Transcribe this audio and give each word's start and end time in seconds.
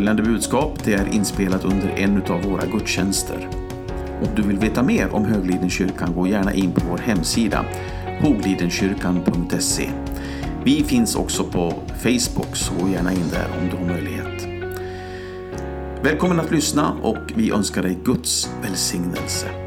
Följande 0.00 0.22
budskap 0.22 0.84
det 0.84 0.94
är 0.94 1.14
inspelat 1.14 1.64
under 1.64 1.88
en 1.88 2.22
av 2.22 2.42
våra 2.42 2.66
gudstjänster. 2.66 3.48
Om 4.22 4.28
du 4.36 4.42
vill 4.42 4.58
veta 4.58 4.82
mer 4.82 5.14
om 5.14 5.24
Höglidenkyrkan 5.24 6.14
gå 6.14 6.26
gärna 6.26 6.54
in 6.54 6.72
på 6.72 6.80
vår 6.90 6.98
hemsida 6.98 7.64
hoglidenkyrkan.se. 8.20 9.90
Vi 10.64 10.84
finns 10.84 11.16
också 11.16 11.44
på 11.44 11.74
Facebook, 12.02 12.56
så 12.56 12.74
gå 12.80 12.88
gärna 12.88 13.12
in 13.12 13.28
där 13.32 13.46
om 13.60 13.68
du 13.70 13.76
har 13.76 13.94
möjlighet. 13.94 14.46
Välkommen 16.02 16.40
att 16.40 16.50
lyssna 16.50 16.92
och 17.02 17.32
vi 17.34 17.50
önskar 17.50 17.82
dig 17.82 17.98
Guds 18.04 18.50
välsignelse. 18.62 19.59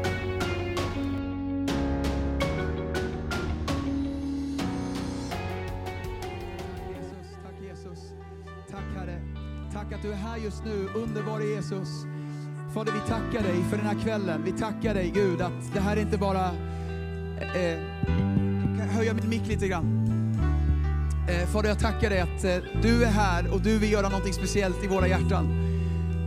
Tackar 13.08 13.42
dig 13.42 13.64
för 13.70 13.76
den 13.76 13.86
här 13.86 14.02
kvällen. 14.02 14.42
Vi 14.44 14.52
tackar 14.52 14.94
dig 14.94 15.10
Gud 15.14 15.42
att 15.42 15.74
det 15.74 15.80
här 15.80 15.96
är 15.96 16.00
inte 16.00 16.18
bara... 16.18 16.50
Eh, 17.40 17.62
eh, 17.62 17.78
kan 18.76 18.78
jag 18.78 18.94
höja 18.94 19.14
min 19.14 19.28
mick 19.28 19.46
lite 19.46 19.68
grann? 19.68 20.00
Eh, 21.28 21.48
Fader, 21.48 21.68
jag 21.68 21.78
tackar 21.78 22.10
dig 22.10 22.20
att 22.20 22.44
eh, 22.44 22.56
du 22.82 23.04
är 23.04 23.10
här 23.10 23.54
och 23.54 23.60
du 23.60 23.78
vill 23.78 23.92
göra 23.92 24.08
någonting 24.08 24.32
speciellt 24.32 24.84
i 24.84 24.86
våra 24.86 25.08
hjärtan. 25.08 25.46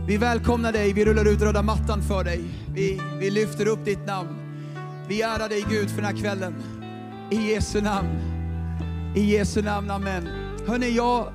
Vi 0.06 0.16
välkomnar 0.16 0.72
dig, 0.72 0.92
vi 0.92 1.04
rullar 1.04 1.28
ut 1.28 1.42
röda 1.42 1.62
mattan 1.62 2.02
för 2.02 2.24
dig. 2.24 2.44
Vi, 2.74 3.00
vi 3.20 3.30
lyfter 3.30 3.68
upp 3.68 3.84
ditt 3.84 4.06
namn. 4.06 4.36
Vi 5.08 5.22
ärar 5.22 5.48
dig 5.48 5.64
Gud 5.70 5.90
för 5.90 5.96
den 5.96 6.04
här 6.04 6.22
kvällen. 6.22 6.54
I 7.30 7.52
Jesu 7.52 7.80
namn. 7.80 8.08
I 9.16 9.20
Jesu 9.20 9.62
namn, 9.62 9.90
amen. 9.90 10.28
Hörni, 10.66 10.90
jag... 10.90 11.26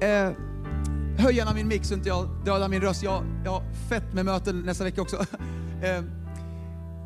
Eh, 0.00 0.30
höj 1.20 1.36
gärna 1.36 1.54
min 1.54 1.68
mix 1.68 1.88
så 1.88 1.94
inte 1.94 2.08
jag 2.08 2.28
dödar 2.44 2.68
min 2.68 2.80
röst. 2.80 3.02
Jag, 3.02 3.24
jag 3.44 3.50
har 3.50 3.62
fett 3.88 4.14
med 4.14 4.24
möten 4.24 4.60
nästa 4.60 4.84
vecka 4.84 5.02
också. 5.02 5.26
Eh, 5.82 6.04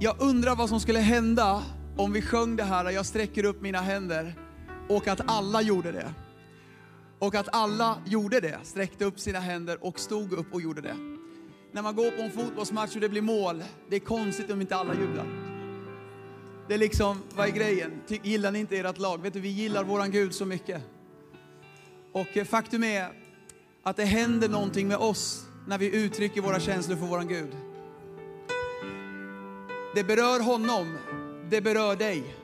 jag 0.01 0.17
undrar 0.19 0.57
vad 0.57 0.69
som 0.69 0.81
skulle 0.81 0.99
hända 0.99 1.63
om 1.97 2.13
vi 2.13 2.23
sjöng 2.23 2.57
det 2.57 2.63
här, 2.63 2.91
jag 2.91 3.07
sträcker 3.07 3.45
upp 3.45 3.63
mina 3.63 3.81
händer, 3.81 4.35
och 4.89 5.09
att 5.09 5.21
alla 5.27 5.63
gjorde 5.63 5.93
det. 5.93 6.15
Och 7.19 7.35
att 7.35 7.49
alla 7.53 7.99
gjorde 8.07 8.41
det, 8.41 8.59
sträckte 8.63 9.05
upp 9.05 9.21
sina 9.21 9.41
händer 9.41 9.85
och 9.85 10.01
stod 10.01 10.33
upp 10.33 10.55
och 10.55 10.63
gjorde 10.63 10.81
det. 10.81 10.97
När 11.73 11.83
man 11.83 11.97
går 11.97 12.11
på 12.11 12.23
en 12.23 12.31
fotbollsmatch 12.31 12.95
och 12.95 13.01
det 13.01 13.09
blir 13.09 13.23
mål, 13.23 13.65
det 13.91 13.97
är 13.97 14.01
konstigt 14.01 14.51
om 14.51 14.61
inte 14.61 14.77
alla 14.77 14.95
jublar. 14.95 15.27
Det 16.69 16.75
är 16.75 16.79
liksom, 16.79 17.23
vad 17.37 17.49
är 17.49 17.53
grejen? 17.53 17.91
Ty, 18.09 18.19
gillar 18.23 18.51
ni 18.51 18.59
inte 18.59 18.77
ert 18.77 18.99
lag? 18.99 19.23
Vet 19.23 19.33
du, 19.33 19.41
vi 19.41 19.49
gillar 19.49 19.85
våran 19.85 20.11
Gud 20.11 20.35
så 20.35 20.45
mycket. 20.45 20.83
Och 22.13 22.37
eh, 22.37 22.45
faktum 22.45 22.85
är 22.85 23.24
att 23.87 23.97
det 23.97 24.05
händer 24.05 24.49
någonting 24.49 24.89
med 24.89 24.97
oss 24.97 25.47
när 25.67 25.79
vi 25.79 25.97
uttrycker 25.97 26.41
våra 26.41 26.61
känslor 26.61 26.97
för 26.97 27.07
våran 27.07 27.29
Gud. 27.29 27.57
Det 29.95 30.05
berör 30.05 30.41
honom, 30.41 30.99
det 31.51 31.61
berör 31.61 31.97
dig. 31.97 32.35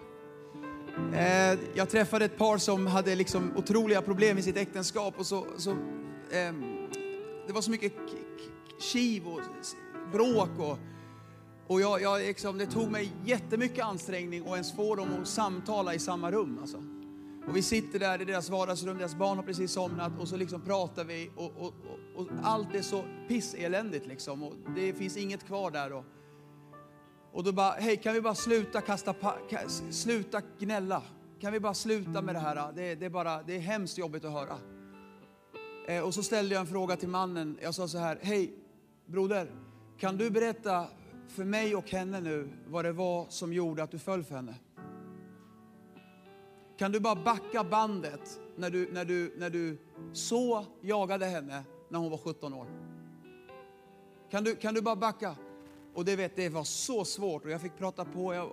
Eh, 1.14 1.58
jag 1.74 1.90
träffade 1.90 2.24
ett 2.24 2.38
par 2.38 2.58
som 2.58 2.86
hade 2.86 3.14
liksom 3.14 3.52
otroliga 3.56 4.02
problem 4.02 4.38
i 4.38 4.42
sitt 4.42 4.56
äktenskap 4.56 5.14
och 5.18 5.26
så, 5.26 5.46
så 5.56 5.70
ehm, 6.32 6.88
det 7.46 7.52
var 7.52 7.60
så 7.60 7.70
mycket 7.70 7.92
kiv 8.92 9.26
och 9.26 9.40
bråk 10.12 10.50
och, 10.58 10.78
och 11.66 11.80
jag, 11.80 12.02
jag 12.02 12.20
liksom, 12.20 12.58
det 12.58 12.66
tog 12.66 12.90
mig 12.90 13.12
jättemycket 13.24 13.84
ansträngning 13.84 14.42
att 14.42 14.52
ens 14.52 14.76
få 14.76 14.96
dem 14.96 15.08
att 15.22 15.28
samtala 15.28 15.94
i 15.94 15.98
samma 15.98 16.30
rum. 16.30 16.58
Alltså. 16.60 16.82
Och 17.50 17.56
vi 17.56 17.62
sitter 17.62 17.98
där 17.98 18.22
i 18.22 18.24
deras 18.24 18.50
vardagsrum, 18.50 18.98
deras 18.98 19.14
barn 19.14 19.36
har 19.36 19.44
precis 19.44 19.72
somnat 19.72 20.12
och 20.20 20.28
så 20.28 20.36
liksom 20.36 20.60
pratar 20.60 21.04
vi 21.04 21.30
och, 21.36 21.52
och, 21.56 21.66
och, 21.66 22.20
och 22.20 22.28
allt 22.42 22.74
är 22.74 22.82
så 22.82 23.04
pisseländigt 23.28 24.06
liksom 24.06 24.42
och 24.42 24.54
det 24.76 24.92
finns 24.92 25.16
inget 25.16 25.46
kvar 25.46 25.70
där. 25.70 25.92
Och, 25.92 26.04
och 27.32 27.44
då 27.44 27.52
bara, 27.52 27.70
hej 27.70 27.96
kan 27.96 28.14
vi 28.14 28.20
bara 28.20 28.34
sluta 28.34 28.80
kasta, 28.80 29.12
ka- 29.12 29.90
sluta 29.90 30.42
gnälla? 30.58 31.02
Kan 31.40 31.52
vi 31.52 31.60
bara 31.60 31.74
sluta 31.74 32.22
med 32.22 32.34
det 32.34 32.38
här? 32.38 32.72
Det, 32.72 32.94
det, 32.94 33.06
är 33.06 33.10
bara, 33.10 33.42
det 33.42 33.56
är 33.56 33.60
hemskt 33.60 33.98
jobbigt 33.98 34.24
att 34.24 34.32
höra. 34.32 34.58
Eh, 35.88 36.02
och 36.02 36.14
så 36.14 36.22
ställde 36.22 36.54
jag 36.54 36.60
en 36.60 36.66
fråga 36.66 36.96
till 36.96 37.08
mannen. 37.08 37.58
Jag 37.62 37.74
sa 37.74 37.88
så 37.88 37.98
här, 37.98 38.18
hej 38.22 38.52
broder, 39.06 39.50
kan 39.98 40.16
du 40.16 40.30
berätta 40.30 40.86
för 41.28 41.44
mig 41.44 41.76
och 41.76 41.90
henne 41.90 42.20
nu 42.20 42.48
vad 42.66 42.84
det 42.84 42.92
var 42.92 43.26
som 43.28 43.52
gjorde 43.52 43.82
att 43.82 43.90
du 43.90 43.98
föll 43.98 44.24
för 44.24 44.34
henne? 44.34 44.54
Kan 46.80 46.92
du 46.92 47.00
bara 47.00 47.14
backa 47.14 47.64
bandet 47.64 48.40
när 48.56 48.70
du, 48.70 48.88
när 48.92 49.04
du, 49.04 49.34
när 49.36 49.50
du 49.50 49.78
så 50.12 50.64
jagade 50.80 51.26
henne 51.26 51.62
när 51.88 51.98
hon 51.98 52.10
var 52.10 52.18
17 52.18 52.54
år? 52.54 52.66
Kan 54.30 54.44
du, 54.44 54.56
kan 54.56 54.74
du 54.74 54.82
bara 54.82 54.96
backa? 54.96 55.36
Och 55.94 56.04
det, 56.04 56.16
vet, 56.16 56.36
det 56.36 56.48
var 56.48 56.64
så 56.64 57.04
svårt 57.04 57.44
och 57.44 57.50
jag 57.50 57.60
fick 57.60 57.78
prata 57.78 58.04
på. 58.04 58.34
Jag, 58.34 58.50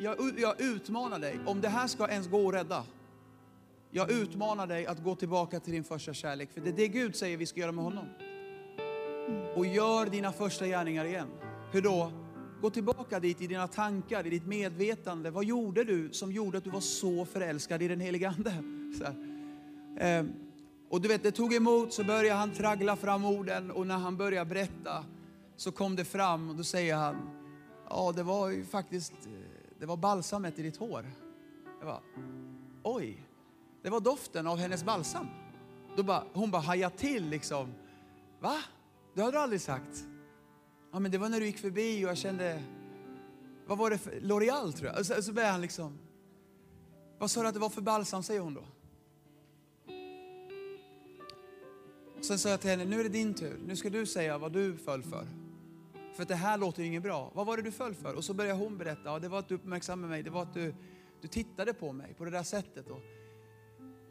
jag, 0.00 0.20
jag, 0.20 0.38
jag 0.38 0.60
utmanar 0.60 1.18
dig, 1.18 1.40
om 1.46 1.60
det 1.60 1.68
här 1.68 1.86
ska 1.86 2.08
ens 2.08 2.28
gå 2.28 2.48
att 2.48 2.54
rädda. 2.54 2.84
Jag 3.90 4.10
utmanar 4.10 4.66
dig 4.66 4.86
att 4.86 5.02
gå 5.02 5.14
tillbaka 5.14 5.60
till 5.60 5.72
din 5.72 5.84
första 5.84 6.14
kärlek. 6.14 6.52
För 6.52 6.60
det 6.60 6.70
är 6.70 6.76
det 6.76 6.88
Gud 6.88 7.16
säger 7.16 7.36
vi 7.36 7.46
ska 7.46 7.60
göra 7.60 7.72
med 7.72 7.84
honom. 7.84 8.06
Och 9.56 9.66
gör 9.66 10.06
dina 10.06 10.32
första 10.32 10.66
gärningar 10.66 11.04
igen. 11.04 11.28
Hur 11.72 11.82
då? 11.82 12.12
Gå 12.62 12.70
tillbaka 12.70 13.20
dit 13.20 13.40
i 13.40 13.46
dina 13.46 13.68
tankar, 13.68 14.26
i 14.26 14.30
ditt 14.30 14.46
medvetande. 14.46 15.30
Vad 15.30 15.44
gjorde 15.44 15.84
du 15.84 16.12
som 16.12 16.32
gjorde 16.32 16.58
att 16.58 16.64
du 16.64 16.70
var 16.70 16.80
så 16.80 17.24
förälskad 17.24 17.82
i 17.82 17.88
den 17.88 18.00
helige 18.00 18.28
Ande? 18.28 18.62
Så 18.98 19.04
här. 19.04 19.14
Ehm, 19.98 20.32
och 20.90 21.00
du 21.00 21.08
vet, 21.08 21.22
det 21.22 21.30
tog 21.30 21.54
emot 21.54 21.92
så 21.92 22.04
började 22.04 22.38
han 22.38 22.52
traggla 22.52 22.96
fram 22.96 23.24
orden 23.24 23.70
och 23.70 23.86
när 23.86 23.98
han 23.98 24.16
började 24.16 24.48
berätta 24.50 25.04
så 25.56 25.72
kom 25.72 25.96
det 25.96 26.04
fram 26.04 26.50
och 26.50 26.56
då 26.56 26.64
säger 26.64 26.96
han, 26.96 27.30
ja 27.88 28.12
det 28.16 28.22
var 28.22 28.48
ju 28.48 28.64
faktiskt, 28.64 29.12
eh, 29.12 29.30
det 29.78 29.86
var 29.86 29.96
balsamet 29.96 30.58
i 30.58 30.62
ditt 30.62 30.76
hår. 30.76 31.06
Jag 31.78 31.88
bara, 31.88 32.00
oj, 32.82 33.26
det 33.82 33.90
var 33.90 34.00
doften 34.00 34.46
av 34.46 34.58
hennes 34.58 34.84
balsam. 34.84 35.26
Då 35.96 36.02
bara, 36.02 36.24
hon 36.32 36.50
bara 36.50 36.62
hajade 36.62 36.96
till 36.96 37.28
liksom. 37.28 37.72
Va? 38.40 38.56
Det 39.14 39.22
har 39.22 39.32
du 39.32 39.38
aldrig 39.38 39.60
sagt. 39.60 40.06
Ja 40.92 40.98
men 40.98 41.10
det 41.10 41.18
var 41.18 41.28
när 41.28 41.40
du 41.40 41.46
gick 41.46 41.58
förbi 41.58 42.04
och 42.04 42.08
jag 42.10 42.16
kände, 42.18 42.62
vad 43.66 43.78
var 43.78 43.90
det 43.90 43.98
för, 43.98 44.10
L'Oreal 44.10 44.72
tror 44.72 44.90
jag. 44.90 44.98
Och 44.98 45.06
så, 45.06 45.22
så 45.22 45.32
började 45.32 45.52
han 45.52 45.60
liksom, 45.60 45.98
vad 47.18 47.30
sa 47.30 47.42
du 47.42 47.48
att 47.48 47.54
det 47.54 47.60
var 47.60 47.68
för 47.68 47.82
balsam 47.82 48.22
säger 48.22 48.40
hon 48.40 48.54
då. 48.54 48.64
Sen 52.20 52.38
sa 52.38 52.48
jag 52.48 52.60
till 52.60 52.70
henne, 52.70 52.84
nu 52.84 53.00
är 53.00 53.02
det 53.02 53.08
din 53.08 53.34
tur. 53.34 53.60
Nu 53.66 53.76
ska 53.76 53.90
du 53.90 54.06
säga 54.06 54.38
vad 54.38 54.52
du 54.52 54.76
föll 54.76 55.02
för. 55.02 55.26
För 56.14 56.24
det 56.24 56.34
här 56.34 56.58
låter 56.58 56.82
ju 56.82 56.88
inget 56.88 57.02
bra. 57.02 57.32
Vad 57.34 57.46
var 57.46 57.56
det 57.56 57.62
du 57.62 57.72
föll 57.72 57.94
för? 57.94 58.14
Och 58.14 58.24
så 58.24 58.34
började 58.34 58.58
hon 58.58 58.78
berätta. 58.78 59.02
Ja, 59.04 59.18
det 59.18 59.28
var 59.28 59.38
att 59.38 59.48
du 59.48 59.54
uppmärksammade 59.54 60.08
mig. 60.08 60.22
Det 60.22 60.30
var 60.30 60.42
att 60.42 60.54
du, 60.54 60.74
du 61.20 61.28
tittade 61.28 61.74
på 61.74 61.92
mig 61.92 62.14
på 62.14 62.24
det 62.24 62.30
där 62.30 62.42
sättet. 62.42 62.90
Och 62.90 63.00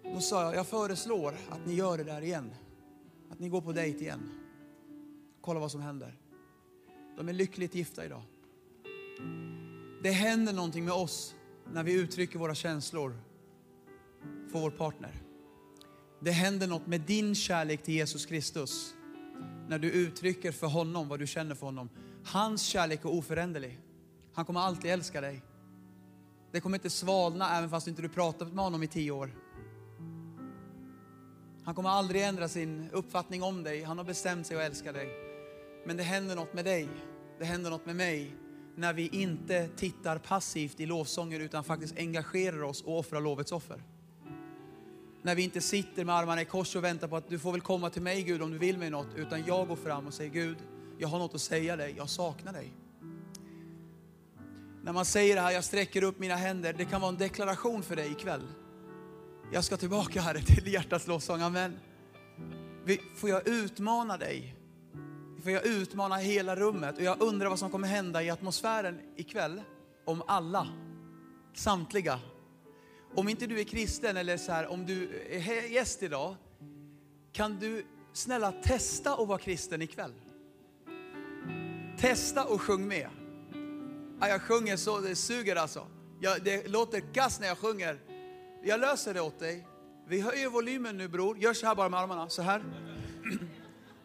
då 0.04 0.20
sa 0.20 0.44
jag, 0.44 0.56
jag 0.56 0.68
föreslår 0.68 1.36
att 1.50 1.66
ni 1.66 1.74
gör 1.74 1.98
det 1.98 2.04
där 2.04 2.22
igen. 2.22 2.52
Att 3.32 3.40
ni 3.40 3.50
går 3.50 3.62
på 3.62 3.72
dejt 3.72 4.00
igen. 4.00 4.32
Kolla 5.42 5.60
vad 5.60 5.72
som 5.72 5.82
händer. 5.82 6.21
De 7.18 7.30
är 7.30 7.34
lyckligt 7.34 7.76
gifta 7.76 8.06
idag. 8.06 8.22
Det 10.04 10.12
händer 10.12 10.54
någonting 10.54 10.86
med 10.86 10.94
oss 10.94 11.36
när 11.74 11.84
vi 11.84 11.94
uttrycker 11.94 12.40
våra 12.40 12.56
känslor 12.56 13.20
för 14.52 14.60
vår 14.60 14.72
partner. 14.72 15.16
Det 16.20 16.32
händer 16.32 16.68
något 16.68 16.88
med 16.88 17.02
din 17.02 17.36
kärlek 17.36 17.84
till 17.84 17.94
Jesus 17.94 18.26
Kristus 18.26 18.94
när 19.68 19.80
du 19.80 19.92
uttrycker 19.92 20.52
för 20.52 20.68
honom 20.68 21.08
vad 21.08 21.20
du 21.20 21.28
känner 21.28 21.56
för 21.56 21.66
honom. 21.66 21.90
Hans 22.26 22.62
kärlek 22.62 23.06
är 23.06 23.10
oföränderlig. 23.10 23.80
Han 24.34 24.46
kommer 24.46 24.60
alltid 24.60 24.92
älska 24.92 25.22
dig. 25.22 25.42
Det 26.52 26.62
kommer 26.62 26.78
inte 26.78 26.90
svalna 26.90 27.58
även 27.58 27.70
fast 27.70 27.86
du 27.86 27.90
inte 27.90 28.10
pratat 28.10 28.54
med 28.54 28.64
honom 28.64 28.84
i 28.84 28.88
tio 28.88 29.12
år. 29.12 29.36
Han 31.64 31.76
kommer 31.76 31.90
aldrig 31.90 32.24
ändra 32.24 32.48
sin 32.48 32.90
uppfattning 32.92 33.44
om 33.44 33.64
dig. 33.64 33.84
Han 33.84 33.98
har 33.98 34.06
bestämt 34.06 34.48
sig 34.48 34.58
att 34.58 34.64
älska 34.64 34.92
dig. 34.92 35.31
Men 35.86 35.98
det 35.98 36.04
händer 36.04 36.36
något 36.36 36.54
med 36.54 36.66
dig. 36.66 36.90
Det 37.40 37.46
händer 37.46 37.70
något 37.70 37.86
med 37.86 37.96
mig 37.96 38.36
när 38.76 38.94
vi 38.94 39.08
inte 39.08 39.68
tittar 39.68 40.18
passivt 40.18 40.80
i 40.80 40.86
lovsånger 40.86 41.40
utan 41.40 41.64
faktiskt 41.64 41.98
engagerar 41.98 42.64
oss 42.64 42.82
och 42.82 43.00
offrar 43.00 43.22
lovets 43.22 43.52
offer. 43.52 43.84
När 45.22 45.36
vi 45.36 45.44
inte 45.44 45.62
sitter 45.62 46.06
med 46.06 46.16
armarna 46.16 46.42
i 46.42 46.46
kors 46.46 46.76
och 46.76 46.84
väntar 46.84 47.08
på 47.08 47.16
att 47.16 47.30
du 47.30 47.40
får 47.40 47.52
väl 47.52 47.62
komma 47.62 47.90
till 47.90 48.02
mig 48.02 48.24
Gud 48.24 48.42
om 48.42 48.52
du 48.52 48.58
vill 48.58 48.78
mig 48.78 48.90
något. 48.90 49.08
Utan 49.16 49.44
jag 49.46 49.68
går 49.68 49.76
fram 49.76 50.08
och 50.08 50.14
säger 50.14 50.32
Gud, 50.32 50.58
jag 50.98 51.08
har 51.08 51.20
något 51.20 51.36
att 51.36 51.42
säga 51.42 51.76
dig, 51.76 51.94
jag 51.98 52.10
saknar 52.10 52.54
dig. 52.54 52.74
När 54.84 54.94
man 54.94 55.06
säger 55.06 55.36
det 55.36 55.42
här, 55.42 55.52
jag 55.52 55.64
sträcker 55.64 56.04
upp 56.04 56.20
mina 56.20 56.36
händer, 56.36 56.74
det 56.74 56.86
kan 56.86 57.02
vara 57.02 57.10
en 57.10 57.18
deklaration 57.18 57.84
för 57.84 57.96
dig 57.96 58.12
ikväll. 58.12 58.48
Jag 59.54 59.64
ska 59.64 59.78
tillbaka 59.78 60.22
Herre 60.22 60.42
till 60.42 60.74
hjärtats 60.74 61.08
lovsång, 61.08 61.42
amen. 61.42 61.80
Får 63.16 63.30
jag 63.30 63.48
utmana 63.48 64.18
dig? 64.18 64.56
För 65.42 65.52
jag 65.52 65.66
utmanar 65.66 66.18
hela 66.18 66.56
rummet? 66.56 66.98
Och 66.98 67.04
jag 67.04 67.22
undrar 67.22 67.50
vad 67.50 67.60
som 67.60 67.70
kommer 67.70 67.88
hända 67.88 68.24
i 68.24 68.30
atmosfären 68.30 69.00
ikväll 69.16 69.62
om 70.06 70.24
alla, 70.28 70.68
samtliga, 71.54 72.20
om 73.16 73.30
inte 73.30 73.48
du 73.48 73.60
är 73.60 73.64
kristen 73.64 74.18
eller 74.18 74.38
så 74.38 74.52
här, 74.52 74.68
om 74.68 74.86
du 74.86 75.10
är 75.30 75.72
gäst 75.72 76.04
idag, 76.04 76.36
Kan 77.34 77.60
du 77.60 77.86
snälla 78.14 78.52
testa 78.52 79.14
att 79.14 79.28
vara 79.28 79.38
kristen 79.38 79.82
ikväll? 79.82 80.14
Testa 81.98 82.46
och 82.46 82.62
sjung 82.62 82.88
med. 82.88 83.10
Ja, 84.20 84.28
jag 84.28 84.42
sjunger 84.42 84.78
så 84.78 85.00
det 85.00 85.16
suger 85.16 85.56
alltså. 85.56 85.88
Jag, 86.20 86.44
det 86.44 86.68
låter 86.68 87.14
kass 87.14 87.40
när 87.40 87.48
jag 87.48 87.58
sjunger. 87.58 88.00
Jag 88.64 88.80
löser 88.80 89.14
det 89.14 89.22
åt 89.22 89.40
dig. 89.40 89.68
Vi 90.08 90.22
höjer 90.22 90.50
volymen 90.50 90.98
nu 90.98 91.08
bror. 91.08 91.38
Gör 91.38 91.54
så 91.54 91.66
här 91.66 91.76
bara 91.76 91.90
med 91.90 92.00
armarna, 92.00 92.30
så 92.30 92.42
här. 92.42 92.64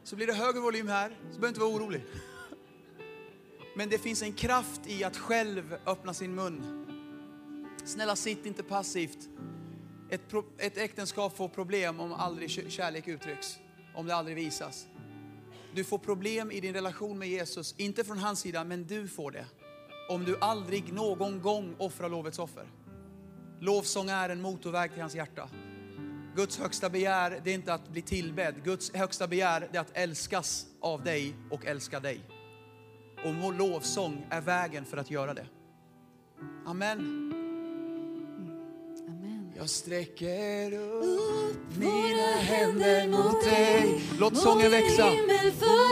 Så 0.07 0.17
blir 0.17 0.27
det 0.27 0.33
högre 0.33 0.61
volym 0.61 0.89
här, 0.89 1.09
så 1.09 1.15
behöver 1.25 1.41
du 1.41 1.49
inte 1.49 1.61
vara 1.61 1.71
orolig. 1.71 2.05
Men 3.77 3.89
det 3.89 3.99
finns 3.99 4.23
en 4.23 4.33
kraft 4.33 4.81
i 4.87 5.05
att 5.05 5.17
själv 5.17 5.77
öppna 5.87 6.15
sin 6.15 6.35
mun. 6.35 6.87
Snälla 7.85 8.17
sitt 8.17 8.47
inte 8.47 8.63
passivt. 8.63 9.29
Ett, 10.11 10.29
pro, 10.29 10.45
ett 10.59 10.79
äktenskap 10.79 11.37
får 11.37 11.49
problem 11.49 12.01
om 12.01 12.13
aldrig 12.13 12.51
kärlek 12.51 13.09
uttrycks, 13.09 13.59
om 13.95 14.07
det 14.07 14.15
aldrig 14.15 14.37
visas. 14.37 14.87
Du 15.75 15.85
får 15.85 15.99
problem 15.99 16.51
i 16.51 16.61
din 16.61 16.75
relation 16.75 17.19
med 17.19 17.29
Jesus, 17.29 17.75
inte 17.77 18.05
från 18.05 18.19
hans 18.19 18.41
sida, 18.41 18.65
men 18.65 18.87
du 18.87 19.09
får 19.09 19.31
det. 19.31 19.47
Om 20.09 20.25
du 20.25 20.39
aldrig 20.41 20.93
någon 20.93 21.41
gång 21.41 21.75
offrar 21.79 22.09
lovets 22.09 22.39
offer. 22.39 22.67
Lovsång 23.61 24.09
är 24.09 24.29
en 24.29 24.43
motorväg 24.43 24.93
till 24.93 25.01
hans 25.01 25.15
hjärta. 25.15 25.49
Guds 26.37 26.59
högsta 26.59 26.91
begär, 26.91 27.41
det 27.45 27.51
är 27.51 27.55
inte 27.55 27.75
att 27.75 27.89
bli 27.89 28.03
tillbedd. 28.03 28.55
Guds 28.65 28.95
högsta 28.95 29.27
begär, 29.27 29.69
det 29.73 29.77
är 29.77 29.81
att 29.81 29.97
älskas 29.97 30.67
av 30.81 31.05
dig 31.05 31.35
och 31.51 31.67
älska 31.67 32.01
dig. 32.01 32.21
Och 33.25 33.35
må- 33.35 33.51
lovsång 33.51 34.27
är 34.31 34.41
vägen 34.41 34.85
för 34.85 34.97
att 34.97 35.11
göra 35.11 35.35
det. 35.35 35.47
Amen. 36.67 36.99
Amen. 39.09 39.53
Jag 39.57 39.71
sträcker 39.71 40.73
upp 40.73 41.57
mina 41.79 42.33
händer 42.41 43.09
mot 43.09 43.45
dig. 43.45 44.01
Låt 44.19 44.37
sången 44.39 44.71
växa. 44.71 45.11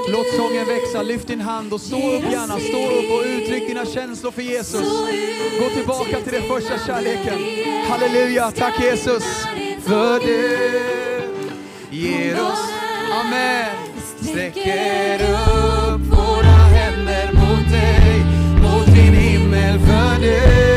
Låt 0.08 0.26
sången 0.36 0.66
växa. 0.66 1.02
Lyft 1.02 1.26
din 1.28 1.40
hand 1.40 1.72
och 1.72 1.80
stå 1.80 1.96
upp 1.96 2.22
gärna. 2.22 2.58
Stå 2.58 2.98
upp 2.98 3.12
och 3.12 3.24
uttryck 3.26 3.68
dina 3.68 3.86
känslor 3.86 4.30
för 4.30 4.42
Jesus. 4.42 4.88
Gå 5.60 5.68
tillbaka 5.68 6.20
till 6.20 6.32
den 6.32 6.42
första 6.48 6.78
kärleken. 6.86 7.38
Halleluja, 7.88 8.50
tack 8.50 8.80
Jesus. 8.80 9.24
För 9.86 10.20
det 10.20 11.26
ger 11.90 12.40
oss, 12.40 12.72
amen. 13.12 13.76
Sträcker 14.22 15.22
upp 15.22 16.00
våra 16.00 16.46
händer 16.46 17.32
mot 17.32 17.70
dig, 17.70 18.24
mot 18.62 18.86
din 18.86 19.14
himmel. 19.14 19.78
För 19.78 20.20
det 20.20 20.73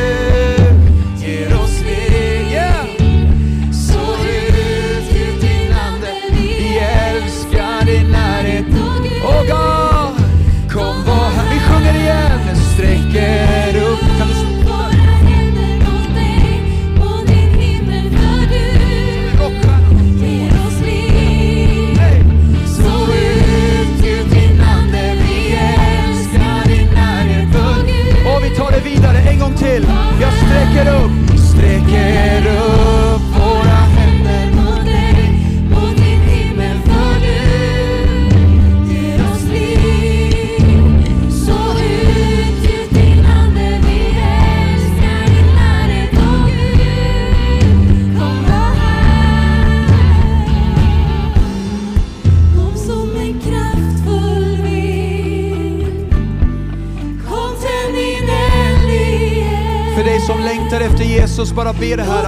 bara 61.57 61.74
be 61.74 61.95
det 61.95 62.04
här. 62.04 62.24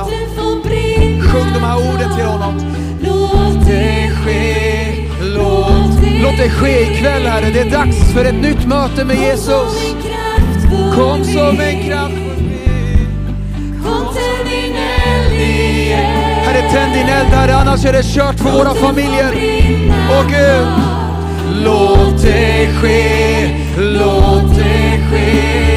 Sjung 1.21 1.53
de 1.53 1.63
här 1.63 1.77
orden 1.77 2.15
till 2.15 2.25
honom. 2.25 2.55
Låt 3.01 3.65
Det 3.65 4.11
ske, 4.25 5.07
låt, 5.21 6.21
låt 6.21 6.37
det 6.37 6.49
ske 6.49 6.81
ikväll 6.81 7.25
Herre. 7.25 7.49
Det 7.49 7.59
är 7.59 7.71
dags 7.71 8.13
för 8.13 8.25
ett 8.25 8.41
nytt 8.41 8.67
möte 8.67 9.05
med 9.05 9.17
Jesus. 9.17 9.95
Kom 10.95 11.23
som 11.23 11.47
en 11.47 11.57
vind. 11.57 11.93
Kom 13.83 14.05
tänd 14.13 14.49
Herre, 16.45 16.71
tänd 16.71 16.93
din 16.93 17.07
eld 17.07 17.27
Herre, 17.27 17.55
annars 17.55 17.85
är 17.85 17.93
det 17.93 18.03
kört 18.03 18.39
för 18.39 18.51
våra 18.51 18.73
familjer. 18.73 19.33
Åh 20.11 20.25
Gud, 20.29 20.67
låt 21.63 22.21
det 22.21 22.67
ske, 22.81 23.49
låt 23.77 24.55
det 24.55 24.99
ske. 25.11 25.69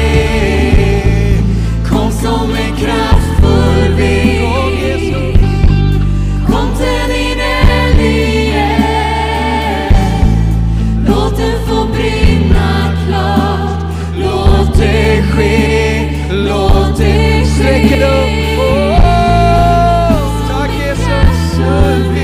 Kom 1.89 2.11
som 2.11 2.51
en 2.51 2.75
kraftfull 2.77 3.12
vind. 3.97 4.39
Kom 4.41 4.73
Jesus. 4.85 5.35
Kom 6.47 6.67
tänd 6.77 7.11
din 7.13 7.39
eld 7.39 7.99
igen 7.99 8.83
Låt 11.07 11.37
den 11.37 11.57
få 11.67 11.85
brinna 11.85 12.93
klart 13.07 13.83
Låt 14.17 14.77
det 14.77 15.23
ske, 15.31 16.09
låt 16.29 16.97
det 16.97 17.45
tack 20.47 20.71
Jesus. 20.73 22.22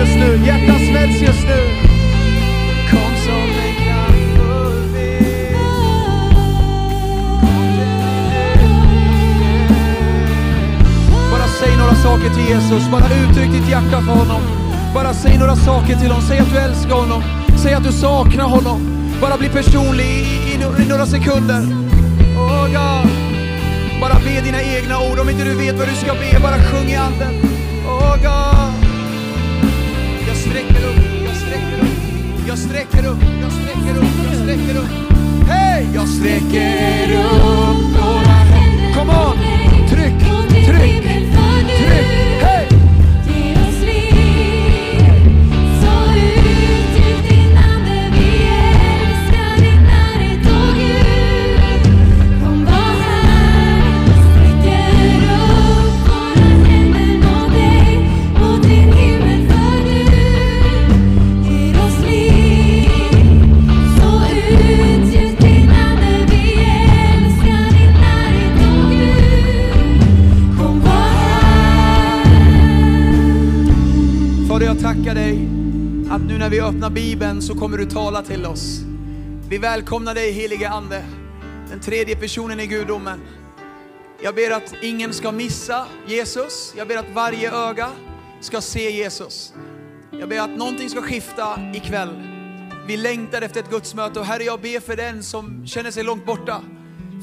Just 0.00 0.14
nu, 0.14 0.46
hjärtan 0.46 0.78
smälts 0.88 1.20
just 1.22 1.44
nu. 1.48 1.60
Kom 2.90 3.12
som 3.24 3.46
en 3.64 3.74
kraftfull 3.84 4.82
vind. 4.94 5.56
Bara 11.30 11.48
säg 11.60 11.76
några 11.76 11.94
saker 11.94 12.34
till 12.34 12.48
Jesus, 12.48 12.90
bara 12.90 13.04
uttryck 13.04 13.52
ditt 13.52 13.68
hjärta 13.68 14.00
för 14.00 14.12
honom. 14.12 14.42
Bara 14.94 15.14
säg 15.14 15.38
några 15.38 15.56
saker 15.56 15.96
till 15.96 16.08
honom, 16.08 16.22
säg 16.28 16.38
att 16.38 16.52
du 16.52 16.58
älskar 16.58 16.94
honom. 16.94 17.22
Säg 17.62 17.74
att 17.74 17.84
du 17.84 17.92
saknar 17.92 18.44
honom. 18.44 18.80
Bara 19.20 19.36
bli 19.36 19.48
personlig 19.48 20.04
i, 20.04 20.52
i, 20.52 20.82
i 20.84 20.88
några 20.88 21.06
sekunder. 21.06 21.60
Oh 22.36 22.66
God. 22.66 23.10
Bara 24.00 24.14
be 24.14 24.40
dina 24.44 24.62
egna 24.62 24.98
ord. 24.98 25.18
Om 25.18 25.30
inte 25.30 25.44
du 25.44 25.54
vet 25.54 25.78
vad 25.78 25.88
du 25.88 25.94
ska 25.94 26.12
be, 26.12 26.40
bara 26.42 26.58
sjung 26.62 26.88
i 26.88 26.94
anden. 26.94 27.34
Oh 27.86 28.16
God. 28.16 28.59
Jag 32.50 32.58
sträcker 32.58 33.06
upp, 33.06 33.18
jag 33.42 33.52
sträcker 33.52 33.98
upp, 33.98 34.04
jag 34.24 34.34
sträcker 34.42 34.76
upp. 34.78 34.88
Hej! 35.48 35.88
Jag 35.94 36.08
sträcker 36.08 37.12
upp 37.12 38.00
några 38.00 38.32
händer. 38.32 38.94
Come 38.94 39.12
on! 39.12 39.36
Tryck, 39.88 40.18
tryck, 40.66 41.02
tryck. 41.06 42.02
Hej! 42.42 42.59
När 76.50 76.56
vi 76.56 76.62
öppnar 76.62 76.90
Bibeln 76.90 77.42
så 77.42 77.54
kommer 77.54 77.78
du 77.78 77.86
tala 77.86 78.22
till 78.22 78.46
oss. 78.46 78.80
Vi 79.48 79.58
välkomnar 79.58 80.14
dig 80.14 80.32
helige 80.32 80.68
Ande, 80.68 81.04
den 81.70 81.80
tredje 81.80 82.16
personen 82.16 82.60
i 82.60 82.66
gudomen. 82.66 83.20
Jag 84.22 84.34
ber 84.34 84.50
att 84.50 84.74
ingen 84.82 85.12
ska 85.12 85.32
missa 85.32 85.86
Jesus. 86.06 86.74
Jag 86.76 86.88
ber 86.88 86.96
att 86.96 87.14
varje 87.14 87.52
öga 87.52 87.90
ska 88.40 88.60
se 88.60 88.90
Jesus. 88.90 89.54
Jag 90.10 90.28
ber 90.28 90.40
att 90.40 90.50
någonting 90.50 90.90
ska 90.90 91.02
skifta 91.02 91.72
ikväll. 91.74 92.22
vi 92.86 92.96
längtar 92.96 93.42
efter 93.42 93.60
ett 93.60 93.70
gudsmöte 93.70 94.20
och 94.20 94.26
Herre 94.26 94.42
jag 94.42 94.60
ber 94.60 94.80
för 94.80 94.96
den 94.96 95.22
som 95.22 95.66
känner 95.66 95.90
sig 95.90 96.04
långt 96.04 96.26
borta. 96.26 96.62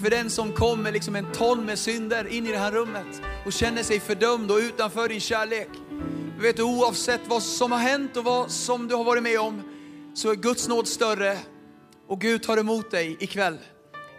För 0.03 0.10
den 0.10 0.29
som 0.29 0.51
kommer 0.51 0.91
liksom 0.91 1.15
en 1.15 1.31
ton 1.31 1.65
med 1.65 1.79
synder 1.79 2.27
in 2.27 2.48
i 2.48 2.51
det 2.51 2.57
här 2.57 2.72
rummet 2.72 3.22
och 3.46 3.53
känner 3.53 3.84
sig 3.84 4.00
fördömd 4.00 4.51
och 4.51 4.57
utanför 4.57 5.10
din 5.10 5.19
kärlek. 5.19 5.69
Du 6.38 6.44
vet 6.44 6.60
oavsett 6.60 7.22
vad 7.27 7.44
som 7.44 7.72
har 7.72 7.79
hänt 7.79 8.17
och 8.17 8.24
vad 8.24 8.51
som 8.51 8.88
du 8.88 8.96
har 8.96 9.03
varit 9.03 9.24
med 9.24 9.39
om 9.39 9.62
så 10.13 10.32
är 10.32 10.36
Guds 10.36 10.67
nåd 10.67 10.88
större 10.88 11.38
och 12.08 12.22
Gud 12.22 12.44
tar 12.44 12.58
emot 12.58 12.91
dig 12.91 13.17
ikväll. 13.20 13.58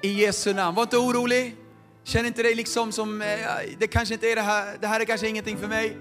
I 0.02 0.12
Jesu 0.12 0.54
namn. 0.54 0.74
Var 0.76 0.82
inte 0.82 0.96
orolig. 0.96 1.56
Känn 2.04 2.26
inte 2.26 2.42
dig 2.42 2.54
liksom 2.54 2.92
som, 2.92 3.22
eh, 3.22 3.28
det 3.78 3.86
kanske 3.86 4.14
inte 4.14 4.32
är 4.32 4.36
det 4.36 4.42
här, 4.42 4.76
det 4.80 4.86
här 4.86 5.00
är 5.00 5.04
kanske 5.04 5.28
ingenting 5.28 5.56
för 5.56 5.66
mig. 5.66 5.96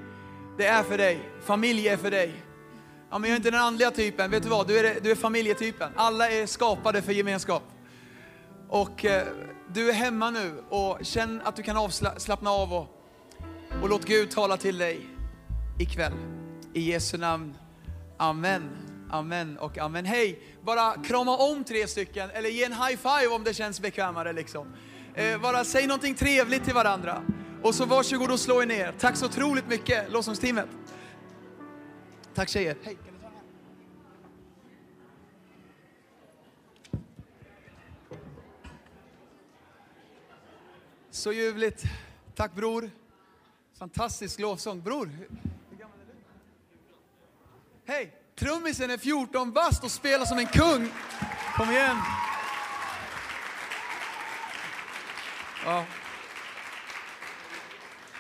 Det 0.57 0.65
är 0.65 0.83
för 0.83 0.97
dig. 0.97 1.19
Familj 1.45 1.87
är 1.87 1.97
för 1.97 2.11
dig. 2.11 2.33
Ja, 3.11 3.17
men 3.17 3.29
jag 3.29 3.35
är 3.35 3.37
inte 3.37 3.51
den 3.51 3.61
andliga 3.61 3.91
typen. 3.91 4.31
Vet 4.31 4.43
du 4.43 4.49
vad? 4.49 4.67
Du 4.67 4.79
är, 4.79 4.99
du 5.01 5.11
är 5.11 5.15
familjetypen. 5.15 5.91
Alla 5.95 6.29
är 6.29 6.45
skapade 6.45 7.01
för 7.01 7.11
gemenskap. 7.13 7.63
Och 8.69 9.05
eh, 9.05 9.27
du 9.73 9.89
är 9.89 9.93
hemma 9.93 10.29
nu 10.29 10.63
och 10.69 10.97
känn 11.01 11.41
att 11.43 11.55
du 11.55 11.63
kan 11.63 11.77
avslappna 11.77 12.49
av 12.49 12.73
och, 12.73 12.87
och 13.81 13.89
låt 13.89 14.05
Gud 14.05 14.31
tala 14.31 14.57
till 14.57 14.77
dig 14.77 15.16
ikväll. 15.77 16.13
I 16.73 16.91
Jesu 16.91 17.17
namn. 17.17 17.57
Amen. 18.17 18.69
Amen 19.09 19.57
och 19.57 19.77
amen. 19.77 20.05
Hej, 20.05 20.39
bara 20.61 21.03
krama 21.03 21.37
om 21.37 21.63
tre 21.63 21.87
stycken 21.87 22.29
eller 22.29 22.49
ge 22.49 22.63
en 22.63 22.73
high 22.73 22.97
five 22.97 23.27
om 23.27 23.43
det 23.43 23.53
känns 23.53 23.81
bekvämare. 23.81 24.33
Liksom. 24.33 24.67
Eh, 25.15 25.41
bara 25.41 25.65
säg 25.65 25.87
någonting 25.87 26.15
trevligt 26.15 26.63
till 26.63 26.73
varandra. 26.73 27.23
Och 27.63 27.75
så 27.75 27.85
varsågod 27.85 28.31
och 28.31 28.39
slå 28.39 28.61
er 28.61 28.65
ner. 28.65 28.93
Tack 28.99 29.15
så 29.15 29.25
otroligt 29.25 29.67
mycket, 29.67 30.11
lovsångsteamet. 30.11 30.67
Tack 32.33 32.49
tjejer. 32.49 32.77
Hej. 32.83 32.97
Så 41.11 41.31
ljuvligt. 41.31 41.83
Tack 42.35 42.55
bror. 42.55 42.89
Fantastisk 43.77 44.39
lovsång. 44.39 44.81
Bror, 44.81 45.05
hur 45.05 45.29
hur 45.69 45.77
gammal 45.77 45.97
är 45.99 46.05
du? 46.05 46.13
Hej! 47.89 48.13
Trummisen 48.35 48.89
är 48.89 48.97
14 48.97 49.51
bast 49.51 49.83
och 49.83 49.91
spelar 49.91 50.25
som 50.25 50.37
en 50.37 50.47
kung. 50.47 50.91
Kom 51.55 51.69
igen. 51.69 51.97
Ja. 55.65 55.85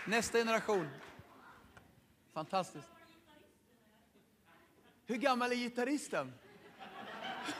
Nästa 0.05 0.37
generation. 0.37 0.89
Fantastiskt. 2.33 2.87
Hur 5.05 5.15
gammal 5.15 5.51
är 5.51 5.55
gitarristen? 5.55 6.33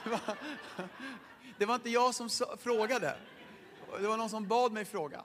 Det 1.58 1.66
var 1.66 1.74
inte 1.74 1.90
jag 1.90 2.14
som 2.14 2.30
frågade. 2.58 3.16
Det 4.00 4.06
var 4.06 4.16
någon 4.16 4.30
som 4.30 4.48
bad 4.48 4.72
mig 4.72 4.84
fråga. 4.84 5.24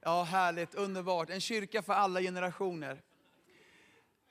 Ja, 0.00 0.22
härligt, 0.22 0.74
underbart. 0.74 1.30
En 1.30 1.40
kyrka 1.40 1.82
för 1.82 1.92
alla 1.92 2.20
generationer. 2.20 3.02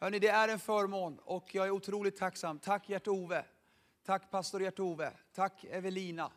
Hörrni, 0.01 0.19
det 0.19 0.27
är 0.27 0.47
en 0.47 0.59
förmån 0.59 1.19
och 1.23 1.55
jag 1.55 1.67
är 1.67 1.71
otroligt 1.71 2.17
tacksam. 2.17 2.59
Tack 2.59 2.89
Gert-Ove. 2.89 3.45
Tack 4.05 4.31
pastor 4.31 4.61
Gert-Ove. 4.61 5.11
Tack 5.33 5.65
Evelina. 5.69 6.31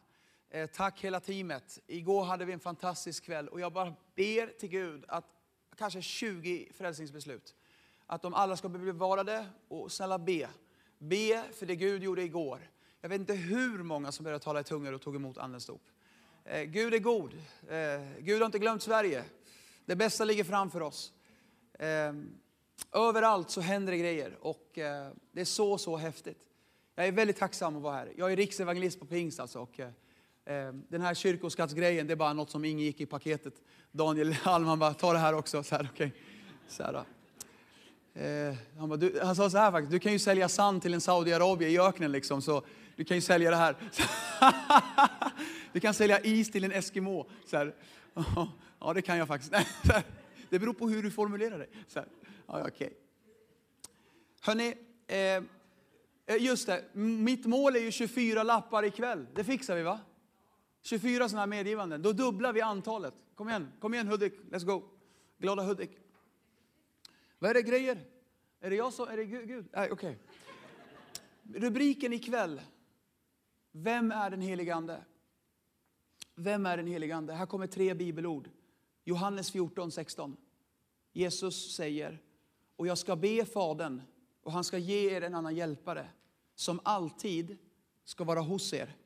Eh, 0.50 0.66
tack 0.66 1.04
hela 1.04 1.20
teamet. 1.20 1.78
Igår 1.86 2.24
hade 2.24 2.44
vi 2.44 2.52
en 2.52 2.60
fantastisk 2.60 3.24
kväll 3.24 3.48
och 3.48 3.60
jag 3.60 3.72
bara 3.72 3.94
ber 4.14 4.58
till 4.58 4.68
Gud 4.68 5.04
att 5.08 5.24
kanske 5.76 6.02
20 6.02 6.68
frälsningsbeslut. 6.74 7.54
Att 8.06 8.22
de 8.22 8.34
alla 8.34 8.56
ska 8.56 8.68
bli 8.68 8.92
bevarade 8.92 9.46
och 9.68 9.92
snälla 9.92 10.18
be. 10.18 10.48
Be 10.98 11.44
för 11.52 11.66
det 11.66 11.76
Gud 11.76 12.02
gjorde 12.02 12.22
igår. 12.22 12.70
Jag 13.00 13.08
vet 13.08 13.20
inte 13.20 13.34
hur 13.34 13.82
många 13.82 14.12
som 14.12 14.24
började 14.24 14.44
tala 14.44 14.60
i 14.60 14.64
tungor 14.64 14.92
och 14.92 15.02
tog 15.02 15.16
emot 15.16 15.38
andens 15.38 15.66
dop. 15.66 15.82
Eh, 16.44 16.62
Gud 16.62 16.94
är 16.94 16.98
god. 16.98 17.34
Eh, 17.68 18.18
Gud 18.18 18.38
har 18.40 18.46
inte 18.46 18.58
glömt 18.58 18.82
Sverige. 18.82 19.24
Det 19.84 19.96
bästa 19.96 20.24
ligger 20.24 20.44
framför 20.44 20.80
oss. 20.80 21.12
Eh, 21.78 22.12
Överallt 22.92 23.50
så 23.50 23.60
händer 23.60 23.92
det 23.92 23.98
grejer 23.98 24.36
och 24.40 24.78
eh, 24.78 25.08
det 25.32 25.40
är 25.40 25.44
så, 25.44 25.78
så 25.78 25.96
häftigt. 25.96 26.38
Jag 26.94 27.06
är 27.06 27.12
väldigt 27.12 27.36
tacksam 27.36 27.76
att 27.76 27.82
vara 27.82 27.94
här. 27.94 28.12
Jag 28.16 28.32
är 28.32 28.36
riksevangelist 28.36 29.00
på 29.00 29.06
pingst 29.06 29.40
alltså. 29.40 29.60
Och, 29.60 29.80
eh, 29.80 29.86
eh 30.44 30.72
den 30.88 31.00
här 31.00 31.14
kyrkoskattsgrejen, 31.14 32.06
det 32.06 32.12
är 32.12 32.16
bara 32.16 32.32
något 32.32 32.50
som 32.50 32.64
ingick 32.64 33.00
i 33.00 33.06
paketet. 33.06 33.54
Daniel 33.92 34.32
Hallman 34.32 34.78
bara, 34.78 34.94
ta 34.94 35.12
det 35.12 35.18
här 35.18 35.34
också. 35.34 35.62
Så 35.62 35.76
här, 35.76 35.88
okay. 35.92 36.10
Så 36.68 36.82
här, 36.82 37.04
eh, 38.14 38.54
han, 38.78 38.88
bara, 38.88 38.96
du, 38.96 39.20
han 39.22 39.36
sa 39.36 39.50
så 39.50 39.58
här 39.58 39.70
faktiskt, 39.70 39.90
du 39.90 39.98
kan 39.98 40.12
ju 40.12 40.18
sälja 40.18 40.48
sand 40.48 40.82
till 40.82 40.94
en 40.94 41.00
Saudiarabien 41.00 41.70
i 41.70 41.78
öknen 41.78 42.12
liksom, 42.12 42.42
så 42.42 42.62
du 42.96 43.04
kan 43.04 43.16
ju 43.16 43.20
sälja 43.20 43.50
det 43.50 43.56
här. 43.56 43.76
du 45.72 45.80
kan 45.80 45.94
sälja 45.94 46.20
is 46.20 46.50
till 46.50 46.64
en 46.64 46.72
Eskimo. 46.72 47.26
Så 47.46 47.56
här, 47.56 47.74
ja, 48.80 48.92
det 48.94 49.02
kan 49.02 49.18
jag 49.18 49.28
faktiskt. 49.28 49.52
Det 50.50 50.58
beror 50.58 50.72
på 50.72 50.88
hur 50.88 51.02
du 51.02 51.10
formulerar 51.10 51.58
det. 51.58 51.66
Så 51.88 52.00
ja, 52.46 52.68
okej. 52.68 52.96
Hörni, 54.40 54.74
eh, 55.06 55.16
eh, 55.16 55.42
just 56.38 56.66
det, 56.66 56.84
mitt 56.94 57.46
mål 57.46 57.76
är 57.76 57.80
ju 57.80 57.90
24 57.90 58.42
lappar 58.42 58.84
ikväll. 58.84 59.26
Det 59.34 59.44
fixar 59.44 59.76
vi 59.76 59.82
va? 59.82 60.00
24 60.82 61.28
sådana 61.28 61.40
här 61.40 61.46
medgivanden. 61.46 62.02
Då 62.02 62.12
dubblar 62.12 62.52
vi 62.52 62.60
antalet. 62.60 63.14
Kom 63.34 63.48
igen, 63.48 63.72
kom 63.80 63.94
igen 63.94 64.08
Hudik, 64.08 64.34
let's 64.50 64.64
go. 64.64 64.82
Glada 65.38 65.62
Hudik. 65.62 65.90
Vad 67.38 67.50
är 67.50 67.54
det 67.54 67.62
grejer? 67.62 67.98
Är 68.60 68.70
det 68.70 68.76
jag 68.76 68.92
som, 68.92 69.08
är 69.08 69.16
det 69.16 69.24
Gud? 69.24 69.48
Gud? 69.48 69.66
Nej, 69.72 69.90
okej. 69.90 70.18
Rubriken 71.54 72.12
ikväll. 72.12 72.60
Vem 73.72 74.12
är 74.12 74.30
den 74.30 74.40
helige 74.40 74.74
Ande? 74.74 75.04
Vem 76.34 76.66
är 76.66 76.76
den 76.76 76.86
helige 76.86 77.16
Ande? 77.16 77.32
Här 77.32 77.46
kommer 77.46 77.66
tre 77.66 77.94
bibelord. 77.94 78.50
Johannes 79.04 79.50
14, 79.50 79.90
16. 79.90 80.36
Jesus 81.12 81.76
säger, 81.76 82.18
och 82.82 82.88
jag 82.88 82.98
ska 82.98 83.16
be 83.16 83.44
Fadern 83.44 84.02
och 84.42 84.52
han 84.52 84.64
ska 84.64 84.78
ge 84.78 85.10
er 85.10 85.22
en 85.22 85.34
annan 85.34 85.54
hjälpare 85.54 86.08
som 86.54 86.80
alltid 86.82 87.58
ska 88.04 88.24
vara 88.24 88.40
hos 88.40 88.72
er. 88.72 88.96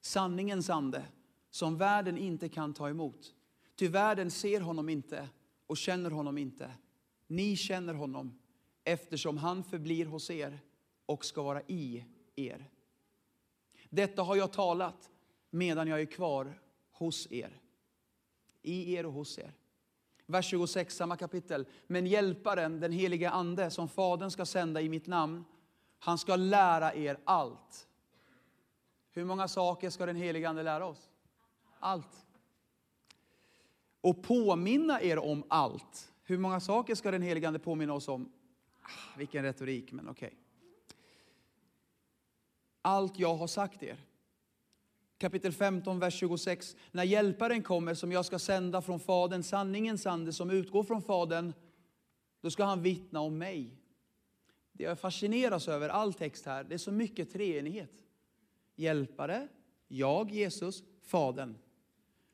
Sanningens 0.00 0.70
ande 0.70 1.04
som 1.50 1.76
världen 1.76 2.18
inte 2.18 2.48
kan 2.48 2.74
ta 2.74 2.88
emot. 2.88 3.34
Ty 3.76 3.88
världen 3.88 4.30
ser 4.30 4.60
honom 4.60 4.88
inte 4.88 5.28
och 5.66 5.76
känner 5.76 6.10
honom 6.10 6.38
inte. 6.38 6.70
Ni 7.26 7.56
känner 7.56 7.94
honom 7.94 8.38
eftersom 8.84 9.36
han 9.36 9.64
förblir 9.64 10.06
hos 10.06 10.30
er 10.30 10.60
och 11.06 11.24
ska 11.24 11.42
vara 11.42 11.62
i 11.66 12.04
er. 12.36 12.70
Detta 13.90 14.22
har 14.22 14.36
jag 14.36 14.52
talat 14.52 15.10
medan 15.50 15.88
jag 15.88 16.00
är 16.00 16.06
kvar 16.06 16.60
hos 16.92 17.32
er. 17.32 17.60
I 18.62 18.94
er 18.94 19.06
och 19.06 19.12
hos 19.12 19.38
er. 19.38 19.52
Vers 20.26 20.46
26, 20.46 20.96
samma 20.96 21.16
kapitel. 21.16 21.66
Men 21.86 22.06
hjälparen, 22.06 22.80
den 22.80 22.92
heliga 22.92 23.30
ande, 23.30 23.70
som 23.70 23.88
Fadern 23.88 24.30
ska 24.30 24.46
sända 24.46 24.80
i 24.80 24.88
mitt 24.88 25.06
namn, 25.06 25.44
han 25.98 26.18
ska 26.18 26.36
lära 26.36 26.94
er 26.94 27.18
allt. 27.24 27.88
Hur 29.10 29.24
många 29.24 29.48
saker 29.48 29.90
ska 29.90 30.06
den 30.06 30.16
heliga 30.16 30.48
ande 30.48 30.62
lära 30.62 30.86
oss? 30.86 31.10
Allt. 31.80 32.26
Och 34.00 34.22
påminna 34.22 35.00
er 35.02 35.18
om 35.18 35.44
allt. 35.48 36.12
Hur 36.22 36.38
många 36.38 36.60
saker 36.60 36.94
ska 36.94 37.10
den 37.10 37.22
heliga 37.22 37.48
ande 37.48 37.58
påminna 37.58 37.94
oss 37.94 38.08
om? 38.08 38.32
Ah, 38.82 39.18
vilken 39.18 39.44
retorik, 39.44 39.92
men 39.92 40.08
okej. 40.08 40.38
Allt 42.82 43.18
jag 43.18 43.34
har 43.34 43.46
sagt 43.46 43.82
er. 43.82 44.04
Kapitel 45.18 45.52
15, 45.52 45.98
vers 45.98 46.14
26. 46.14 46.76
När 46.92 47.04
hjälparen 47.04 47.62
kommer 47.62 47.94
som 47.94 48.12
jag 48.12 48.24
ska 48.24 48.38
sända 48.38 48.82
från 48.82 49.00
Fadern, 49.00 49.42
sanningens 49.42 50.06
ande 50.06 50.32
som 50.32 50.50
utgår 50.50 50.84
från 50.84 51.02
Fadern, 51.02 51.52
då 52.40 52.50
ska 52.50 52.64
han 52.64 52.82
vittna 52.82 53.20
om 53.20 53.38
mig. 53.38 53.76
Det 54.72 54.84
jag 54.84 55.00
fascineras 55.00 55.68
över 55.68 55.88
all 55.88 56.14
text 56.14 56.46
här, 56.46 56.64
det 56.64 56.74
är 56.74 56.78
så 56.78 56.92
mycket 56.92 57.32
treenighet. 57.32 57.92
Hjälpare, 58.74 59.48
jag, 59.88 60.30
Jesus, 60.30 60.82
Fadern. 61.02 61.58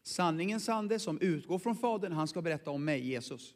Sanningens 0.03 0.69
ande 0.69 0.99
som 0.99 1.21
utgår 1.21 1.59
från 1.59 1.77
Fadern, 1.77 2.13
han 2.13 2.29
ska 2.29 2.43
berätta 2.43 2.71
om 2.71 2.85
mig, 2.85 3.07
Jesus. 3.07 3.55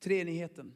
Treenigheten. 0.00 0.74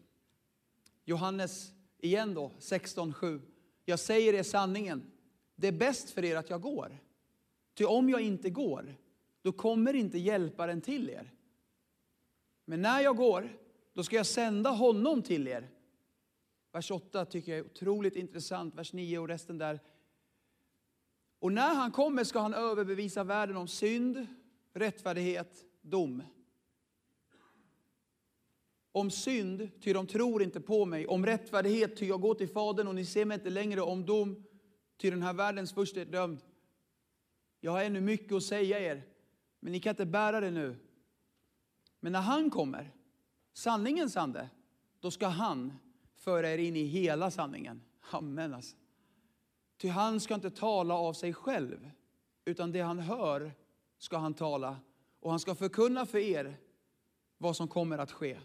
Johannes, 1.05 1.73
igen 1.99 2.35
då, 2.35 2.53
16.7. 2.59 3.41
Jag 3.85 3.99
säger 3.99 4.33
er 4.33 4.43
sanningen, 4.43 5.11
det 5.57 5.69
är 5.69 5.73
bäst 5.73 6.11
för 6.11 6.25
er 6.25 6.37
att 6.37 6.51
jag 6.51 6.61
går. 6.61 6.99
Ty 7.77 7.85
om 7.85 8.09
jag 8.09 8.21
inte 8.21 8.51
går, 8.51 8.97
då 9.43 9.53
kommer 9.53 9.95
inte 9.95 10.19
hjälparen 10.19 10.81
till 10.81 11.11
er. 11.11 11.33
Men 12.65 12.83
när 12.83 13.01
jag 13.01 13.17
går, 13.17 13.57
då 13.93 14.03
ska 14.03 14.17
jag 14.17 14.27
sända 14.27 14.71
honom 14.71 15.23
till 15.23 15.49
er. 15.49 15.69
Vers 16.73 16.91
8 16.91 17.25
tycker 17.25 17.53
jag 17.53 17.59
är 17.59 17.65
otroligt 17.65 18.17
intressant, 18.17 18.75
vers 18.75 18.93
9 18.93 19.19
och 19.19 19.29
resten 19.29 19.59
där. 19.59 19.81
Och 21.39 21.53
när 21.53 21.75
han 21.75 21.93
kommer 21.93 22.25
ska 22.25 22.41
han 22.41 22.55
överbevisa 22.55 23.25
världen 23.25 23.57
om 23.57 23.69
synd, 23.69 24.27
rättfärdighet, 24.73 25.65
dom. 25.81 26.23
Om 28.93 29.11
synd, 29.11 29.69
ty 29.81 29.93
de 29.93 30.07
tror 30.07 30.43
inte 30.43 30.61
på 30.61 30.85
mig. 30.85 31.07
Om 31.07 31.27
rättfärdighet, 31.27 31.97
ty 31.97 32.07
jag 32.07 32.21
går 32.21 32.35
till 32.35 32.49
Fadern 32.49 32.89
och 32.89 32.95
ni 32.95 33.05
ser 33.05 33.25
mig 33.25 33.35
inte 33.35 33.51
längre. 33.51 33.81
Om 33.81 34.07
dom, 34.07 34.45
Ty 34.97 35.11
den 35.11 35.23
här 35.23 35.33
världens 35.33 35.73
första 35.73 36.01
är 36.01 36.05
dömd. 36.05 36.43
Jag 37.61 37.73
har 37.73 37.85
ännu 37.85 38.01
mycket 38.01 38.33
att 38.33 38.43
säga 38.43 38.81
er, 38.81 39.03
men 39.61 39.73
ni 39.73 39.81
kan 39.81 39.91
inte 39.91 40.07
bära 40.07 40.41
det 40.41 40.51
nu. 40.51 40.77
Men 42.01 42.13
när 42.13 42.21
han 42.21 42.51
kommer, 42.51 42.93
sanningens 43.53 44.17
ande, 44.17 44.51
då 45.01 45.11
ska 45.11 45.27
han 45.27 45.73
föra 46.15 46.51
er 46.51 46.59
in 46.59 46.77
i 46.77 46.85
hela 46.85 47.31
sanningen. 47.31 47.83
Amen 48.11 48.55
alltså. 48.55 48.77
Ty 49.77 49.89
han 49.89 50.21
ska 50.21 50.35
inte 50.35 50.51
tala 50.51 50.95
av 50.95 51.13
sig 51.13 51.35
själv, 51.35 51.91
utan 52.45 52.73
det 52.73 52.81
han 52.81 52.99
hör 52.99 53.53
ska 53.99 54.17
han 54.17 54.35
tala. 54.35 54.77
Och 55.21 55.31
han 55.31 55.41
ska 55.41 55.55
förkunna 55.55 56.07
för 56.07 56.19
er 56.19 56.57
vad 57.39 57.57
som 57.57 57.69
kommer 57.69 57.99
att 57.99 58.13
ske. 58.13 58.39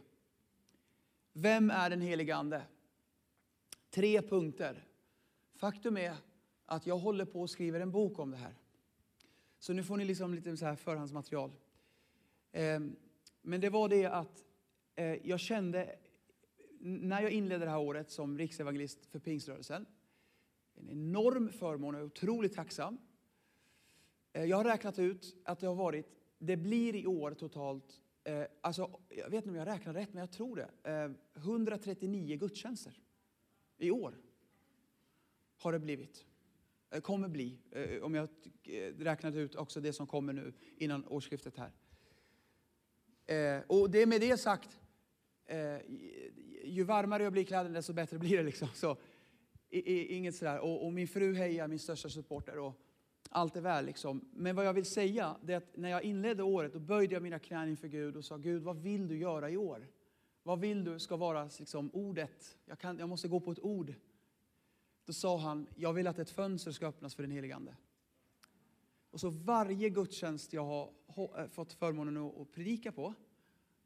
Vem 1.34 1.72
är 1.72 1.90
den 1.90 2.02
helige 2.02 2.36
Ande? 2.36 2.62
Tre 3.90 4.22
punkter. 4.22 4.88
Faktum 5.56 5.98
är 5.98 6.16
att 6.66 6.88
jag 6.88 6.98
håller 6.98 7.26
på 7.26 7.42
och 7.42 7.50
skriver 7.50 7.80
en 7.80 7.92
bok 7.92 8.20
om 8.20 8.32
det 8.32 8.38
här. 8.38 8.61
Så 9.62 9.74
nu 9.74 9.84
får 9.84 9.98
ni 9.98 10.06
liksom 10.06 10.34
lite 10.34 10.58
så 10.58 10.66
här 10.66 10.76
förhandsmaterial. 10.76 11.52
Ehm, 12.52 12.96
men 13.42 13.62
det 13.62 13.70
var 13.70 13.90
det 13.90 14.06
att 14.06 14.46
eh, 14.96 15.28
jag 15.28 15.40
kände 15.40 15.96
när 16.80 17.22
jag 17.22 17.32
inledde 17.32 17.66
det 17.66 17.72
här 17.72 17.80
året 17.80 18.12
som 18.12 18.38
riksevangelist 18.38 19.06
för 19.06 19.20
pingströrelsen, 19.20 19.86
en 20.76 20.90
enorm 20.90 21.50
förmån 21.50 21.96
och 21.96 22.02
otroligt 22.02 22.54
tacksam. 22.54 22.98
Eh, 24.34 24.44
Jag 24.44 24.58
har 24.58 24.64
räknat 24.64 25.00
ut 25.00 25.36
att 25.46 25.60
det 25.60 25.68
har 25.68 25.76
varit, 25.76 26.06
det 26.38 26.58
blir 26.58 26.96
i 26.96 27.08
år 27.08 27.34
totalt, 27.34 28.02
eh, 28.24 28.44
alltså, 28.62 29.00
jag 29.10 29.30
vet 29.30 29.38
inte 29.38 29.50
om 29.50 29.56
jag 29.56 29.68
räknar 29.68 29.94
rätt, 29.94 30.14
men 30.14 30.22
jag 30.22 30.32
tror 30.32 30.56
det, 30.56 30.92
eh, 30.92 31.12
139 31.42 32.38
gudstjänster 32.38 33.02
i 33.78 33.92
år 33.92 34.18
har 35.58 35.72
det 35.72 35.80
blivit. 35.80 36.26
Eh, 36.92 37.02
kommer 37.02 37.28
bli, 37.28 37.60
eh, 37.72 38.04
om 38.04 38.16
jag 38.16 38.30
eh, 38.64 38.94
räknat 38.98 39.36
ut 39.36 39.56
också 39.56 39.82
det 39.82 39.94
som 39.94 40.08
kommer 40.08 40.34
nu 40.34 40.54
innan 40.78 41.08
årsskiftet 41.08 41.58
här. 41.58 41.72
Och 43.68 43.90
det 43.90 44.06
med 44.06 44.22
det 44.22 44.38
sagt, 44.38 44.80
ju 46.64 46.84
varmare 46.84 47.24
jag 47.24 47.34
blir 47.34 47.42
i 47.42 47.46
kläderna 47.46 47.74
desto 47.76 47.94
bättre 47.94 48.18
blir 48.18 48.38
det. 48.38 48.44
Liksom. 48.44 48.68
Så, 48.74 48.98
inget 49.70 50.36
sådär. 50.36 50.60
Och, 50.60 50.86
och 50.86 50.94
min 50.94 51.08
fru 51.08 51.36
hejar, 51.36 51.68
min 51.68 51.80
största 51.80 52.10
supporter. 52.10 52.60
Och 52.60 52.74
allt 53.30 53.56
är 53.56 53.62
väl. 53.62 53.86
Liksom. 53.86 54.30
Men 54.34 54.56
vad 54.56 54.66
jag 54.66 54.74
vill 54.74 54.86
säga 54.86 55.36
det 55.44 55.54
är 55.54 55.58
att 55.58 55.78
när 55.78 55.90
jag 55.90 56.04
inledde 56.04 56.44
året 56.44 56.74
då 56.74 56.80
böjde 56.80 57.14
jag 57.14 57.24
mina 57.24 57.40
knän 57.40 57.70
inför 57.70 57.88
Gud 57.88 58.16
och 58.16 58.26
sa 58.26 58.38
Gud, 58.38 58.64
vad 58.64 58.78
vill 58.82 59.08
du 59.08 59.18
göra 59.18 59.50
i 59.50 59.58
år? 59.58 59.88
Vad 60.44 60.60
vill 60.60 60.84
du 60.84 61.00
ska 61.00 61.18
vara 61.18 61.50
liksom, 61.60 61.90
ordet? 61.94 62.58
Jag, 62.66 62.80
kan, 62.80 62.98
jag 63.00 63.10
måste 63.10 63.28
gå 63.28 63.40
på 63.40 63.52
ett 63.52 63.60
ord. 63.60 63.94
Då 65.06 65.14
sa 65.14 65.38
han, 65.38 65.68
jag 65.76 65.94
vill 65.94 66.08
att 66.08 66.20
ett 66.20 66.30
fönster 66.30 66.72
ska 66.72 66.88
öppnas 66.88 67.16
för 67.16 67.24
den 67.24 67.32
helige 67.32 67.56
Ande. 67.56 67.76
Och 69.12 69.20
så 69.20 69.30
varje 69.30 69.90
gudstjänst 69.90 70.54
jag 70.54 70.92
har 71.08 71.40
eh, 71.40 71.48
fått 71.48 71.74
förmånen 71.74 72.18
att, 72.18 72.52
predika 72.52 72.92
på 72.92 73.14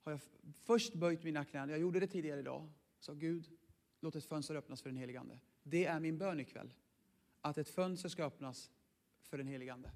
har 0.01 0.11
jag 0.11 0.21
först 0.53 0.93
böjt 0.93 1.23
mina 1.23 1.45
knän. 1.45 1.69
Jag 1.69 1.79
gjorde 1.79 1.99
det 1.99 2.07
tidigare 2.07 2.39
idag. 2.39 2.69
Sa 2.99 3.13
Gud, 3.13 3.49
låt 3.99 4.15
ett 4.15 4.25
fönster 4.25 4.55
öppnas 4.55 4.81
för 4.81 4.89
den 4.89 4.97
helige 4.97 5.19
Ande. 5.19 5.39
Det 5.63 5.85
är 5.85 5.99
min 5.99 6.17
bön 6.17 6.39
ikväll. 6.39 6.73
Att 7.41 7.57
ett 7.57 7.69
fönster 7.69 8.09
ska 8.09 8.23
öppnas 8.23 8.71
för 9.21 9.37
den 9.37 9.47
helige 9.47 9.73
Ande. 9.73 9.91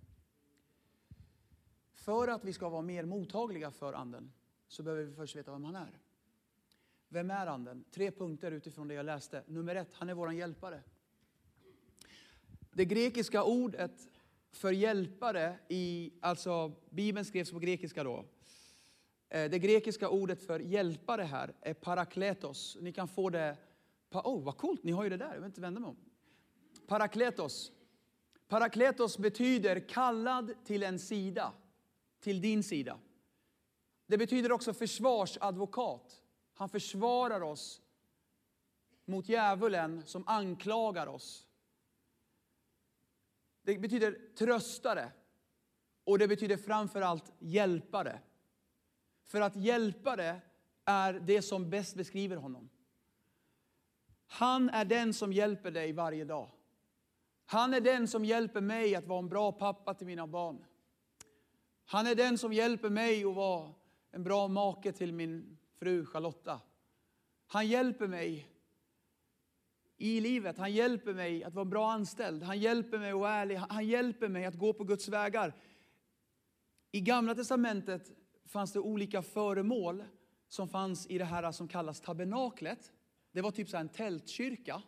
För 1.93 2.27
att 2.27 2.45
vi 2.45 2.53
ska 2.53 2.69
vara 2.69 2.81
mer 2.81 3.05
mottagliga 3.05 3.71
för 3.71 3.93
Anden 3.93 4.31
så 4.67 4.83
behöver 4.83 5.03
vi 5.03 5.13
först 5.13 5.35
veta 5.35 5.51
vem 5.51 5.63
han 5.63 5.75
är. 5.75 5.99
Vem 7.07 7.31
är 7.31 7.47
Anden? 7.47 7.83
Tre 7.91 8.11
punkter 8.11 8.51
utifrån 8.51 8.87
det 8.87 8.93
jag 8.93 9.05
läste. 9.05 9.43
Nummer 9.47 9.75
ett, 9.75 9.93
han 9.93 10.09
är 10.09 10.13
vår 10.13 10.33
hjälpare. 10.33 10.83
Det 12.79 12.85
grekiska 12.85 13.43
ordet 13.43 14.09
för 14.51 14.71
hjälpare 14.71 15.59
i, 15.67 16.11
alltså 16.21 16.71
Bibeln 16.89 17.25
skrevs 17.25 17.51
på 17.51 17.59
grekiska 17.59 18.03
då. 18.03 18.25
Eh, 19.29 19.49
det 19.49 19.59
grekiska 19.59 20.09
ordet 20.09 20.43
för 20.43 20.59
hjälpare 20.59 21.23
här 21.23 21.53
är 21.61 21.73
parakletos. 21.73 22.77
Ni 22.81 22.93
kan 22.93 23.07
få 23.07 23.29
det, 23.29 23.57
oh 24.11 24.43
vad 24.43 24.57
coolt, 24.57 24.83
ni 24.83 24.91
har 24.91 25.03
ju 25.03 25.09
det 25.09 25.17
där, 25.17 25.27
jag 25.27 25.35
vill 25.35 25.45
inte 25.45 25.61
vända 25.61 25.79
mig 25.79 25.87
om. 25.87 25.95
Parakletos. 26.87 27.71
Parakletos 28.47 29.17
betyder 29.17 29.79
kallad 29.79 30.53
till 30.65 30.83
en 30.83 30.99
sida, 30.99 31.53
till 32.19 32.41
din 32.41 32.63
sida. 32.63 32.99
Det 34.07 34.17
betyder 34.17 34.51
också 34.51 34.73
försvarsadvokat. 34.73 36.21
Han 36.53 36.69
försvarar 36.69 37.41
oss 37.41 37.81
mot 39.05 39.29
djävulen 39.29 40.03
som 40.05 40.23
anklagar 40.27 41.07
oss. 41.07 41.48
Det 43.73 43.79
betyder 43.79 44.17
tröstare 44.35 45.11
och 46.03 46.19
det 46.19 46.27
betyder 46.27 46.57
framförallt 46.57 47.31
hjälpare. 47.39 48.19
För 49.25 49.41
att 49.41 49.55
hjälpare 49.55 50.41
är 50.85 51.13
det 51.13 51.41
som 51.41 51.69
bäst 51.69 51.95
beskriver 51.95 52.35
honom. 52.35 52.69
Han 54.27 54.69
är 54.69 54.85
den 54.85 55.13
som 55.13 55.33
hjälper 55.33 55.71
dig 55.71 55.93
varje 55.93 56.25
dag. 56.25 56.49
Han 57.45 57.73
är 57.73 57.81
den 57.81 58.07
som 58.07 58.25
hjälper 58.25 58.61
mig 58.61 58.95
att 58.95 59.07
vara 59.07 59.19
en 59.19 59.29
bra 59.29 59.51
pappa 59.51 59.93
till 59.93 60.07
mina 60.07 60.27
barn. 60.27 60.65
Han 61.85 62.07
är 62.07 62.15
den 62.15 62.37
som 62.37 62.53
hjälper 62.53 62.89
mig 62.89 63.25
att 63.25 63.35
vara 63.35 63.73
en 64.11 64.23
bra 64.23 64.47
make 64.47 64.91
till 64.91 65.13
min 65.13 65.57
fru 65.79 66.05
Charlotta. 66.05 66.61
Han 67.47 67.67
hjälper 67.67 68.07
mig 68.07 68.49
i 69.99 70.21
livet. 70.21 70.57
Han 70.57 70.73
hjälper 70.73 71.13
mig 71.13 71.43
att 71.43 71.53
vara 71.53 71.63
en 71.63 71.69
bra 71.69 71.91
anställd. 71.91 72.43
Han 72.43 72.59
hjälper 72.59 72.99
mig 72.99 73.11
att 73.11 73.19
vara 73.19 73.31
ärlig. 73.31 73.55
Han 73.55 73.87
hjälper 73.87 74.27
mig 74.27 74.45
att 74.45 74.55
gå 74.55 74.73
på 74.73 74.83
Guds 74.83 75.07
vägar. 75.07 75.53
I 76.91 77.01
Gamla 77.01 77.35
Testamentet 77.35 78.11
fanns 78.45 78.73
det 78.73 78.79
olika 78.79 79.21
föremål 79.21 80.03
som 80.47 80.67
fanns 80.67 81.07
i 81.07 81.17
det 81.17 81.25
här 81.25 81.51
som 81.51 81.67
kallas 81.67 82.01
tabernaklet. 82.01 82.91
Det 83.31 83.41
var 83.41 83.51
typ 83.51 83.69
så 83.69 83.77
här 83.77 83.81
en 83.81 83.89
tältkyrka. 83.89 84.81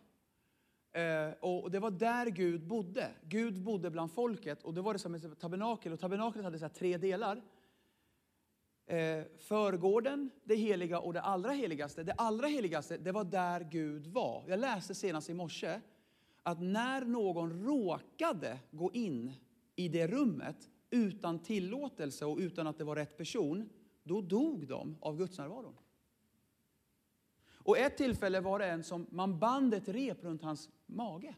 Eh, 0.92 1.30
och 1.40 1.70
det 1.70 1.78
var 1.78 1.90
där 1.90 2.26
Gud 2.26 2.66
bodde. 2.66 3.10
Gud 3.22 3.62
bodde 3.62 3.90
bland 3.90 4.12
folket 4.12 4.62
och 4.62 4.74
det 4.74 4.80
var 4.80 4.92
det 4.92 4.98
som 4.98 5.14
ett 5.14 5.40
tabernakel. 5.40 5.92
Och 5.92 6.00
tabernaklet 6.00 6.44
hade 6.44 6.58
så 6.58 6.64
här 6.64 6.72
tre 6.72 6.96
delar. 6.96 7.42
Eh, 8.86 9.24
förgården, 9.38 10.30
det 10.44 10.54
heliga 10.54 10.98
och 10.98 11.12
det 11.12 11.20
allra 11.20 11.52
heligaste. 11.52 12.02
Det 12.02 12.12
allra 12.12 12.46
heligaste, 12.46 12.96
det 12.96 13.12
var 13.12 13.24
där 13.24 13.68
Gud 13.70 14.06
var. 14.06 14.44
Jag 14.48 14.60
läste 14.60 14.94
senast 14.94 15.30
i 15.30 15.34
morse 15.34 15.80
att 16.42 16.60
när 16.60 17.04
någon 17.04 17.64
råkade 17.64 18.58
gå 18.70 18.92
in 18.92 19.32
i 19.76 19.88
det 19.88 20.06
rummet 20.06 20.70
utan 20.90 21.38
tillåtelse 21.38 22.24
och 22.24 22.38
utan 22.38 22.66
att 22.66 22.78
det 22.78 22.84
var 22.84 22.96
rätt 22.96 23.16
person, 23.16 23.68
då 24.02 24.20
dog 24.20 24.66
de 24.68 24.96
av 25.00 25.16
gudsnärvaron. 25.16 25.74
Och 27.64 27.78
ett 27.78 27.96
tillfälle 27.96 28.40
var 28.40 28.58
det 28.58 28.66
en 28.66 28.84
som 28.84 29.06
man 29.10 29.38
band 29.38 29.74
ett 29.74 29.88
rep 29.88 30.24
runt 30.24 30.42
hans 30.42 30.70
mage. 30.86 31.34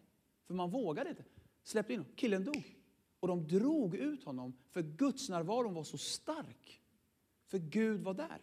För 0.47 0.55
man 0.55 0.71
vågade 0.71 1.11
inte. 1.11 1.25
Släppte 1.63 1.93
in 1.93 1.99
honom. 1.99 2.15
Killen 2.17 2.45
dog. 2.45 2.79
Och 3.21 3.29
de 3.29 3.49
drog 3.49 3.95
ut 3.95 4.25
honom 4.25 4.57
för 4.71 4.83
gudsnärvaron 4.83 5.75
var 5.75 5.85
så 5.85 5.99
stark. 5.99 6.84
För 7.55 7.59
Gud 7.59 8.01
var 8.01 8.15
där. 8.15 8.43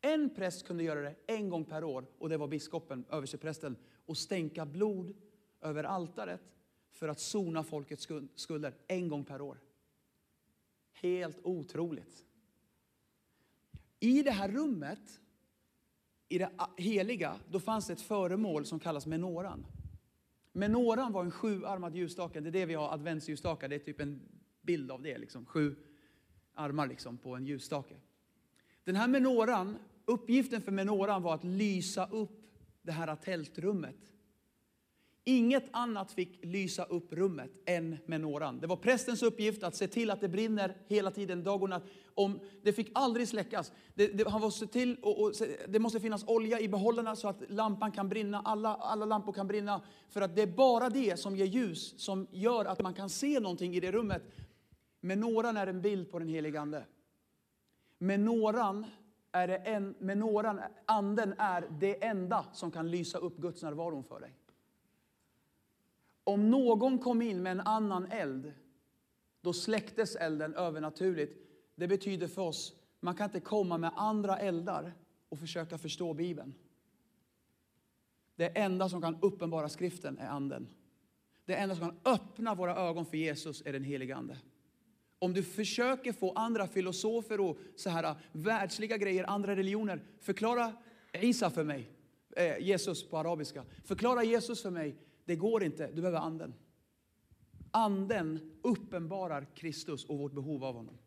En 0.00 0.34
präst 0.34 0.66
kunde 0.66 0.84
göra 0.84 1.00
det 1.00 1.14
en 1.26 1.48
gång 1.48 1.64
per 1.64 1.84
år 1.84 2.06
och 2.18 2.28
det 2.28 2.36
var 2.36 2.48
biskopen, 2.48 3.04
översteprästen, 3.10 3.76
och 4.06 4.16
stänka 4.16 4.66
blod 4.66 5.14
över 5.60 5.84
altaret 5.84 6.40
för 6.92 7.08
att 7.08 7.20
sona 7.20 7.62
folkets 7.62 8.08
skulder 8.34 8.74
en 8.86 9.08
gång 9.08 9.24
per 9.24 9.40
år. 9.40 9.60
Helt 10.92 11.38
otroligt. 11.42 12.24
I 14.00 14.22
det 14.22 14.30
här 14.30 14.48
rummet, 14.48 15.20
i 16.28 16.38
det 16.38 16.50
heliga, 16.76 17.40
då 17.50 17.60
fanns 17.60 17.86
det 17.86 17.92
ett 17.92 18.00
föremål 18.00 18.66
som 18.66 18.80
kallas 18.80 19.06
menoran. 19.06 19.66
Menoran 20.52 21.12
var 21.12 21.24
en 21.24 21.30
sjuarmad 21.30 21.94
ljusstake. 21.94 22.40
Det 22.40 22.48
är 22.48 22.52
det 22.52 22.66
vi 22.66 22.74
har 22.74 22.92
adventsljusstakar. 22.92 23.68
Det 23.68 23.74
är 23.74 23.78
typ 23.78 24.00
en 24.00 24.20
bild 24.62 24.90
av 24.90 25.02
det. 25.02 25.18
Liksom. 25.18 25.46
Sju 25.46 25.76
armar 26.54 26.86
liksom 26.86 27.18
på 27.18 27.36
en 27.36 27.46
ljusstake. 27.46 27.94
Den 28.84 28.96
här 28.96 29.08
menoran, 29.08 29.78
uppgiften 30.04 30.62
för 30.62 30.72
menoran 30.72 31.22
var 31.22 31.34
att 31.34 31.44
lysa 31.44 32.06
upp 32.06 32.40
det 32.82 32.92
här 32.92 33.16
tältrummet. 33.16 33.96
Inget 35.26 35.64
annat 35.70 36.12
fick 36.12 36.44
lysa 36.44 36.84
upp 36.84 37.12
rummet 37.12 37.50
än 37.66 37.96
menoran. 38.06 38.60
Det 38.60 38.66
var 38.66 38.76
prästens 38.76 39.22
uppgift 39.22 39.62
att 39.62 39.76
se 39.76 39.88
till 39.88 40.10
att 40.10 40.20
det 40.20 40.28
brinner 40.28 40.76
hela 40.86 41.10
tiden, 41.10 41.44
dag 41.44 41.62
och 41.62 41.68
natt. 41.68 41.82
Om, 42.14 42.40
det 42.62 42.72
fick 42.72 42.90
aldrig 42.94 43.28
släckas. 43.28 43.72
Det, 43.94 44.06
det, 44.06 44.28
han 44.28 44.40
måste 44.40 44.66
se 44.66 44.72
till, 44.72 44.96
och, 45.02 45.22
och, 45.22 45.32
det 45.68 45.78
måste 45.78 46.00
finnas 46.00 46.24
olja 46.26 46.60
i 46.60 46.68
behållarna 46.68 47.16
så 47.16 47.28
att 47.28 47.42
lampan 47.48 47.92
kan 47.92 48.08
brinna. 48.08 48.40
Alla, 48.44 48.74
alla 48.74 49.04
lampor 49.04 49.32
kan 49.32 49.46
brinna. 49.46 49.82
För 50.08 50.20
att 50.20 50.36
det 50.36 50.42
är 50.42 50.46
bara 50.46 50.88
det 50.88 51.20
som 51.20 51.36
ger 51.36 51.46
ljus, 51.46 51.94
som 51.96 52.26
gör 52.30 52.64
att 52.64 52.82
man 52.82 52.94
kan 52.94 53.10
se 53.10 53.40
någonting 53.40 53.74
i 53.74 53.80
det 53.80 53.92
rummet. 53.92 54.22
Menoran 55.00 55.56
är 55.56 55.66
en 55.66 55.82
bild 55.82 56.10
på 56.10 56.18
den 56.18 56.28
helige 56.28 56.60
Ande. 56.60 56.84
Menoran 57.98 58.86
är 59.32 59.48
det 59.48 59.56
en, 59.56 59.94
menoran, 59.98 60.60
anden 60.86 61.34
är 61.38 61.68
det 61.80 62.04
enda 62.04 62.46
som 62.52 62.70
kan 62.70 62.90
lysa 62.90 63.18
upp 63.18 63.36
Guds 63.36 63.62
närvaron 63.62 64.04
för 64.04 64.20
dig. 64.20 64.34
Om 66.24 66.50
någon 66.50 66.98
kom 66.98 67.22
in 67.22 67.42
med 67.42 67.52
en 67.52 67.60
annan 67.60 68.06
eld, 68.12 68.52
då 69.40 69.52
släcktes 69.52 70.16
elden 70.16 70.54
övernaturligt. 70.54 71.38
Det 71.74 71.88
betyder 71.88 72.28
för 72.28 72.42
oss, 72.42 72.74
man 73.00 73.14
kan 73.14 73.24
inte 73.24 73.40
komma 73.40 73.78
med 73.78 73.92
andra 73.96 74.38
eldar 74.38 74.92
och 75.28 75.38
försöka 75.38 75.78
förstå 75.78 76.14
Bibeln. 76.14 76.54
Det 78.36 78.58
enda 78.58 78.88
som 78.88 79.02
kan 79.02 79.18
uppenbara 79.22 79.68
skriften 79.68 80.18
är 80.18 80.28
anden. 80.28 80.68
Det 81.44 81.54
enda 81.54 81.76
som 81.76 81.88
kan 81.90 82.00
öppna 82.14 82.54
våra 82.54 82.76
ögon 82.76 83.06
för 83.06 83.16
Jesus 83.16 83.62
är 83.66 83.72
den 83.72 83.84
helige 83.84 84.16
ande. 84.16 84.38
Om 85.18 85.32
du 85.32 85.42
försöker 85.42 86.12
få 86.12 86.32
andra 86.32 86.66
filosofer 86.66 87.40
och 87.40 87.58
så 87.76 87.90
här 87.90 88.04
äh, 88.04 88.16
världsliga 88.32 88.96
grejer, 88.96 89.24
andra 89.30 89.56
religioner, 89.56 90.00
förklara 90.20 90.72
Isa 91.12 91.50
för 91.50 91.64
mig, 91.64 91.90
eh, 92.36 92.58
Jesus 92.58 93.08
på 93.08 93.18
arabiska. 93.18 93.64
Förklara 93.84 94.24
Jesus 94.24 94.62
för 94.62 94.70
mig, 94.70 94.96
det 95.24 95.36
går 95.36 95.62
inte, 95.62 95.86
du 95.86 96.00
behöver 96.02 96.18
anden. 96.18 96.54
Anden 97.70 98.58
uppenbarar 98.62 99.46
Kristus 99.54 100.04
och 100.04 100.18
vårt 100.18 100.32
behov 100.32 100.64
av 100.64 100.74
honom. 100.74 100.98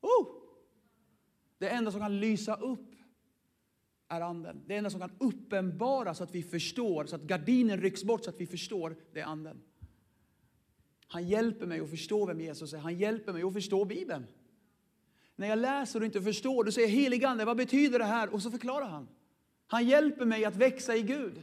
Oh! 0.00 0.26
Det 1.58 1.68
enda 1.68 1.90
som 1.90 2.00
kan 2.00 2.20
lysa 2.20 2.54
upp 2.54 2.94
är 4.08 4.20
anden. 4.20 4.62
Det 4.66 4.76
enda 4.76 4.90
som 4.90 5.00
kan 5.00 5.16
uppenbara 5.18 6.14
så 6.14 6.24
att 6.24 6.34
vi 6.34 6.42
förstår, 6.42 7.06
så 7.06 7.16
att 7.16 7.22
gardinen 7.22 7.80
rycks 7.80 8.04
bort 8.04 8.24
så 8.24 8.30
att 8.30 8.40
vi 8.40 8.46
förstår, 8.46 8.96
det 9.12 9.20
är 9.20 9.24
anden. 9.24 9.62
Han 11.06 11.28
hjälper 11.28 11.66
mig 11.66 11.80
att 11.80 11.90
förstå 11.90 12.26
vem 12.26 12.40
Jesus 12.40 12.72
är. 12.72 12.78
Han 12.78 12.98
hjälper 12.98 13.32
mig 13.32 13.42
att 13.42 13.52
förstå 13.52 13.84
Bibeln. 13.84 14.26
När 15.36 15.48
jag 15.48 15.58
läser 15.58 16.00
och 16.00 16.06
inte 16.06 16.22
förstår, 16.22 16.64
då 16.64 16.72
säger 16.72 16.88
helig 16.88 17.24
ande, 17.24 17.44
vad 17.44 17.56
betyder 17.56 17.98
det 17.98 18.04
här? 18.04 18.34
Och 18.34 18.42
så 18.42 18.50
förklarar 18.50 18.88
han. 18.88 19.08
Han 19.66 19.86
hjälper 19.86 20.24
mig 20.24 20.44
att 20.44 20.56
växa 20.56 20.96
i 20.96 21.02
Gud. 21.02 21.42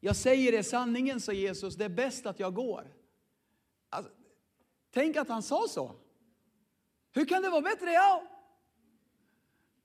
Jag 0.00 0.16
säger 0.16 0.52
det 0.52 0.62
sanningen, 0.62 1.20
sa 1.20 1.32
Jesus, 1.32 1.76
det 1.76 1.84
är 1.84 1.88
bäst 1.88 2.26
att 2.26 2.40
jag 2.40 2.54
går. 2.54 2.94
Alltså, 3.88 4.12
tänk 4.90 5.16
att 5.16 5.28
han 5.28 5.42
sa 5.42 5.66
så. 5.68 5.94
Hur 7.12 7.26
kan 7.26 7.42
det 7.42 7.50
vara 7.50 7.62
bättre? 7.62 7.92
Ja, 7.92 8.22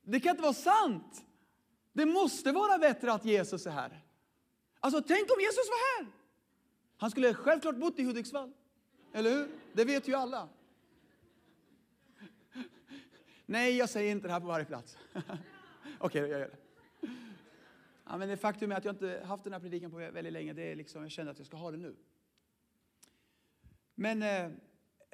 det 0.02 0.20
kan 0.20 0.30
inte 0.30 0.42
vara 0.42 0.52
sant. 0.52 1.24
Det 1.92 2.06
måste 2.06 2.52
vara 2.52 2.78
bättre 2.78 3.12
att 3.12 3.24
Jesus 3.24 3.66
är 3.66 3.70
här. 3.70 4.04
Alltså 4.80 5.02
tänk 5.02 5.30
om 5.30 5.40
Jesus 5.40 5.68
var 5.68 6.04
här. 6.04 6.12
Han 6.96 7.10
skulle 7.10 7.34
självklart 7.34 7.76
bott 7.76 7.98
i 7.98 8.04
Hudiksvall. 8.04 8.52
Eller 9.12 9.30
hur? 9.30 9.48
Det 9.72 9.84
vet 9.84 10.08
ju 10.08 10.14
alla. 10.14 10.48
Nej, 13.46 13.76
jag 13.76 13.90
säger 13.90 14.12
inte 14.12 14.26
det 14.26 14.32
här 14.32 14.40
på 14.40 14.46
varje 14.46 14.64
plats. 14.64 14.98
Okej, 15.14 15.36
okay, 16.00 16.20
jag 16.20 16.30
gör 16.30 16.38
det. 16.38 16.56
Ja, 18.04 18.16
men 18.16 18.28
det 18.28 18.36
faktum 18.36 18.72
är 18.72 18.76
att 18.76 18.84
jag 18.84 18.94
inte 18.94 19.22
haft 19.24 19.44
den 19.44 19.52
här 19.52 19.60
predikan 19.60 19.90
på 19.90 19.96
väldigt 19.96 20.32
länge. 20.32 20.52
Det 20.52 20.72
är 20.72 20.76
liksom, 20.76 21.02
jag 21.02 21.10
känner 21.10 21.30
att 21.30 21.38
jag 21.38 21.46
ska 21.46 21.56
ha 21.56 21.70
det 21.70 21.76
nu. 21.76 21.96
Men 23.94 24.22
eh, 24.22 24.50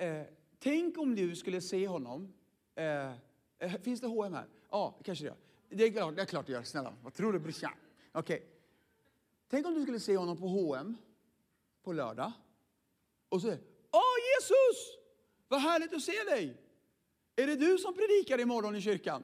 eh, 0.08 0.26
tänk 0.58 0.98
om 0.98 1.14
du 1.14 1.36
skulle 1.36 1.60
se 1.60 1.88
honom. 1.88 2.32
Eh, 2.74 3.12
eh 3.58 3.80
finns 3.82 4.00
det 4.00 4.06
H&M 4.06 4.32
här? 4.32 4.46
Ja, 4.70 5.00
kanske 5.04 5.24
det 5.24 5.28
gör. 5.28 5.36
Det 5.68 5.84
är 5.84 5.92
klart 5.92 6.16
det, 6.16 6.22
är 6.22 6.26
klart 6.26 6.46
det 6.46 6.52
gör. 6.52 6.62
Snälla, 6.62 6.94
vad 7.02 7.14
tror 7.14 7.32
du 7.32 7.38
brorsan? 7.38 7.72
Okej. 8.12 8.36
Okay. 8.36 8.48
Tänk 9.48 9.66
om 9.66 9.74
du 9.74 9.82
skulle 9.82 10.00
se 10.00 10.16
honom 10.16 10.36
på 10.36 10.46
H&M 10.46 10.96
på 11.82 11.92
lördag. 11.92 12.32
Och 13.28 13.40
så 13.40 13.48
Åh 13.90 14.16
Jesus! 14.34 14.98
Vad 15.48 15.60
härligt 15.60 15.94
att 15.94 16.02
se 16.02 16.24
dig! 16.24 16.56
Är 17.36 17.46
det 17.46 17.56
du 17.56 17.78
som 17.78 17.94
predikar 17.94 18.40
imorgon 18.40 18.76
i 18.76 18.80
kyrkan? 18.80 19.22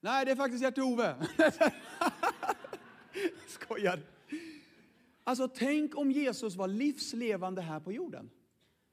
Nej, 0.00 0.24
det 0.24 0.30
är 0.30 0.36
faktiskt 0.36 0.64
Gert-Ove. 0.64 1.26
Skojar. 3.48 4.00
Alltså 5.24 5.48
tänk 5.48 5.96
om 5.96 6.10
Jesus 6.10 6.56
var 6.56 6.68
livslevande 6.68 7.62
här 7.62 7.80
på 7.80 7.92
jorden. 7.92 8.30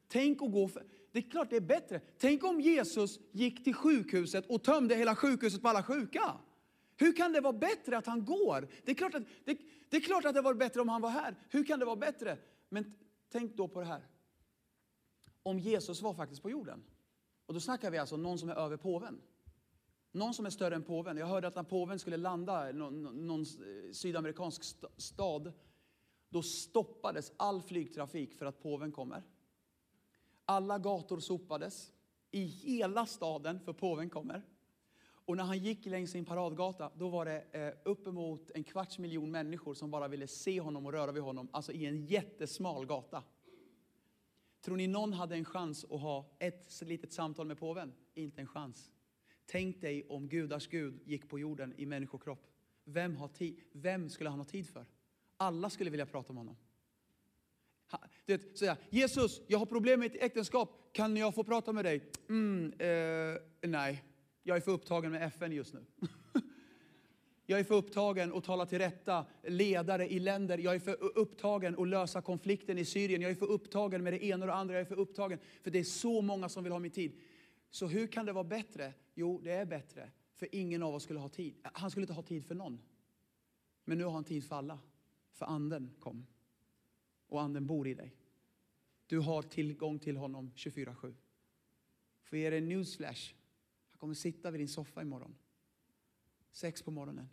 Tänk 0.07 0.41
att 0.41 0.51
gå 0.51 0.67
för... 0.67 0.83
Det 1.11 1.19
är 1.19 1.29
klart 1.29 1.49
det 1.49 1.55
är 1.55 1.61
bättre. 1.61 2.01
Tänk 2.17 2.43
om 2.43 2.61
Jesus 2.61 3.19
gick 3.31 3.63
till 3.63 3.73
sjukhuset 3.73 4.45
och 4.45 4.63
tömde 4.63 4.95
hela 4.95 5.15
sjukhuset 5.15 5.61
på 5.61 5.69
alla 5.69 5.83
sjuka. 5.83 6.33
Hur 6.97 7.15
kan 7.15 7.31
det 7.31 7.41
vara 7.41 7.53
bättre 7.53 7.97
att 7.97 8.05
han 8.05 8.25
går? 8.25 8.67
Det 8.83 8.91
är 8.91 8.95
klart 8.95 9.15
att 9.15 9.23
det, 9.45 9.57
det, 9.89 9.97
är 9.97 10.01
klart 10.01 10.25
att 10.25 10.33
det 10.33 10.41
var 10.41 10.53
bättre 10.53 10.81
om 10.81 10.89
han 10.89 11.01
var 11.01 11.09
här. 11.09 11.35
Hur 11.49 11.65
kan 11.65 11.79
det 11.79 11.85
vara 11.85 11.95
bättre? 11.95 12.37
Men 12.69 12.93
tänk 13.29 13.57
då 13.57 13.67
på 13.67 13.79
det 13.79 13.85
här. 13.85 14.07
Om 15.43 15.59
Jesus 15.59 16.01
var 16.01 16.13
faktiskt 16.13 16.41
på 16.41 16.49
jorden. 16.49 16.83
Och 17.45 17.53
då 17.53 17.59
snackar 17.59 17.91
vi 17.91 17.97
alltså 17.97 18.17
någon 18.17 18.39
som 18.39 18.49
är 18.49 18.55
över 18.55 18.77
påven. 18.77 19.21
Någon 20.11 20.33
som 20.33 20.45
är 20.45 20.49
större 20.49 20.75
än 20.75 20.83
påven. 20.83 21.17
Jag 21.17 21.27
hörde 21.27 21.47
att 21.47 21.55
när 21.55 21.63
påven 21.63 21.99
skulle 21.99 22.17
landa 22.17 22.69
i 22.69 22.73
någon, 22.73 23.27
någon 23.27 23.41
eh, 23.41 23.91
sydamerikansk 23.91 24.63
stad, 24.97 25.53
då 26.29 26.41
stoppades 26.41 27.31
all 27.37 27.61
flygtrafik 27.61 28.33
för 28.33 28.45
att 28.45 28.63
påven 28.63 28.91
kommer. 28.91 29.23
Alla 30.45 30.79
gator 30.79 31.19
sopades 31.19 31.91
i 32.31 32.43
hela 32.43 33.05
staden 33.05 33.59
för 33.59 33.73
påven 33.73 34.09
kommer. 34.09 34.41
Och 35.25 35.37
när 35.37 35.43
han 35.43 35.57
gick 35.57 35.85
längs 35.85 36.11
sin 36.11 36.25
paradgata, 36.25 36.91
då 36.95 37.09
var 37.09 37.25
det 37.25 37.43
eh, 37.51 37.73
uppemot 37.83 38.51
en 38.53 38.63
kvarts 38.63 38.99
miljon 38.99 39.31
människor 39.31 39.73
som 39.73 39.91
bara 39.91 40.07
ville 40.07 40.27
se 40.27 40.59
honom 40.59 40.85
och 40.85 40.91
röra 40.91 41.11
vid 41.11 41.23
honom, 41.23 41.47
alltså 41.51 41.71
i 41.71 41.85
en 41.85 42.05
jättesmal 42.05 42.85
gata. 42.85 43.23
Tror 44.61 44.77
ni 44.77 44.87
någon 44.87 45.13
hade 45.13 45.35
en 45.35 45.45
chans 45.45 45.85
att 45.89 46.01
ha 46.01 46.35
ett 46.39 46.81
litet 46.81 47.13
samtal 47.13 47.47
med 47.47 47.57
påven? 47.57 47.93
Inte 48.13 48.41
en 48.41 48.47
chans. 48.47 48.91
Tänk 49.45 49.81
dig 49.81 50.05
om 50.09 50.27
gudars 50.27 50.67
Gud 50.67 50.99
gick 51.05 51.29
på 51.29 51.39
jorden 51.39 51.73
i 51.77 51.85
människokropp. 51.85 52.47
Vem, 52.83 53.15
har 53.15 53.27
tid? 53.27 53.59
Vem 53.71 54.09
skulle 54.09 54.29
han 54.29 54.39
ha 54.39 54.45
tid 54.45 54.69
för? 54.69 54.85
Alla 55.37 55.69
skulle 55.69 55.89
vilja 55.89 56.05
prata 56.05 56.33
med 56.33 56.39
honom. 56.39 56.55
Du 58.25 58.37
vet, 58.37 58.57
säga, 58.57 58.77
Jesus, 58.89 59.41
jag 59.47 59.59
har 59.59 59.65
problem 59.65 59.99
med 59.99 60.15
ett 60.15 60.23
äktenskap. 60.23 60.89
Kan 60.91 61.17
jag 61.17 61.35
få 61.35 61.43
prata 61.43 61.73
med 61.73 61.85
dig? 61.85 62.11
Mm, 62.29 62.73
eh, 62.79 63.41
nej, 63.61 64.03
jag 64.43 64.57
är 64.57 64.61
för 64.61 64.71
upptagen 64.71 65.11
med 65.11 65.23
FN 65.23 65.51
just 65.51 65.73
nu. 65.73 65.85
Jag 67.45 67.59
är 67.59 67.63
för 67.63 67.75
upptagen 67.75 68.33
att 68.33 68.43
tala 68.43 68.65
till 68.65 68.77
rätta 68.77 69.25
ledare 69.43 70.07
i 70.07 70.19
länder. 70.19 70.57
Jag 70.57 70.75
är 70.75 70.79
för 70.79 71.03
upptagen 71.17 71.79
att 71.79 71.87
lösa 71.87 72.21
konflikten 72.21 72.77
i 72.77 72.85
Syrien. 72.85 73.21
Jag 73.21 73.31
är 73.31 73.35
för 73.35 73.51
upptagen 73.51 74.03
med 74.03 74.13
det 74.13 74.25
ena 74.25 74.43
och 74.43 74.47
det 74.47 74.53
andra. 74.53 74.73
Jag 74.73 74.81
är 74.81 74.85
för 74.85 74.99
upptagen, 74.99 75.39
för 75.61 75.71
det 75.71 75.79
är 75.79 75.83
så 75.83 76.21
många 76.21 76.49
som 76.49 76.63
vill 76.63 76.71
ha 76.71 76.79
min 76.79 76.91
tid. 76.91 77.19
Så 77.69 77.87
hur 77.87 78.07
kan 78.07 78.25
det 78.25 78.33
vara 78.33 78.43
bättre? 78.43 78.93
Jo, 79.13 79.41
det 79.43 79.51
är 79.51 79.65
bättre, 79.65 80.11
för 80.33 80.47
ingen 80.51 80.83
av 80.83 80.95
oss 80.95 81.03
skulle 81.03 81.19
ha 81.19 81.29
tid. 81.29 81.55
Han 81.63 81.91
skulle 81.91 82.03
inte 82.03 82.13
ha 82.13 82.23
tid 82.23 82.45
för 82.45 82.55
någon. 82.55 82.79
Men 83.85 83.97
nu 83.97 84.03
har 84.03 84.11
han 84.11 84.23
tid 84.23 84.43
för 84.43 84.55
alla, 84.55 84.79
för 85.31 85.45
anden 85.45 85.91
kom. 85.99 86.25
Och 87.27 87.41
anden 87.41 87.67
bor 87.67 87.87
i 87.87 87.93
dig. 87.93 88.15
Du 89.07 89.19
har 89.19 89.41
tillgång 89.41 89.99
till 89.99 90.17
honom 90.17 90.51
24-7. 90.55 91.13
Får 92.23 92.39
ge 92.39 92.49
dig 92.49 92.59
en 92.59 92.69
newsflash. 92.69 93.33
Han 94.03 94.07
kommer 94.07 94.15
sitta 94.15 94.51
vid 94.51 94.61
din 94.61 94.67
soffa 94.67 95.01
imorgon. 95.01 95.35
Sex 96.51 96.81
på 96.81 96.91
morgonen. 96.91 97.29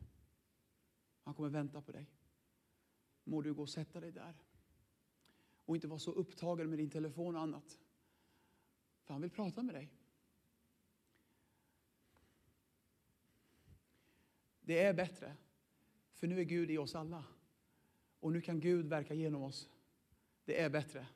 Han 1.22 1.34
kommer 1.34 1.48
vänta 1.48 1.82
på 1.82 1.92
dig. 1.92 2.06
Må 3.24 3.42
du 3.42 3.54
gå 3.54 3.62
och 3.62 3.68
sätta 3.68 4.00
dig 4.00 4.12
där. 4.12 4.34
Och 5.64 5.76
inte 5.76 5.88
vara 5.88 5.98
så 5.98 6.12
upptagen 6.12 6.70
med 6.70 6.78
din 6.78 6.90
telefon 6.90 7.36
och 7.36 7.42
annat. 7.42 7.78
För 9.02 9.14
han 9.14 9.20
vill 9.20 9.30
prata 9.30 9.62
med 9.62 9.74
dig. 9.74 9.90
Det 14.60 14.78
är 14.78 14.94
bättre. 14.94 15.36
För 16.12 16.26
nu 16.26 16.40
är 16.40 16.44
Gud 16.44 16.70
i 16.70 16.78
oss 16.78 16.94
alla. 16.94 17.24
Och 18.20 18.32
nu 18.32 18.40
kan 18.40 18.60
Gud 18.60 18.86
verka 18.86 19.14
genom 19.14 19.42
oss. 19.42 19.68
Det 20.44 20.60
är 20.60 20.70
bättre. 20.70 21.06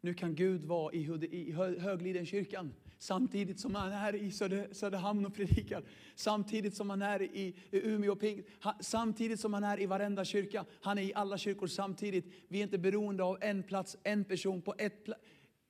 Nu 0.00 0.14
kan 0.14 0.34
Gud 0.34 0.64
vara 0.64 0.92
i, 0.92 1.00
i 1.30 1.52
Höglidenkyrkan 1.52 2.74
samtidigt 3.02 3.60
som 3.60 3.74
han 3.74 3.92
är 3.92 4.14
i 4.14 4.30
Söder, 4.30 4.68
Söderhamn 4.72 5.26
och 5.26 5.34
predikar. 5.34 5.84
Samtidigt 6.14 6.74
som 6.74 6.90
han 6.90 7.02
är 7.02 7.22
i 7.22 7.54
Umeå 7.70 8.16
Ping, 8.16 8.42
samtidigt 8.80 9.40
som 9.40 9.54
han 9.54 9.64
är 9.64 9.80
i 9.80 9.86
varenda 9.86 10.24
kyrka. 10.24 10.64
Han 10.80 10.98
är 10.98 11.02
i 11.02 11.14
alla 11.14 11.38
kyrkor 11.38 11.66
samtidigt. 11.66 12.24
Vi 12.48 12.58
är 12.58 12.62
inte 12.62 12.78
beroende 12.78 13.24
av 13.24 13.38
en 13.40 13.62
plats, 13.62 13.96
en 14.02 14.24
person 14.24 14.62
på 14.62 14.74
ett 14.78 15.04
plats. 15.04 15.20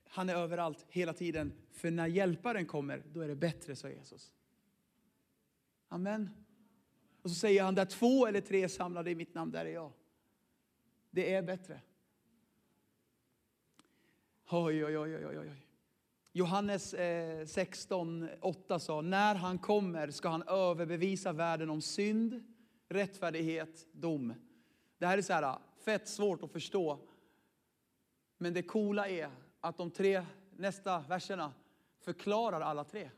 Han 0.08 0.28
är 0.28 0.34
överallt, 0.34 0.86
hela 0.88 1.12
tiden. 1.12 1.52
För 1.70 1.90
när 1.90 2.06
hjälparen 2.06 2.66
kommer, 2.66 3.02
då 3.12 3.20
är 3.20 3.28
det 3.28 3.36
bättre, 3.36 3.76
sa 3.76 3.88
Jesus. 3.88 4.32
Amen. 5.88 6.30
Och 7.22 7.30
så 7.30 7.36
säger 7.36 7.62
han, 7.62 7.74
där 7.74 7.84
två 7.84 8.26
eller 8.26 8.40
tre 8.40 8.62
är 8.62 8.68
samlade 8.68 9.10
i 9.10 9.14
mitt 9.14 9.34
namn, 9.34 9.50
där 9.50 9.64
är 9.64 9.72
jag. 9.72 9.92
Det 11.10 11.34
är 11.34 11.42
bättre. 11.42 11.80
Oj, 14.50 14.84
oj, 14.84 14.98
oj, 14.98 15.26
oj, 15.26 15.38
oj. 15.38 15.71
Johannes 16.34 16.94
eh, 16.94 17.46
16, 17.46 18.28
8 18.40 18.78
sa, 18.78 19.00
när 19.00 19.34
han 19.34 19.58
kommer 19.58 20.10
ska 20.10 20.28
han 20.28 20.42
överbevisa 20.42 21.32
världen 21.32 21.70
om 21.70 21.80
synd, 21.80 22.44
rättfärdighet, 22.88 23.86
dom. 23.92 24.34
Det 24.98 25.06
här 25.06 25.18
är 25.18 25.22
så 25.22 25.32
här, 25.32 25.58
fett 25.84 26.08
svårt 26.08 26.42
att 26.42 26.52
förstå. 26.52 26.98
Men 28.38 28.54
det 28.54 28.62
coola 28.62 29.08
är 29.08 29.30
att 29.60 29.76
de 29.76 29.90
tre 29.90 30.26
nästa 30.56 31.04
verserna 31.08 31.52
förklarar 32.00 32.60
alla 32.60 32.84
tre. 32.84 33.10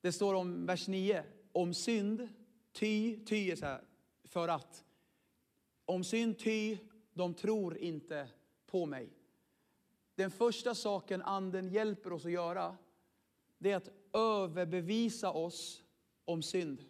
Det 0.00 0.12
står 0.12 0.34
om 0.34 0.66
vers 0.66 0.88
9, 0.88 1.24
om 1.52 1.74
synd, 1.74 2.28
ty, 2.72 3.24
ty 3.24 3.50
är 3.50 3.56
så 3.56 3.66
här, 3.66 3.80
för 4.24 4.48
att. 4.48 4.84
Om 5.84 6.04
synd, 6.04 6.38
ty, 6.38 6.78
de 7.12 7.34
tror 7.34 7.78
inte 7.78 8.28
på 8.66 8.86
mig. 8.86 9.19
Den 10.20 10.30
första 10.30 10.74
saken 10.74 11.22
anden 11.22 11.68
hjälper 11.68 12.12
oss 12.12 12.24
att 12.24 12.32
göra, 12.32 12.76
det 13.58 13.70
är 13.70 13.76
att 13.76 13.88
överbevisa 14.12 15.30
oss 15.30 15.82
om 16.24 16.42
synd. 16.42 16.84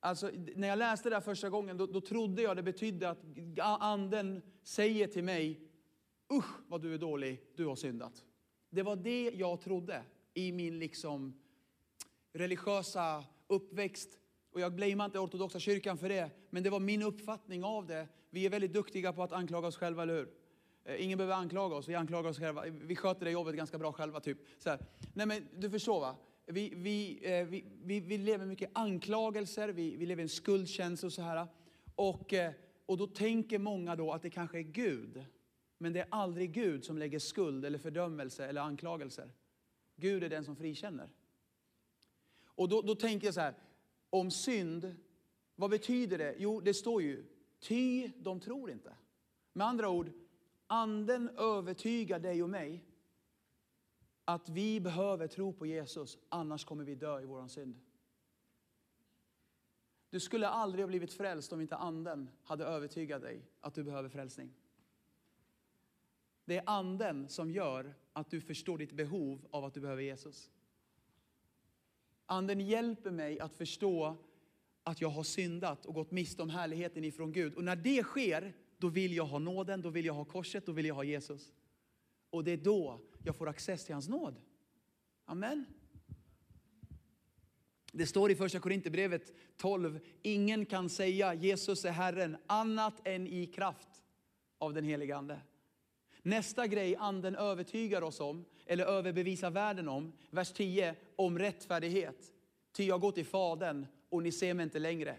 Alltså, 0.00 0.30
när 0.56 0.68
jag 0.68 0.78
läste 0.78 1.08
det 1.08 1.16
här 1.16 1.20
första 1.20 1.50
gången, 1.50 1.76
då, 1.76 1.86
då 1.86 2.00
trodde 2.00 2.42
jag 2.42 2.56
det 2.56 2.62
betydde 2.62 3.10
att 3.10 3.18
anden 3.58 4.42
säger 4.62 5.06
till 5.06 5.24
mig, 5.24 5.60
usch 6.32 6.60
vad 6.68 6.82
du 6.82 6.94
är 6.94 6.98
dålig, 6.98 7.42
du 7.56 7.66
har 7.66 7.76
syndat. 7.76 8.24
Det 8.70 8.82
var 8.82 8.96
det 8.96 9.30
jag 9.34 9.60
trodde 9.60 10.02
i 10.34 10.52
min 10.52 10.78
liksom 10.78 11.40
religiösa 12.32 13.24
uppväxt. 13.46 14.18
Och 14.50 14.60
jag 14.60 14.74
blamear 14.74 15.04
inte 15.04 15.18
ortodoxa 15.18 15.58
kyrkan 15.58 15.98
för 15.98 16.08
det, 16.08 16.30
men 16.50 16.62
det 16.62 16.70
var 16.70 16.80
min 16.80 17.02
uppfattning 17.02 17.64
av 17.64 17.86
det. 17.86 18.08
Vi 18.30 18.46
är 18.46 18.50
väldigt 18.50 18.72
duktiga 18.72 19.12
på 19.12 19.22
att 19.22 19.32
anklaga 19.32 19.68
oss 19.68 19.76
själva, 19.76 20.02
eller 20.02 20.14
hur? 20.14 20.37
Eh, 20.88 21.04
ingen 21.04 21.18
behöver 21.18 21.34
anklaga 21.34 21.76
oss, 21.76 21.88
vi 21.88 21.94
anklagar 21.94 22.30
oss 22.30 22.38
själva. 22.38 22.64
Vi 22.70 22.96
sköter 22.96 23.24
det 23.24 23.30
jobbet 23.30 23.54
ganska 23.54 23.78
bra 23.78 23.92
själva. 23.92 24.20
typ. 24.20 24.38
Så 24.58 24.70
här. 24.70 24.78
Nej, 25.14 25.26
men 25.26 25.48
du 25.56 25.70
förstår 25.70 26.00
va? 26.00 26.16
Vi, 26.46 26.72
vi, 26.76 27.18
eh, 27.22 27.46
vi, 27.46 27.64
vi, 27.82 28.00
vi 28.00 28.18
lever 28.18 28.46
mycket 28.46 28.70
anklagelser, 28.72 29.68
vi, 29.68 29.96
vi 29.96 30.06
lever 30.06 30.20
i 30.20 30.22
en 30.22 30.28
skuldkänsla 30.28 31.06
och 31.06 31.12
så 31.12 31.22
här. 31.22 31.46
Och, 31.94 32.32
eh, 32.32 32.52
och 32.86 32.96
då 32.96 33.06
tänker 33.06 33.58
många 33.58 33.96
då 33.96 34.12
att 34.12 34.22
det 34.22 34.30
kanske 34.30 34.58
är 34.58 34.62
Gud. 34.62 35.24
Men 35.78 35.92
det 35.92 36.00
är 36.00 36.06
aldrig 36.10 36.52
Gud 36.52 36.84
som 36.84 36.98
lägger 36.98 37.18
skuld 37.18 37.64
eller 37.64 37.78
fördömelse 37.78 38.46
eller 38.46 38.60
anklagelser. 38.60 39.32
Gud 39.96 40.24
är 40.24 40.28
den 40.28 40.44
som 40.44 40.56
frikänner. 40.56 41.12
Och 42.44 42.68
då, 42.68 42.82
då 42.82 42.94
tänker 42.94 43.26
jag 43.26 43.34
så 43.34 43.40
här, 43.40 43.54
om 44.10 44.30
synd, 44.30 44.96
vad 45.54 45.70
betyder 45.70 46.18
det? 46.18 46.34
Jo, 46.38 46.60
det 46.60 46.74
står 46.74 47.02
ju, 47.02 47.24
ty 47.60 48.10
de 48.18 48.40
tror 48.40 48.70
inte. 48.70 48.92
Med 49.52 49.66
andra 49.66 49.88
ord, 49.88 50.10
anden 50.68 51.28
övertygar 51.28 52.18
dig 52.18 52.42
och 52.42 52.50
mig 52.50 52.84
att 54.24 54.48
vi 54.48 54.80
behöver 54.80 55.26
tro 55.26 55.52
på 55.52 55.66
Jesus, 55.66 56.18
annars 56.28 56.64
kommer 56.64 56.84
vi 56.84 56.94
dö 56.94 57.20
i 57.20 57.24
vår 57.24 57.48
synd. 57.48 57.80
Du 60.10 60.20
skulle 60.20 60.48
aldrig 60.48 60.84
ha 60.84 60.88
blivit 60.88 61.12
frälst 61.12 61.52
om 61.52 61.60
inte 61.60 61.76
anden 61.76 62.30
hade 62.42 62.64
övertygat 62.64 63.22
dig 63.22 63.42
att 63.60 63.74
du 63.74 63.84
behöver 63.84 64.08
frälsning. 64.08 64.54
Det 66.44 66.56
är 66.56 66.62
anden 66.66 67.28
som 67.28 67.50
gör 67.50 67.94
att 68.12 68.30
du 68.30 68.40
förstår 68.40 68.78
ditt 68.78 68.92
behov 68.92 69.46
av 69.50 69.64
att 69.64 69.74
du 69.74 69.80
behöver 69.80 70.02
Jesus. 70.02 70.50
Anden 72.26 72.60
hjälper 72.60 73.10
mig 73.10 73.40
att 73.40 73.54
förstå 73.54 74.16
att 74.82 75.00
jag 75.00 75.08
har 75.08 75.22
syndat 75.22 75.86
och 75.86 75.94
gått 75.94 76.10
miste 76.10 76.42
om 76.42 76.50
härligheten 76.50 77.04
ifrån 77.04 77.32
Gud. 77.32 77.54
Och 77.54 77.64
när 77.64 77.76
det 77.76 78.02
sker, 78.02 78.52
då 78.78 78.88
vill 78.88 79.16
jag 79.16 79.24
ha 79.24 79.38
nåden, 79.38 79.82
då 79.82 79.90
vill 79.90 80.06
jag 80.06 80.14
ha 80.14 80.24
korset, 80.24 80.66
då 80.66 80.72
vill 80.72 80.86
jag 80.86 80.94
ha 80.94 81.04
Jesus. 81.04 81.52
Och 82.30 82.44
det 82.44 82.50
är 82.50 82.56
då 82.56 83.00
jag 83.24 83.36
får 83.36 83.48
access 83.48 83.84
till 83.84 83.94
hans 83.94 84.08
nåd. 84.08 84.40
Amen. 85.24 85.64
Det 87.92 88.06
står 88.06 88.30
i 88.30 88.34
första 88.34 88.60
Korinthierbrevet 88.60 89.32
12, 89.56 90.00
ingen 90.22 90.66
kan 90.66 90.88
säga 90.88 91.34
Jesus 91.34 91.84
är 91.84 91.90
Herren 91.90 92.36
annat 92.46 92.94
än 93.04 93.26
i 93.26 93.46
kraft 93.46 94.02
av 94.58 94.74
den 94.74 94.84
helige 94.84 95.16
Ande. 95.16 95.40
Nästa 96.22 96.66
grej 96.66 96.96
anden 96.96 97.36
övertygar 97.36 98.02
oss 98.02 98.20
om, 98.20 98.44
eller 98.66 98.84
överbevisar 98.84 99.50
världen 99.50 99.88
om, 99.88 100.12
vers 100.30 100.52
10, 100.52 100.94
om 101.16 101.38
rättfärdighet. 101.38 102.32
Ty 102.72 102.84
jag 102.84 103.00
går 103.00 103.12
till 103.12 103.26
Fadern 103.26 103.86
och 104.08 104.22
ni 104.22 104.32
ser 104.32 104.54
mig 104.54 104.64
inte 104.64 104.78
längre. 104.78 105.16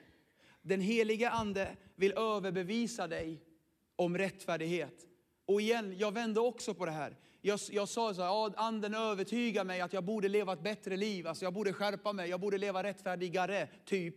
Den 0.61 0.81
helige 0.81 1.29
ande 1.29 1.77
vill 1.95 2.13
överbevisa 2.13 3.07
dig 3.07 3.41
om 3.99 4.17
rättfärdighet. 4.17 5.05
Och 5.45 5.61
igen, 5.61 5.95
jag 5.97 6.13
vände 6.13 6.39
också 6.39 6.73
på 6.73 6.85
det 6.85 6.91
här. 6.91 7.17
Jag, 7.41 7.59
jag 7.71 7.89
sa 7.89 8.13
så 8.13 8.21
här, 8.21 8.27
ja, 8.27 8.53
anden 8.55 8.93
övertygar 8.93 9.63
mig 9.63 9.81
att 9.81 9.93
jag 9.93 10.03
borde 10.03 10.27
leva 10.27 10.53
ett 10.53 10.63
bättre 10.63 10.97
liv. 10.97 11.27
Alltså 11.27 11.45
jag 11.45 11.53
borde 11.53 11.73
skärpa 11.73 12.13
mig, 12.13 12.29
jag 12.29 12.39
borde 12.39 12.57
leva 12.57 12.83
rättfärdigare, 12.83 13.67
typ. 13.85 14.15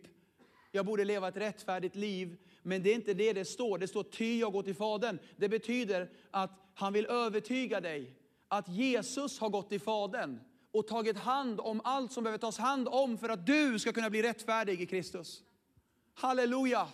Jag 0.70 0.86
borde 0.86 1.04
leva 1.04 1.28
ett 1.28 1.36
rättfärdigt 1.36 1.96
liv. 1.96 2.36
Men 2.62 2.82
det 2.82 2.90
är 2.90 2.94
inte 2.94 3.14
det 3.14 3.32
det 3.32 3.44
står. 3.44 3.78
Det 3.78 3.88
står 3.88 4.02
ty 4.02 4.38
jag 4.38 4.52
går 4.52 4.62
till 4.62 4.74
Fadern. 4.74 5.18
Det 5.36 5.48
betyder 5.48 6.10
att 6.30 6.50
han 6.74 6.92
vill 6.92 7.06
övertyga 7.06 7.80
dig 7.80 8.16
att 8.48 8.68
Jesus 8.68 9.38
har 9.38 9.48
gått 9.48 9.68
till 9.68 9.80
Fadern 9.80 10.40
och 10.72 10.86
tagit 10.86 11.18
hand 11.18 11.60
om 11.60 11.80
allt 11.84 12.12
som 12.12 12.24
behöver 12.24 12.38
tas 12.38 12.58
hand 12.58 12.88
om 12.88 13.18
för 13.18 13.28
att 13.28 13.46
du 13.46 13.78
ska 13.78 13.92
kunna 13.92 14.10
bli 14.10 14.22
rättfärdig 14.22 14.80
i 14.80 14.86
Kristus. 14.86 15.42
Halleluja! 16.14 16.88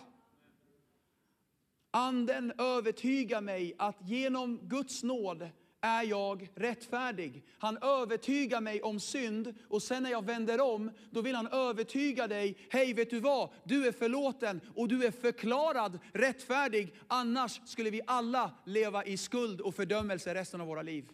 Anden 1.91 2.53
övertygar 2.57 3.41
mig 3.41 3.75
att 3.77 4.09
genom 4.09 4.59
Guds 4.67 5.03
nåd 5.03 5.49
är 5.81 6.03
jag 6.03 6.49
rättfärdig. 6.55 7.45
Han 7.57 7.77
övertygar 7.77 8.61
mig 8.61 8.81
om 8.81 8.99
synd 8.99 9.55
och 9.69 9.83
sen 9.83 10.03
när 10.03 10.11
jag 10.11 10.25
vänder 10.25 10.61
om, 10.61 10.91
då 11.11 11.21
vill 11.21 11.35
han 11.35 11.47
övertyga 11.47 12.27
dig. 12.27 12.57
Hej, 12.69 12.93
vet 12.93 13.09
du 13.09 13.19
vad? 13.19 13.49
Du 13.63 13.87
är 13.87 13.91
förlåten 13.91 14.61
och 14.75 14.87
du 14.87 15.05
är 15.05 15.11
förklarad 15.11 15.99
rättfärdig. 16.13 16.95
Annars 17.07 17.61
skulle 17.65 17.89
vi 17.89 18.01
alla 18.07 18.51
leva 18.65 19.05
i 19.05 19.17
skuld 19.17 19.61
och 19.61 19.75
fördömelse 19.75 20.33
resten 20.33 20.61
av 20.61 20.67
våra 20.67 20.81
liv. 20.81 21.09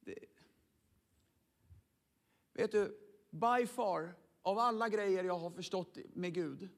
Det... 0.00 0.18
Vet 2.54 2.72
du, 2.72 2.98
by 3.30 3.66
far, 3.66 4.14
av 4.42 4.58
alla 4.58 4.88
grejer 4.88 5.24
jag 5.24 5.38
har 5.38 5.50
förstått 5.50 5.98
med 6.14 6.34
Gud, 6.34 6.68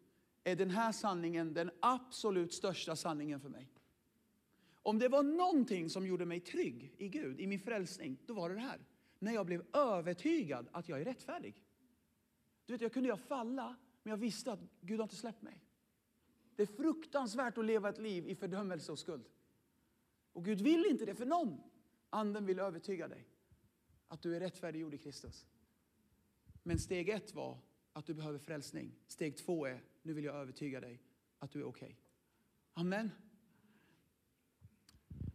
är 0.44 0.56
den 0.56 0.70
här 0.70 0.92
sanningen 0.92 1.54
den 1.54 1.70
absolut 1.80 2.52
största 2.52 2.96
sanningen 2.96 3.40
för 3.40 3.48
mig. 3.48 3.70
Om 4.82 4.98
det 4.98 5.08
var 5.08 5.22
någonting 5.22 5.90
som 5.90 6.06
gjorde 6.06 6.26
mig 6.26 6.40
trygg 6.40 6.94
i 6.98 7.08
Gud, 7.08 7.40
i 7.40 7.46
min 7.46 7.60
frälsning, 7.60 8.18
då 8.26 8.34
var 8.34 8.48
det 8.48 8.54
det 8.54 8.60
här. 8.60 8.80
När 9.18 9.32
jag 9.32 9.46
blev 9.46 9.64
övertygad 9.72 10.68
att 10.72 10.88
jag 10.88 11.00
är 11.00 11.04
rättfärdig. 11.04 11.64
Du 12.66 12.72
vet, 12.72 12.80
jag 12.80 12.92
kunde 12.92 13.08
jag 13.08 13.20
falla, 13.20 13.76
men 14.02 14.10
jag 14.10 14.16
visste 14.16 14.52
att 14.52 14.60
Gud 14.80 14.98
har 14.98 15.04
inte 15.04 15.16
släppt 15.16 15.42
mig. 15.42 15.64
Det 16.56 16.62
är 16.62 16.66
fruktansvärt 16.66 17.58
att 17.58 17.64
leva 17.64 17.88
ett 17.88 17.98
liv 17.98 18.28
i 18.28 18.34
fördömelse 18.34 18.92
och 18.92 18.98
skuld. 18.98 19.28
Och 20.32 20.44
Gud 20.44 20.60
vill 20.60 20.86
inte 20.86 21.04
det 21.04 21.14
för 21.14 21.26
någon. 21.26 21.60
Anden 22.10 22.46
vill 22.46 22.58
övertyga 22.58 23.08
dig 23.08 23.28
att 24.08 24.22
du 24.22 24.36
är 24.36 24.40
rättfärdiggjord 24.40 24.94
i 24.94 24.98
Kristus. 24.98 25.46
Men 26.62 26.78
steg 26.78 27.08
ett 27.08 27.34
var 27.34 27.58
att 27.92 28.06
du 28.06 28.14
behöver 28.14 28.38
frälsning. 28.38 28.92
Steg 29.06 29.36
två 29.36 29.66
är, 29.66 29.82
nu 30.04 30.12
vill 30.12 30.24
jag 30.24 30.36
övertyga 30.36 30.80
dig 30.80 31.00
att 31.38 31.50
du 31.50 31.60
är 31.60 31.64
okej. 31.64 31.86
Okay. 31.86 31.96
Amen. 32.74 33.10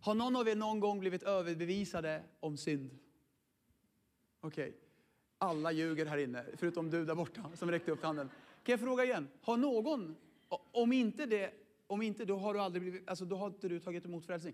Har 0.02 0.16
någon 0.16 0.36
av 0.36 0.48
er 0.48 0.56
någon 0.56 0.80
gång 0.80 1.00
blivit 1.00 1.24
överbevisade 1.24 2.24
om 2.40 2.58
synd? 2.58 2.98
Okej, 4.42 4.70
okay. 4.70 4.80
alla 5.38 5.72
ljuger 5.72 6.06
här 6.06 6.18
inne, 6.18 6.46
förutom 6.58 6.90
du 6.90 7.06
där 7.06 7.16
borta 7.16 7.52
som 7.56 7.72
räckte 7.72 7.92
upp 7.92 8.04
handen. 8.04 8.30
Kan 8.64 8.74
jag 8.74 8.80
fråga 8.80 9.06
igen, 9.06 9.28
har 9.42 9.58
någon, 9.58 10.16
om 10.72 10.94
inte 10.94 11.26
det, 11.26 11.54
om 11.88 12.02
inte 12.02 12.26
då 12.26 12.38
har 12.38 12.54
du 12.54 12.60
aldrig 12.60 12.82
blivit, 12.82 13.10
alltså 13.10 13.26
då 13.26 13.36
har 13.36 13.48
inte 13.48 13.68
du 13.68 13.80
tagit 13.80 14.06
emot 14.06 14.26
frälsning. 14.26 14.54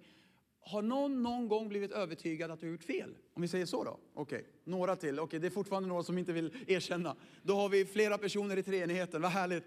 Har 0.59 0.81
någon 0.81 1.23
någon 1.23 1.47
gång 1.47 1.69
blivit 1.69 1.91
övertygad 1.91 2.51
att 2.51 2.59
du 2.59 2.65
har 2.65 2.71
gjort 2.71 2.83
fel? 2.83 3.15
Om 3.33 3.41
vi 3.41 3.47
säger 3.47 3.65
så 3.65 3.83
då? 3.83 3.99
Okej, 4.13 4.39
okay. 4.39 4.51
några 4.63 4.95
till. 4.95 5.19
Okej, 5.19 5.23
okay. 5.23 5.39
det 5.39 5.47
är 5.47 5.51
fortfarande 5.51 5.89
några 5.89 6.03
som 6.03 6.17
inte 6.17 6.33
vill 6.33 6.53
erkänna. 6.67 7.15
Då 7.43 7.55
har 7.55 7.69
vi 7.69 7.85
flera 7.85 8.17
personer 8.17 8.57
i 8.57 8.63
treenigheten, 8.63 9.21
vad 9.21 9.31
härligt. 9.31 9.63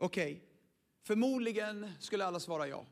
Okej, 0.00 0.32
okay. 0.32 0.46
förmodligen 1.02 1.92
skulle 1.98 2.24
alla 2.24 2.40
svara 2.40 2.68
ja. 2.68 2.86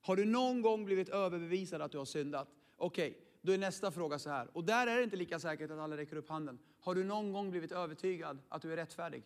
Har 0.00 0.16
du 0.16 0.24
någon 0.24 0.62
gång 0.62 0.84
blivit 0.84 1.08
överbevisad 1.08 1.82
att 1.82 1.92
du 1.92 1.98
har 1.98 2.04
syndat? 2.04 2.48
Okej, 2.76 3.18
då 3.40 3.52
är 3.52 3.58
nästa 3.58 3.90
fråga 3.90 4.18
så 4.18 4.30
här. 4.30 4.56
Och 4.56 4.64
där 4.64 4.86
är 4.86 4.96
det 4.96 5.02
inte 5.02 5.16
lika 5.16 5.38
säkert 5.38 5.70
att 5.70 5.78
alla 5.78 5.96
räcker 5.96 6.16
upp 6.16 6.28
handen. 6.28 6.58
Har 6.80 6.94
du 6.94 7.04
någon 7.04 7.32
gång 7.32 7.50
blivit 7.50 7.72
övertygad 7.72 8.38
att 8.48 8.62
du 8.62 8.72
är 8.72 8.76
rättfärdig? 8.76 9.22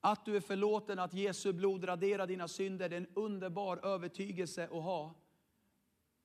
Att 0.00 0.24
du 0.24 0.36
är 0.36 0.40
förlåten, 0.40 0.98
att 0.98 1.14
Jesu 1.14 1.52
blod 1.52 1.88
raderar 1.88 2.26
dina 2.26 2.48
synder, 2.48 2.88
det 2.88 2.96
är 2.96 3.00
en 3.00 3.14
underbar 3.14 3.86
övertygelse 3.86 4.64
att 4.64 4.70
ha. 4.70 5.14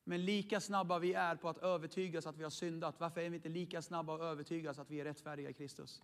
Men 0.03 0.25
lika 0.25 0.61
snabba 0.61 0.99
vi 0.99 1.13
är 1.13 1.35
på 1.35 1.49
att 1.49 1.57
övertygas 1.57 2.27
att 2.27 2.37
vi 2.37 2.43
har 2.43 2.49
syndat, 2.49 2.99
varför 2.99 3.21
är 3.21 3.29
vi 3.29 3.35
inte 3.35 3.49
lika 3.49 3.81
snabba 3.81 4.15
att 4.15 4.21
övertygas 4.21 4.79
att 4.79 4.91
vi 4.91 4.99
är 4.99 5.03
rättfärdiga 5.03 5.49
i 5.49 5.53
Kristus? 5.53 6.01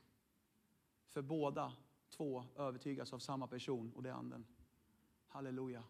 För 1.16 1.22
båda 1.22 1.74
två 2.10 2.46
övertygas 2.58 3.14
av 3.14 3.20
samma 3.20 3.48
person 3.48 3.92
och 3.96 4.04
det 4.04 4.10
är 4.10 4.14
Anden. 4.14 4.46
Halleluja. 5.28 5.84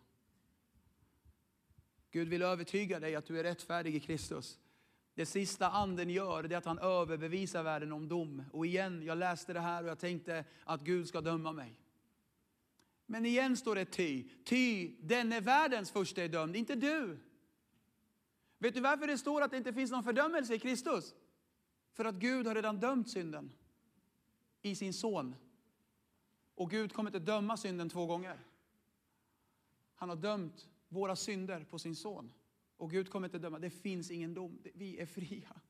Gud 2.12 2.28
vill 2.28 2.42
övertyga 2.42 3.00
dig 3.00 3.16
att 3.16 3.26
du 3.26 3.40
är 3.40 3.44
rättfärdig 3.44 3.96
i 3.96 4.00
Kristus. 4.00 4.60
Det 5.14 5.26
sista 5.26 5.70
anden 5.70 6.10
gör 6.10 6.44
det 6.44 6.56
är 6.56 6.58
att 6.58 6.66
han 6.66 6.80
överbevisar 6.80 7.64
världen 7.64 7.92
om 7.92 8.08
dom. 8.08 8.44
Och 8.52 8.66
igen, 8.66 9.04
jag 9.04 9.18
läste 9.18 9.54
det 9.54 9.60
här 9.60 9.84
och 9.84 9.90
jag 9.90 10.00
tänkte 10.00 10.46
att 10.64 10.82
Gud 10.82 11.08
ska 11.08 11.22
döma 11.22 11.52
mig. 11.52 11.76
Men 13.06 13.26
igen 13.26 13.58
står 13.58 13.76
det 13.76 13.86
ty. 13.86 14.30
Ty, 14.44 14.96
denne 15.02 15.40
världens 15.40 15.92
första 15.92 16.24
är 16.24 16.28
dömd, 16.28 16.56
inte 16.56 16.76
du. 16.76 17.20
Vet 18.58 18.74
du 18.74 18.82
varför 18.82 19.08
det 19.08 19.18
står 19.18 19.42
att 19.42 19.52
det 19.52 19.58
inte 19.58 19.74
finns 19.74 19.92
någon 19.92 20.04
fördömelse 20.04 20.56
i 20.56 20.60
Kristus? 20.60 21.16
För 21.94 22.06
att 22.06 22.16
Gud 22.16 22.48
har 22.48 22.56
redan 22.56 22.80
dömt 22.80 23.10
synden 23.10 23.52
i 24.66 24.76
sin 24.76 24.94
son. 24.94 25.36
Och 26.56 26.70
Gud 26.70 26.94
kommer 26.94 27.10
inte 27.10 27.20
döma 27.20 27.58
synden 27.58 27.90
två 27.90 28.06
gånger. 28.06 28.40
Han 29.96 30.10
har 30.10 30.16
dömt 30.16 30.70
våra 30.88 31.16
synder 31.16 31.64
på 31.64 31.80
sin 31.80 31.96
son. 31.96 32.34
Och 32.78 32.92
Gud 32.92 33.10
kommer 33.10 33.28
inte 33.28 33.40
döma. 33.40 33.60
Det 33.60 33.70
finns 33.70 34.12
ingen 34.12 34.34
dom. 34.34 34.60
Vi 34.74 35.00
är 35.00 35.06
fria. 35.06 35.62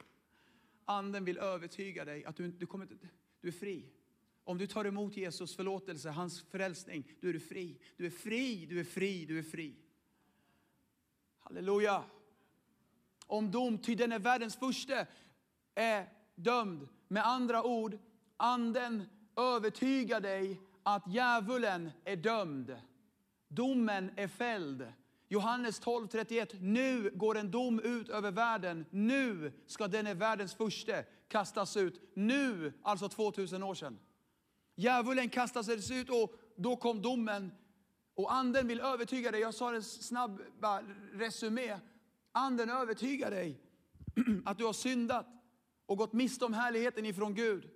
Anden 0.86 1.26
vill 1.26 1.38
övertyga 1.38 2.06
dig 2.06 2.26
att 2.26 2.36
du, 2.36 2.52
du, 2.52 2.66
kommer 2.66 2.86
inte, 2.86 3.08
du 3.42 3.48
är 3.48 3.52
fri. 3.52 3.86
Om 4.44 4.58
du 4.58 4.68
tar 4.68 4.86
emot 4.86 5.18
Jesus 5.18 5.56
förlåtelse, 5.56 6.10
hans 6.10 6.42
frälsning, 6.42 7.12
då 7.22 7.28
är 7.28 7.34
du 7.34 7.40
fri. 7.40 7.80
Du 7.98 8.06
är 8.06 8.10
fri, 8.10 8.66
du 8.66 8.80
är 8.80 8.84
fri, 8.84 9.26
du 9.26 9.40
är 9.40 9.44
fri. 9.44 9.76
Halleluja. 11.40 12.04
Om 13.28 13.52
dom, 13.52 13.78
ty 13.78 13.96
den 13.96 14.12
är 14.12 14.20
världens 14.20 14.56
första, 14.56 15.06
är 15.76 16.10
dömd. 16.36 16.88
Med 17.08 17.26
andra 17.26 17.64
ord, 17.64 18.00
anden 18.38 19.04
övertygar 19.38 20.20
dig 20.22 20.62
att 20.84 21.08
djävulen 21.08 21.92
är 22.06 22.16
dömd. 22.16 22.76
Domen 23.48 24.12
är 24.16 24.28
fälld. 24.28 24.88
Johannes 25.28 25.82
12.31. 25.82 26.62
Nu 26.62 27.12
går 27.14 27.38
en 27.38 27.52
dom 27.52 27.80
ut 27.80 28.10
över 28.10 28.32
världen. 28.32 28.86
Nu 28.90 29.52
ska 29.68 29.88
denne 29.88 30.14
världens 30.14 30.54
första 30.54 31.04
kastas 31.28 31.78
ut. 31.78 32.12
Nu, 32.14 32.74
alltså 32.82 33.10
2000 33.10 33.64
år 33.64 33.76
sedan. 33.76 34.00
Djävulen 34.76 35.30
kastades 35.30 35.92
ut 35.92 36.10
och 36.10 36.34
då 36.56 36.76
kom 36.76 37.02
domen. 37.02 37.52
Och 38.16 38.34
anden 38.34 38.68
vill 38.68 38.80
övertyga 38.80 39.32
dig. 39.32 39.42
Jag 39.42 39.54
sa 39.54 39.76
en 39.76 39.84
snabb 39.84 40.42
resumé. 41.14 41.80
Anden 42.32 42.70
övertygar 42.70 43.32
dig 43.32 43.62
att 44.46 44.58
du 44.58 44.66
har 44.66 44.74
syndat 44.74 45.28
och 45.86 45.98
gått 45.98 46.14
miste 46.14 46.46
om 46.46 46.54
härligheten 46.54 47.06
ifrån 47.06 47.34
Gud. 47.34 47.70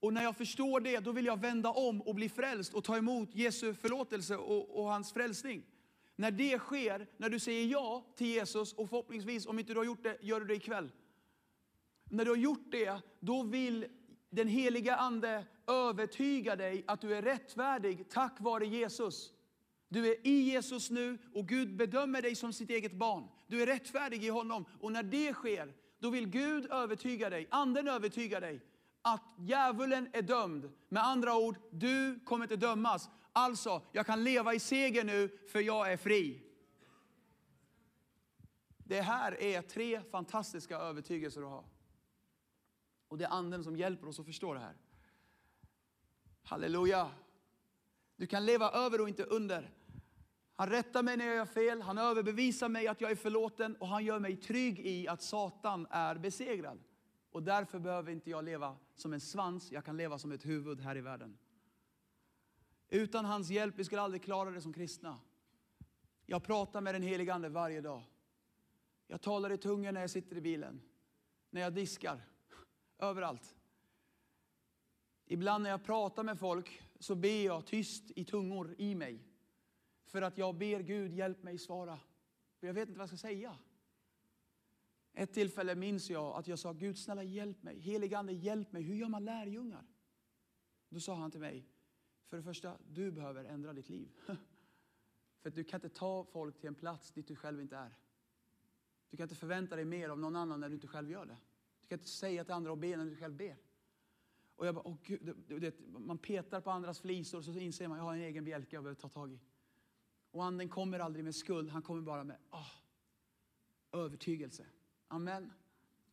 Och 0.00 0.12
när 0.12 0.22
jag 0.22 0.36
förstår 0.36 0.80
det, 0.80 0.98
då 0.98 1.12
vill 1.12 1.26
jag 1.26 1.40
vända 1.40 1.70
om 1.70 2.02
och 2.02 2.14
bli 2.14 2.28
frälst 2.28 2.74
och 2.74 2.84
ta 2.84 2.96
emot 2.96 3.34
Jesu 3.34 3.74
förlåtelse 3.74 4.36
och, 4.36 4.78
och 4.78 4.84
hans 4.84 5.12
frälsning. 5.12 5.62
När 6.16 6.30
det 6.30 6.58
sker, 6.58 7.06
när 7.16 7.28
du 7.28 7.38
säger 7.38 7.66
ja 7.66 8.04
till 8.16 8.26
Jesus 8.26 8.72
och 8.72 8.90
förhoppningsvis, 8.90 9.46
om 9.46 9.58
inte 9.58 9.72
du 9.72 9.78
har 9.78 9.84
gjort 9.84 10.02
det, 10.02 10.18
gör 10.20 10.40
du 10.40 10.46
det 10.46 10.54
ikväll. 10.54 10.92
När 12.04 12.24
du 12.24 12.30
har 12.30 12.36
gjort 12.36 12.70
det, 12.70 13.02
då 13.20 13.42
vill 13.42 13.86
den 14.30 14.48
heliga 14.48 14.96
ande 14.96 15.44
övertyga 15.66 16.56
dig 16.56 16.84
att 16.86 17.00
du 17.00 17.14
är 17.14 17.22
rättfärdig 17.22 18.08
tack 18.08 18.40
vare 18.40 18.66
Jesus. 18.66 19.32
Du 19.88 20.06
är 20.06 20.26
i 20.26 20.40
Jesus 20.40 20.90
nu 20.90 21.18
och 21.34 21.48
Gud 21.48 21.76
bedömer 21.76 22.22
dig 22.22 22.34
som 22.34 22.52
sitt 22.52 22.70
eget 22.70 22.92
barn. 22.92 23.28
Du 23.46 23.62
är 23.62 23.66
rättfärdig 23.66 24.24
i 24.24 24.28
honom 24.28 24.64
och 24.80 24.92
när 24.92 25.02
det 25.02 25.32
sker, 25.32 25.74
då 25.98 26.10
vill 26.10 26.26
Gud 26.26 26.66
övertyga 26.70 27.30
dig, 27.30 27.48
anden 27.50 27.88
övertyga 27.88 28.40
dig 28.40 28.60
att 29.02 29.34
djävulen 29.38 30.08
är 30.12 30.22
dömd. 30.22 30.72
Med 30.88 31.04
andra 31.04 31.36
ord, 31.36 31.56
du 31.70 32.20
kommer 32.20 32.44
inte 32.44 32.56
dömas. 32.56 33.10
Alltså, 33.32 33.82
jag 33.92 34.06
kan 34.06 34.24
leva 34.24 34.54
i 34.54 34.60
seger 34.60 35.04
nu 35.04 35.38
för 35.48 35.60
jag 35.60 35.92
är 35.92 35.96
fri. 35.96 36.42
Det 38.78 39.00
här 39.00 39.42
är 39.42 39.62
tre 39.62 40.02
fantastiska 40.10 40.78
övertygelser 40.78 41.42
att 41.42 41.48
ha. 41.48 41.64
Och 43.08 43.18
det 43.18 43.24
är 43.24 43.30
anden 43.30 43.64
som 43.64 43.76
hjälper 43.76 44.08
oss 44.08 44.20
att 44.20 44.26
förstå 44.26 44.54
det 44.54 44.60
här. 44.60 44.76
Halleluja. 46.42 47.10
Du 48.16 48.26
kan 48.26 48.46
leva 48.46 48.70
över 48.70 49.00
och 49.00 49.08
inte 49.08 49.24
under. 49.24 49.70
Han 50.54 50.68
rättar 50.68 51.02
mig 51.02 51.16
när 51.16 51.26
jag 51.26 51.36
gör 51.36 51.46
fel, 51.46 51.82
han 51.82 51.98
överbevisar 51.98 52.68
mig 52.68 52.88
att 52.88 53.00
jag 53.00 53.10
är 53.10 53.16
förlåten 53.16 53.76
och 53.76 53.88
han 53.88 54.04
gör 54.04 54.18
mig 54.18 54.36
trygg 54.36 54.80
i 54.80 55.08
att 55.08 55.22
Satan 55.22 55.86
är 55.90 56.14
besegrad. 56.14 56.78
Och 57.30 57.42
därför 57.42 57.78
behöver 57.78 58.12
inte 58.12 58.30
jag 58.30 58.44
leva 58.44 58.76
som 58.96 59.12
en 59.12 59.20
svans, 59.20 59.72
jag 59.72 59.84
kan 59.84 59.96
leva 59.96 60.18
som 60.18 60.32
ett 60.32 60.46
huvud 60.46 60.80
här 60.80 60.96
i 60.96 61.00
världen. 61.00 61.38
Utan 62.88 63.24
hans 63.24 63.50
hjälp, 63.50 63.74
vi 63.78 63.84
skulle 63.84 64.00
aldrig 64.00 64.22
klara 64.22 64.50
det 64.50 64.60
som 64.60 64.72
kristna. 64.72 65.18
Jag 66.26 66.42
pratar 66.42 66.80
med 66.80 66.94
den 66.94 67.02
helige 67.02 67.34
Ande 67.34 67.48
varje 67.48 67.80
dag. 67.80 68.02
Jag 69.06 69.20
talar 69.20 69.52
i 69.52 69.58
tungor 69.58 69.92
när 69.92 70.00
jag 70.00 70.10
sitter 70.10 70.36
i 70.36 70.40
bilen, 70.40 70.82
när 71.50 71.60
jag 71.60 71.74
diskar, 71.74 72.20
överallt. 72.98 73.56
Ibland 75.26 75.62
när 75.62 75.70
jag 75.70 75.84
pratar 75.84 76.22
med 76.22 76.38
folk 76.38 76.82
så 76.98 77.14
ber 77.14 77.44
jag 77.44 77.66
tyst 77.66 78.10
i 78.16 78.24
tungor 78.24 78.74
i 78.78 78.94
mig. 78.94 79.24
För 80.06 80.22
att 80.22 80.38
jag 80.38 80.54
ber 80.54 80.80
Gud, 80.80 81.12
hjälp 81.12 81.42
mig 81.42 81.58
svara. 81.58 81.98
För 82.58 82.66
jag 82.66 82.74
vet 82.74 82.88
inte 82.88 82.98
vad 82.98 83.02
jag 83.02 83.08
ska 83.08 83.28
säga. 83.28 83.56
Ett 85.12 85.32
tillfälle 85.32 85.74
minns 85.74 86.10
jag 86.10 86.36
att 86.36 86.48
jag 86.48 86.58
sa, 86.58 86.72
Gud 86.72 86.98
snälla 86.98 87.22
hjälp 87.22 87.62
mig. 87.62 87.78
Helige 87.78 88.18
Ande 88.18 88.32
hjälp 88.32 88.72
mig. 88.72 88.82
Hur 88.82 88.94
gör 88.94 89.08
man 89.08 89.24
lärjungar? 89.24 89.86
Då 90.88 91.00
sa 91.00 91.14
han 91.14 91.30
till 91.30 91.40
mig, 91.40 91.68
för 92.26 92.36
det 92.36 92.42
första, 92.42 92.78
du 92.88 93.10
behöver 93.10 93.44
ändra 93.44 93.72
ditt 93.72 93.88
liv. 93.88 94.12
För 95.40 95.48
att 95.48 95.54
du 95.54 95.64
kan 95.64 95.78
inte 95.78 95.88
ta 95.88 96.24
folk 96.24 96.60
till 96.60 96.68
en 96.68 96.74
plats 96.74 97.12
dit 97.12 97.28
du 97.28 97.36
själv 97.36 97.60
inte 97.60 97.76
är. 97.76 97.94
Du 99.10 99.16
kan 99.16 99.24
inte 99.24 99.34
förvänta 99.34 99.76
dig 99.76 99.84
mer 99.84 100.08
av 100.08 100.18
någon 100.18 100.36
annan 100.36 100.60
när 100.60 100.68
du 100.68 100.74
inte 100.74 100.86
själv 100.86 101.10
gör 101.10 101.26
det. 101.26 101.36
Du 101.80 101.86
kan 101.86 101.98
inte 101.98 102.10
säga 102.10 102.44
till 102.44 102.54
andra 102.54 102.72
att 102.72 102.78
be 102.78 102.96
när 102.96 103.04
du 103.04 103.16
själv 103.16 103.36
ber. 103.36 103.56
Och 104.56 104.66
jag 104.66 104.74
bara, 104.74 104.86
åh 104.88 104.96
Gud, 105.02 105.74
man 105.88 106.18
petar 106.18 106.60
på 106.60 106.70
andras 106.70 107.00
flisor 107.00 107.38
och 107.38 107.44
så 107.44 107.52
inser 107.52 107.88
man, 107.88 107.98
jag 107.98 108.04
har 108.04 108.14
en 108.14 108.20
egen 108.20 108.44
bjälke 108.44 108.76
jag 108.76 108.84
behöver 108.84 109.00
ta 109.00 109.08
tag 109.08 109.32
i. 109.32 109.40
Och 110.30 110.44
anden 110.44 110.68
kommer 110.68 110.98
aldrig 110.98 111.24
med 111.24 111.34
skuld, 111.34 111.70
han 111.70 111.82
kommer 111.82 112.02
bara 112.02 112.24
med 112.24 112.36
åh, 112.50 112.72
övertygelse. 113.92 114.66
Amen. 115.12 115.52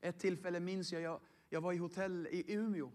Ett 0.01 0.19
tillfälle 0.19 0.59
minns 0.59 0.91
jag, 0.91 1.01
jag, 1.01 1.19
jag 1.49 1.61
var 1.61 1.73
i 1.73 1.77
hotell 1.77 2.27
i 2.27 2.53
Umeå. 2.53 2.91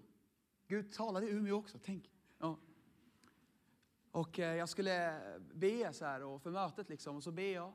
Gud 0.67 0.93
talade 0.93 1.27
i 1.27 1.31
Umeå 1.31 1.57
också, 1.57 1.79
tänk. 1.83 2.11
Ja. 2.39 2.59
Och 4.11 4.39
eh, 4.39 4.57
jag 4.57 4.69
skulle 4.69 5.21
be 5.55 5.93
så 5.93 6.05
här 6.05 6.23
och 6.23 6.43
för 6.43 6.51
mötet 6.51 6.89
liksom, 6.89 7.17
och 7.17 7.23
så 7.23 7.33
ber 7.33 7.55
jag. 7.55 7.73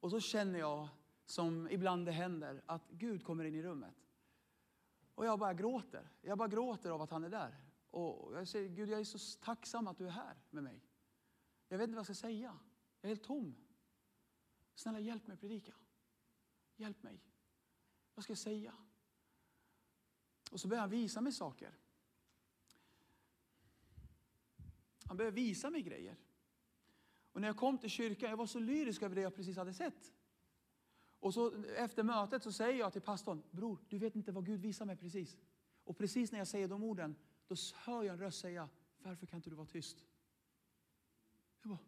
Och 0.00 0.10
så 0.10 0.20
känner 0.20 0.58
jag, 0.58 0.88
som 1.24 1.68
ibland 1.70 2.06
det 2.06 2.12
händer, 2.12 2.62
att 2.66 2.90
Gud 2.90 3.24
kommer 3.24 3.44
in 3.44 3.54
i 3.54 3.62
rummet. 3.62 3.94
Och 5.14 5.26
jag 5.26 5.38
bara 5.38 5.54
gråter. 5.54 6.08
Jag 6.22 6.38
bara 6.38 6.48
gråter 6.48 6.90
av 6.90 7.02
att 7.02 7.10
han 7.10 7.24
är 7.24 7.30
där. 7.30 7.64
Och 7.90 8.36
jag 8.36 8.48
säger, 8.48 8.68
Gud 8.68 8.88
jag 8.88 9.00
är 9.00 9.04
så 9.04 9.40
tacksam 9.40 9.88
att 9.88 9.98
du 9.98 10.06
är 10.06 10.10
här 10.10 10.36
med 10.50 10.62
mig. 10.62 10.84
Jag 11.68 11.78
vet 11.78 11.84
inte 11.84 11.94
vad 11.94 12.08
jag 12.08 12.16
ska 12.16 12.26
säga. 12.26 12.58
Jag 13.00 13.10
är 13.10 13.14
helt 13.14 13.24
tom. 13.24 13.54
Snälla 14.74 15.00
hjälp 15.00 15.26
mig 15.26 15.36
predika. 15.36 15.72
Hjälp 16.76 17.02
mig. 17.02 17.20
Vad 18.14 18.24
ska 18.24 18.30
jag 18.30 18.38
säga? 18.38 18.74
Och 20.50 20.60
så 20.60 20.68
börjar 20.68 20.80
han 20.80 20.90
visa 20.90 21.20
mig 21.20 21.32
saker. 21.32 21.74
Han 25.04 25.16
börjar 25.16 25.32
visa 25.32 25.70
mig 25.70 25.82
grejer. 25.82 26.16
Och 27.32 27.40
när 27.40 27.48
jag 27.48 27.56
kom 27.56 27.78
till 27.78 27.90
kyrkan, 27.90 28.30
jag 28.30 28.36
var 28.36 28.46
så 28.46 28.58
lyrisk 28.58 29.02
över 29.02 29.14
det 29.14 29.22
jag 29.22 29.34
precis 29.34 29.56
hade 29.56 29.74
sett. 29.74 30.12
Och 31.20 31.34
så 31.34 31.64
efter 31.64 32.02
mötet 32.02 32.42
så 32.42 32.52
säger 32.52 32.78
jag 32.78 32.92
till 32.92 33.02
pastorn, 33.02 33.42
bror, 33.50 33.78
du 33.88 33.98
vet 33.98 34.16
inte 34.16 34.32
vad 34.32 34.46
Gud 34.46 34.60
visar 34.60 34.84
mig 34.84 34.96
precis. 34.96 35.36
Och 35.84 35.98
precis 35.98 36.32
när 36.32 36.38
jag 36.38 36.48
säger 36.48 36.68
de 36.68 36.82
orden, 36.82 37.16
då 37.46 37.54
hör 37.74 38.02
jag 38.02 38.12
en 38.12 38.20
röst 38.20 38.40
säga, 38.40 38.68
varför 38.98 39.26
kan 39.26 39.36
inte 39.36 39.50
du 39.50 39.56
vara 39.56 39.66
tyst? 39.66 40.04
Jag 41.62 41.70
bara, 41.70 41.78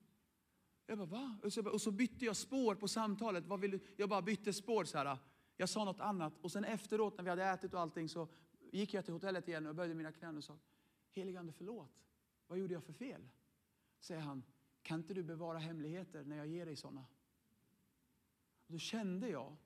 jag 0.87 0.99
bara 0.99 1.07
va? 1.07 1.39
Och 1.43 1.53
så, 1.53 1.71
och 1.71 1.81
så 1.81 1.91
bytte 1.91 2.25
jag 2.25 2.37
spår 2.37 2.75
på 2.75 2.89
samtalet. 2.89 3.47
Vad 3.47 3.61
vill 3.61 3.71
du? 3.71 3.81
Jag 3.97 4.09
bara 4.09 4.23
bytte 4.23 4.53
spår 4.53 4.85
så 4.85 4.99
här. 4.99 5.19
Jag 5.63 5.69
sa 5.69 5.85
något 5.85 6.01
annat 6.01 6.39
och 6.41 6.53
sen 6.53 6.65
efteråt 6.65 7.17
när 7.17 7.25
vi 7.25 7.31
hade 7.31 7.45
ätit 7.45 7.75
och 7.75 7.81
allting 7.81 8.09
så 8.09 8.29
gick 8.73 8.95
jag 8.95 9.05
till 9.05 9.15
hotellet 9.15 9.49
igen 9.49 9.67
och 9.67 9.75
böjde 9.75 9.95
mina 9.95 10.13
knän 10.13 10.37
och 10.37 10.45
sa, 10.45 10.59
helige 11.11 11.41
Ande 11.41 11.53
förlåt. 11.53 12.05
Vad 12.47 12.59
gjorde 12.59 12.75
jag 12.75 12.85
för 12.85 12.93
fel? 12.93 13.29
Säger 14.01 14.21
han, 14.21 14.43
kan 14.83 15.01
inte 15.01 15.15
du 15.15 15.23
bevara 15.23 15.59
hemligheter 15.59 16.25
när 16.25 16.37
jag 16.37 16.47
ger 16.47 16.67
dig 16.67 16.77
sådana? 16.77 17.07
Och 18.67 18.73
då 18.73 18.79
kände 18.79 19.29
jag 19.29 19.57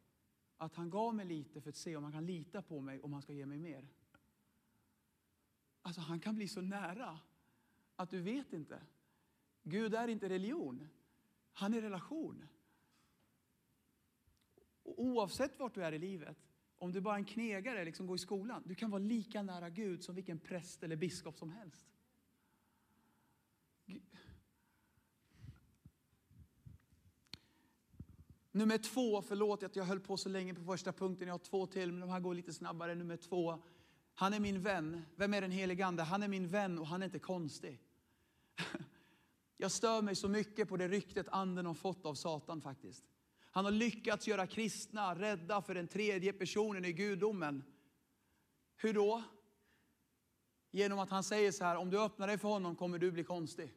att 0.56 0.74
han 0.74 0.90
gav 0.90 1.14
mig 1.14 1.26
lite 1.26 1.60
för 1.60 1.68
att 1.68 1.76
se 1.76 1.96
om 1.96 2.04
han 2.04 2.12
kan 2.12 2.26
lita 2.26 2.62
på 2.62 2.80
mig 2.80 3.00
om 3.00 3.12
han 3.12 3.22
ska 3.22 3.32
ge 3.32 3.46
mig 3.46 3.58
mer. 3.58 3.88
Alltså 5.82 6.00
han 6.00 6.20
kan 6.20 6.34
bli 6.34 6.48
så 6.48 6.60
nära 6.60 7.20
att 7.96 8.10
du 8.10 8.20
vet 8.20 8.52
inte. 8.52 8.82
Gud 9.62 9.94
är 9.94 10.08
inte 10.08 10.28
religion. 10.28 10.88
Han 11.52 11.74
är 11.74 11.80
relation. 11.80 12.44
Och 14.86 15.02
oavsett 15.02 15.58
vart 15.58 15.74
du 15.74 15.84
är 15.84 15.92
i 15.92 15.98
livet, 15.98 16.36
om 16.78 16.92
du 16.92 17.00
bara 17.00 17.14
är 17.14 17.18
en 17.18 17.24
knegare, 17.24 17.84
liksom 17.84 18.06
går 18.06 18.16
i 18.16 18.18
skolan, 18.18 18.62
du 18.66 18.74
kan 18.74 18.90
vara 18.90 19.02
lika 19.02 19.42
nära 19.42 19.70
Gud 19.70 20.04
som 20.04 20.14
vilken 20.14 20.38
präst 20.38 20.82
eller 20.82 20.96
biskop 20.96 21.38
som 21.38 21.50
helst. 21.50 21.86
Nummer 28.52 28.78
två, 28.78 29.22
förlåt 29.22 29.62
att 29.62 29.76
jag 29.76 29.84
höll 29.84 30.00
på 30.00 30.16
så 30.16 30.28
länge 30.28 30.54
på 30.54 30.64
första 30.64 30.92
punkten, 30.92 31.28
jag 31.28 31.34
har 31.34 31.38
två 31.38 31.66
till, 31.66 31.92
men 31.92 32.00
de 32.00 32.10
här 32.10 32.20
går 32.20 32.34
lite 32.34 32.52
snabbare. 32.52 32.94
Nummer 32.94 33.16
två, 33.16 33.62
han 34.14 34.34
är 34.34 34.40
min 34.40 34.62
vän. 34.62 35.02
Vem 35.16 35.34
är 35.34 35.40
den 35.40 35.50
helige 35.50 35.86
Ande? 35.86 36.02
Han 36.02 36.22
är 36.22 36.28
min 36.28 36.48
vän 36.48 36.78
och 36.78 36.86
han 36.86 37.02
är 37.02 37.06
inte 37.06 37.18
konstig. 37.18 37.82
Jag 39.56 39.72
stör 39.72 40.02
mig 40.02 40.14
så 40.14 40.28
mycket 40.28 40.68
på 40.68 40.76
det 40.76 40.88
ryktet 40.88 41.28
anden 41.28 41.66
har 41.66 41.74
fått 41.74 42.06
av 42.06 42.14
Satan 42.14 42.60
faktiskt. 42.60 43.04
Han 43.56 43.64
har 43.64 43.72
lyckats 43.72 44.28
göra 44.28 44.46
kristna 44.46 45.14
rädda 45.14 45.62
för 45.62 45.74
den 45.74 45.88
tredje 45.88 46.32
personen 46.32 46.84
i 46.84 46.92
gudomen. 46.92 47.64
Hur 48.76 48.92
då? 48.92 49.22
Genom 50.70 50.98
att 50.98 51.10
han 51.10 51.24
säger 51.24 51.52
så 51.52 51.64
här, 51.64 51.76
om 51.76 51.90
du 51.90 52.00
öppnar 52.00 52.26
dig 52.26 52.38
för 52.38 52.48
honom 52.48 52.76
kommer 52.76 52.98
du 52.98 53.10
bli 53.10 53.24
konstig. 53.24 53.74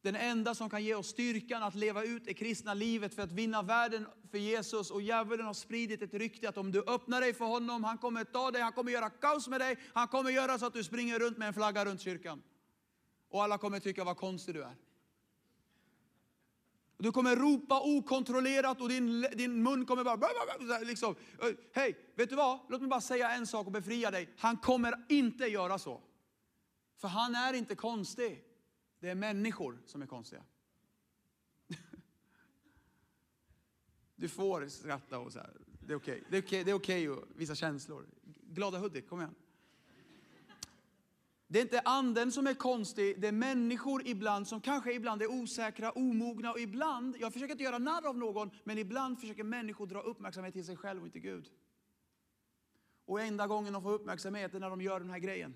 Den 0.00 0.16
enda 0.16 0.54
som 0.54 0.70
kan 0.70 0.84
ge 0.84 0.94
oss 0.94 1.08
styrkan 1.08 1.62
att 1.62 1.74
leva 1.74 2.04
ut 2.04 2.24
det 2.24 2.34
kristna 2.34 2.74
livet 2.74 3.14
för 3.14 3.22
att 3.22 3.32
vinna 3.32 3.62
världen 3.62 4.06
för 4.30 4.38
Jesus. 4.38 4.90
Och 4.90 5.02
djävulen 5.02 5.46
har 5.46 5.54
spridit 5.54 6.02
ett 6.02 6.14
rykte 6.14 6.48
att 6.48 6.58
om 6.58 6.72
du 6.72 6.82
öppnar 6.86 7.20
dig 7.20 7.34
för 7.34 7.44
honom, 7.44 7.84
han 7.84 7.98
kommer 7.98 8.24
ta 8.24 8.50
dig, 8.50 8.62
han 8.62 8.72
kommer 8.72 8.92
göra 8.92 9.10
kaos 9.10 9.48
med 9.48 9.60
dig, 9.60 9.78
han 9.92 10.08
kommer 10.08 10.30
göra 10.30 10.58
så 10.58 10.66
att 10.66 10.74
du 10.74 10.84
springer 10.84 11.18
runt 11.18 11.38
med 11.38 11.48
en 11.48 11.54
flagga 11.54 11.84
runt 11.84 12.00
kyrkan. 12.00 12.42
Och 13.28 13.42
alla 13.42 13.58
kommer 13.58 13.80
tycka 13.80 14.04
vad 14.04 14.16
konstig 14.16 14.54
du 14.54 14.64
är. 14.64 14.87
Du 16.98 17.12
kommer 17.12 17.36
ropa 17.36 17.80
okontrollerat 17.80 18.80
och 18.80 18.88
din, 18.88 19.20
din 19.20 19.62
mun 19.62 19.86
kommer 19.86 20.04
bara... 20.04 20.78
Liksom. 20.78 21.14
Eh, 21.42 21.48
hej, 21.72 22.12
vet 22.14 22.30
du 22.30 22.36
vad? 22.36 22.58
Låt 22.68 22.80
mig 22.80 22.90
bara 22.90 23.00
säga 23.00 23.30
en 23.30 23.46
sak 23.46 23.66
och 23.66 23.72
befria 23.72 24.10
dig. 24.10 24.34
Han 24.38 24.56
kommer 24.56 25.06
inte 25.08 25.44
göra 25.44 25.78
så. 25.78 26.02
För 26.96 27.08
han 27.08 27.34
är 27.34 27.52
inte 27.52 27.74
konstig. 27.74 28.44
Det 29.00 29.08
är 29.08 29.14
människor 29.14 29.78
som 29.86 30.02
är 30.02 30.06
konstiga. 30.06 30.42
Du 34.16 34.28
får 34.28 34.68
skratta 34.68 35.18
och 35.18 35.32
så 35.32 35.38
här. 35.38 35.56
Det 35.80 35.92
är 35.92 35.96
okej. 35.96 36.24
Det 36.30 36.36
är 36.36 36.42
okej 36.42 36.64
det 36.64 36.70
är 36.70 36.74
okej 36.74 37.08
att 37.08 37.24
visa 37.36 37.54
känslor. 37.54 38.06
Glada 38.42 38.78
Hudik, 38.78 39.08
kom 39.08 39.20
igen. 39.20 39.34
Det 41.50 41.58
är 41.58 41.62
inte 41.62 41.80
anden 41.80 42.32
som 42.32 42.46
är 42.46 42.54
konstig, 42.54 43.20
det 43.20 43.28
är 43.28 43.32
människor 43.32 44.02
ibland 44.06 44.48
som 44.48 44.60
kanske 44.60 44.92
ibland 44.92 45.22
är 45.22 45.30
osäkra, 45.30 45.90
omogna 45.90 46.52
och 46.52 46.60
ibland, 46.60 47.16
jag 47.20 47.32
försöker 47.32 47.52
inte 47.52 47.64
göra 47.64 47.78
narr 47.78 48.06
av 48.06 48.18
någon, 48.18 48.50
men 48.64 48.78
ibland 48.78 49.20
försöker 49.20 49.44
människor 49.44 49.86
dra 49.86 50.00
uppmärksamhet 50.00 50.54
till 50.54 50.64
sig 50.64 50.76
själv 50.76 51.00
och 51.00 51.06
inte 51.06 51.20
Gud. 51.20 51.50
Och 53.04 53.20
enda 53.20 53.46
gången 53.46 53.72
de 53.72 53.82
får 53.82 53.92
uppmärksamhet 53.92 54.54
är 54.54 54.60
när 54.60 54.70
de 54.70 54.80
gör 54.80 55.00
den 55.00 55.10
här 55.10 55.18
grejen. 55.18 55.54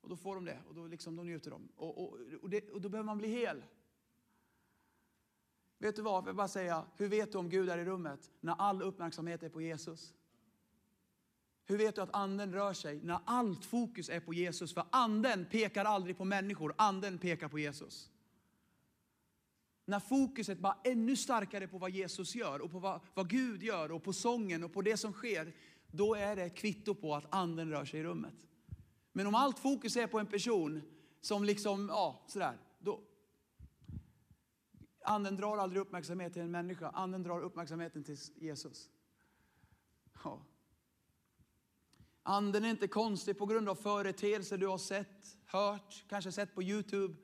Och 0.00 0.08
då 0.08 0.16
får 0.16 0.34
de 0.34 0.44
det 0.44 0.58
och 0.68 0.74
då 0.74 0.86
liksom, 0.86 1.16
de 1.16 1.26
njuter 1.26 1.50
de. 1.50 1.68
Och, 1.76 2.02
och, 2.02 2.18
och, 2.42 2.50
det, 2.50 2.70
och 2.70 2.80
då 2.80 2.88
behöver 2.88 3.06
man 3.06 3.18
bli 3.18 3.28
hel. 3.28 3.62
Vet 5.78 5.96
du 5.96 6.02
vad, 6.02 6.14
jag 6.14 6.22
vill 6.22 6.34
bara 6.34 6.48
säga, 6.48 6.84
hur 6.96 7.08
vet 7.08 7.32
du 7.32 7.38
om 7.38 7.48
Gud 7.48 7.68
är 7.68 7.78
i 7.78 7.84
rummet 7.84 8.30
när 8.40 8.54
all 8.58 8.82
uppmärksamhet 8.82 9.42
är 9.42 9.48
på 9.48 9.60
Jesus? 9.60 10.14
Hur 11.68 11.78
vet 11.78 11.94
du 11.94 12.00
att 12.00 12.14
anden 12.14 12.52
rör 12.52 12.72
sig 12.72 13.00
när 13.02 13.18
allt 13.24 13.64
fokus 13.64 14.08
är 14.08 14.20
på 14.20 14.34
Jesus? 14.34 14.74
För 14.74 14.84
anden 14.90 15.46
pekar 15.50 15.84
aldrig 15.84 16.18
på 16.18 16.24
människor, 16.24 16.74
anden 16.78 17.18
pekar 17.18 17.48
på 17.48 17.58
Jesus. 17.58 18.10
När 19.84 20.00
fokuset 20.00 20.58
bara 20.58 20.78
ännu 20.84 21.16
starkare 21.16 21.68
på 21.68 21.78
vad 21.78 21.90
Jesus 21.90 22.34
gör 22.34 22.60
och 22.60 22.70
på 22.70 22.78
vad, 22.78 23.00
vad 23.14 23.30
Gud 23.30 23.62
gör 23.62 23.92
och 23.92 24.02
på 24.02 24.12
sången 24.12 24.64
och 24.64 24.72
på 24.72 24.82
det 24.82 24.96
som 24.96 25.12
sker, 25.12 25.54
då 25.86 26.14
är 26.14 26.36
det 26.36 26.42
ett 26.42 26.56
kvitto 26.56 26.94
på 26.94 27.14
att 27.14 27.34
anden 27.34 27.70
rör 27.70 27.84
sig 27.84 28.00
i 28.00 28.04
rummet. 28.04 28.46
Men 29.12 29.26
om 29.26 29.34
allt 29.34 29.58
fokus 29.58 29.96
är 29.96 30.06
på 30.06 30.18
en 30.18 30.26
person 30.26 30.82
som 31.20 31.44
liksom, 31.44 31.88
ja, 31.88 32.24
sådär, 32.28 32.58
då... 32.78 33.00
Anden 35.04 35.36
drar 35.36 35.58
aldrig 35.58 35.82
uppmärksamhet 35.82 36.32
till 36.32 36.42
en 36.42 36.50
människa, 36.50 36.90
anden 36.90 37.22
drar 37.22 37.40
uppmärksamheten 37.40 38.04
till 38.04 38.16
Jesus. 38.36 38.90
Ja. 40.24 40.42
Anden 42.28 42.64
är 42.64 42.70
inte 42.70 42.88
konstig 42.88 43.38
på 43.38 43.46
grund 43.46 43.68
av 43.68 43.74
företeelser 43.74 44.58
du 44.58 44.66
har 44.66 44.78
sett, 44.78 45.38
hört, 45.46 46.04
kanske 46.08 46.32
sett 46.32 46.54
på 46.54 46.62
Youtube. 46.62 47.14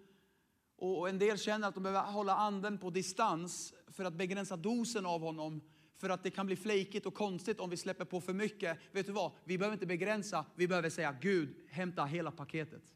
Och 0.76 1.08
en 1.08 1.18
del 1.18 1.38
känner 1.38 1.68
att 1.68 1.74
de 1.74 1.82
behöver 1.82 2.12
hålla 2.12 2.36
anden 2.36 2.78
på 2.78 2.90
distans 2.90 3.74
för 3.88 4.04
att 4.04 4.14
begränsa 4.14 4.56
dosen 4.56 5.06
av 5.06 5.20
honom. 5.20 5.60
För 5.96 6.10
att 6.10 6.22
det 6.22 6.30
kan 6.30 6.46
bli 6.46 6.56
flejkigt 6.56 7.06
och 7.06 7.14
konstigt 7.14 7.60
om 7.60 7.70
vi 7.70 7.76
släpper 7.76 8.04
på 8.04 8.20
för 8.20 8.32
mycket. 8.32 8.78
Vet 8.92 9.06
du 9.06 9.12
vad? 9.12 9.32
Vi 9.44 9.58
behöver 9.58 9.74
inte 9.74 9.86
begränsa, 9.86 10.44
vi 10.54 10.68
behöver 10.68 10.90
säga 10.90 11.16
Gud, 11.20 11.56
hämta 11.68 12.04
hela 12.04 12.30
paketet. 12.30 12.94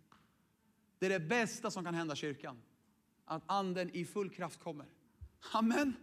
Det 0.98 1.06
är 1.06 1.10
det 1.10 1.20
bästa 1.20 1.70
som 1.70 1.84
kan 1.84 1.94
hända 1.94 2.14
kyrkan. 2.14 2.62
Att 3.24 3.42
anden 3.46 3.90
i 3.96 4.04
full 4.04 4.30
kraft 4.30 4.60
kommer. 4.60 4.86
Amen. 5.52 5.96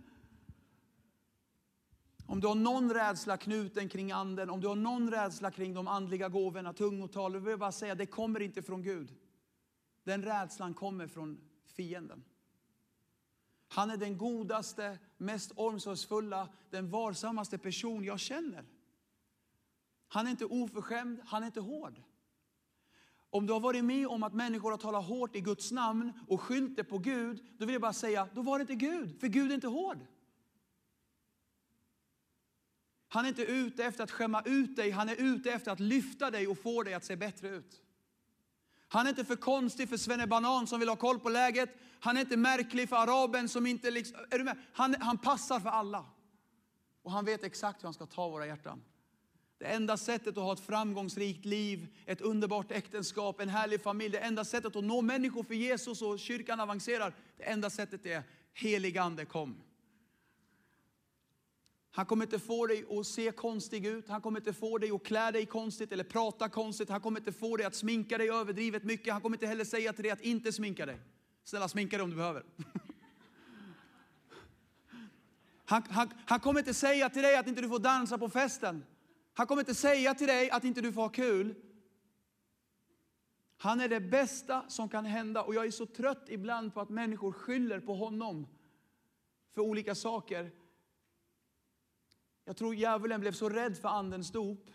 Om 2.28 2.40
du 2.40 2.48
har 2.48 2.56
någon 2.56 2.94
rädsla 2.94 3.38
knuten 3.38 3.90
kring 3.90 4.12
anden, 4.12 4.50
om 4.50 4.62
du 4.62 4.68
har 4.68 4.76
någon 4.76 5.12
rädsla 5.12 5.52
kring 5.52 5.74
de 5.74 5.88
andliga 5.88 6.30
gåvorna, 6.30 6.74
tungotal, 6.74 7.34
då 7.34 7.40
vill 7.40 7.50
jag 7.50 7.60
bara 7.60 7.72
säga, 7.72 7.96
det 7.96 8.06
kommer 8.06 8.42
inte 8.42 8.62
från 8.62 8.84
Gud. 8.84 9.14
Den 10.04 10.24
rädslan 10.24 10.74
kommer 10.74 11.08
från 11.08 11.38
fienden. 11.66 12.24
Han 13.68 13.90
är 13.90 13.98
den 13.98 14.18
godaste, 14.18 15.00
mest 15.18 15.52
omsorgsfulla, 15.56 16.50
den 16.70 16.90
varsammaste 16.90 17.58
person 17.58 18.04
jag 18.04 18.20
känner. 18.20 18.66
Han 20.08 20.28
är 20.28 20.32
inte 20.32 20.46
oförskämd, 20.46 21.20
han 21.26 21.44
är 21.44 21.48
inte 21.48 21.60
hård. 21.60 22.02
Om 23.30 23.46
du 23.46 23.54
har 23.54 23.60
varit 23.60 23.86
med 23.86 24.08
om 24.08 24.24
att 24.24 24.34
människor 24.34 24.72
har 24.72 24.78
talat 24.78 25.06
hårt 25.06 25.36
i 25.36 25.42
Guds 25.42 25.72
namn 25.72 26.14
och 26.28 26.42
skyllt 26.42 26.76
det 26.76 26.84
på 26.84 26.98
Gud, 26.98 27.46
då 27.58 27.66
vill 27.66 27.74
jag 27.74 27.82
bara 27.82 27.94
säga, 27.94 28.30
då 28.34 28.42
var 28.42 28.60
det 28.60 28.62
inte 28.62 28.76
Gud, 28.76 29.20
för 29.20 29.28
Gud 29.28 29.52
är 29.52 29.56
inte 29.56 29.68
hård. 29.68 30.06
Han 33.16 33.26
är 33.26 33.30
inte 33.30 33.44
ute 33.44 33.84
efter 33.84 34.04
att 34.04 34.12
skämma 34.12 34.42
ut 34.46 34.76
dig, 34.76 34.92
han 34.92 35.10
är 35.10 35.16
ute 35.16 35.52
efter 35.52 35.72
att 35.72 35.80
lyfta 35.80 36.32
dig 36.32 36.48
och 36.48 36.58
få 36.58 36.84
dig 36.84 36.94
att 36.94 37.06
se 37.06 37.16
bättre 37.16 37.50
ut. 37.50 37.82
Han 38.88 39.06
är 39.06 39.10
inte 39.10 39.26
för 39.26 39.36
konstig 39.36 39.90
för 39.90 39.98
Svenne 39.98 40.28
Banan 40.28 40.68
som 40.68 40.80
vill 40.80 40.90
ha 40.90 40.96
koll 40.96 41.20
på 41.20 41.30
läget. 41.30 41.70
Han 42.00 42.18
är 42.18 42.22
inte 42.22 42.38
märklig 42.38 42.90
för 42.90 42.96
araben 42.96 43.50
som 43.50 43.68
inte 43.68 43.92
liksom, 43.92 44.18
är 44.32 44.38
du 44.38 44.44
med? 44.44 44.58
Han, 44.74 44.96
han 45.00 45.18
passar 45.18 45.60
för 45.60 45.70
alla. 45.70 46.06
Och 47.04 47.12
han 47.12 47.26
vet 47.26 47.44
exakt 47.44 47.84
hur 47.84 47.88
han 47.88 47.94
ska 47.94 48.06
ta 48.06 48.30
våra 48.30 48.48
hjärtan. 48.48 48.84
Det 49.58 49.66
enda 49.66 49.98
sättet 49.98 50.38
att 50.38 50.44
ha 50.44 50.54
ett 50.54 50.66
framgångsrikt 50.66 51.46
liv, 51.46 51.88
ett 52.06 52.22
underbart 52.22 52.72
äktenskap, 52.72 53.42
en 53.42 53.50
härlig 53.50 53.82
familj, 53.82 54.10
det 54.10 54.20
enda 54.20 54.46
sättet 54.46 54.76
att 54.76 54.84
nå 54.84 55.02
människor 55.02 55.44
för 55.44 55.54
Jesus 55.54 56.02
och 56.02 56.20
kyrkan 56.20 56.60
avancerar, 56.60 57.14
det 57.38 57.44
enda 57.44 57.70
sättet 57.70 58.06
är 58.06 58.24
helig 58.54 58.98
ande 58.98 59.26
kom. 59.26 59.62
Han 61.96 62.06
kommer 62.06 62.26
inte 62.26 62.40
få 62.40 62.68
dig 62.68 62.86
att 62.90 63.08
se 63.08 63.32
konstig 63.32 63.86
ut. 63.86 64.10
Han 64.10 64.22
kommer 64.22 64.40
inte 64.40 64.54
få 64.54 64.78
dig 64.78 64.92
att 64.92 65.04
klä 65.04 65.32
dig 65.32 65.46
konstigt 65.46 65.92
eller 65.92 66.04
prata 66.04 66.50
konstigt. 66.50 66.90
Han 66.90 67.02
kommer 67.02 67.20
inte 67.20 67.32
få 67.32 67.58
dig 67.58 67.66
att 67.66 67.76
sminka 67.76 68.18
dig 68.18 68.30
överdrivet 68.30 68.84
mycket. 68.84 69.14
Han 69.14 69.22
kommer 69.22 69.36
inte 69.36 69.48
heller 69.48 69.66
säga 69.66 69.94
till 69.94 70.04
dig 70.04 70.12
att 70.12 70.22
inte 70.22 70.52
sminka 70.52 70.86
dig. 70.86 71.02
Snälla 71.44 71.68
sminka 71.68 71.98
dig 71.98 72.04
om 72.04 72.10
du 72.10 72.16
behöver. 72.16 72.44
Han, 75.68 75.84
han, 75.90 76.10
han 76.26 76.40
kommer 76.40 76.60
inte 76.60 76.74
säga 76.74 77.10
till 77.10 77.22
dig 77.22 77.38
att 77.38 77.48
inte 77.48 77.62
du 77.62 77.70
får 77.70 77.80
dansa 77.80 78.18
på 78.18 78.30
festen. 78.30 78.86
Han 79.34 79.48
kommer 79.48 79.62
inte 79.62 79.76
säga 79.76 80.14
till 80.14 80.28
dig 80.28 80.50
att 80.50 80.64
inte 80.64 80.82
du 80.82 80.94
får 80.94 81.02
ha 81.02 81.10
kul. 81.10 81.56
Han 83.58 83.80
är 83.80 83.88
det 83.88 84.00
bästa 84.00 84.66
som 84.68 84.90
kan 84.90 85.06
hända 85.06 85.44
och 85.44 85.56
jag 85.56 85.66
är 85.66 85.72
så 85.72 85.86
trött 85.86 86.26
ibland 86.28 86.74
på 86.74 86.82
att 86.82 86.90
människor 86.90 87.32
skyller 87.32 87.80
på 87.80 87.94
honom 87.94 88.48
för 89.54 89.62
olika 89.62 89.96
saker. 89.96 90.52
Jag 92.46 92.58
tror 92.58 92.76
djävulen 92.76 93.22
blev 93.22 93.32
så 93.32 93.50
rädd 93.50 93.78
för 93.78 93.90
andens 93.90 94.32
dop 94.32 94.72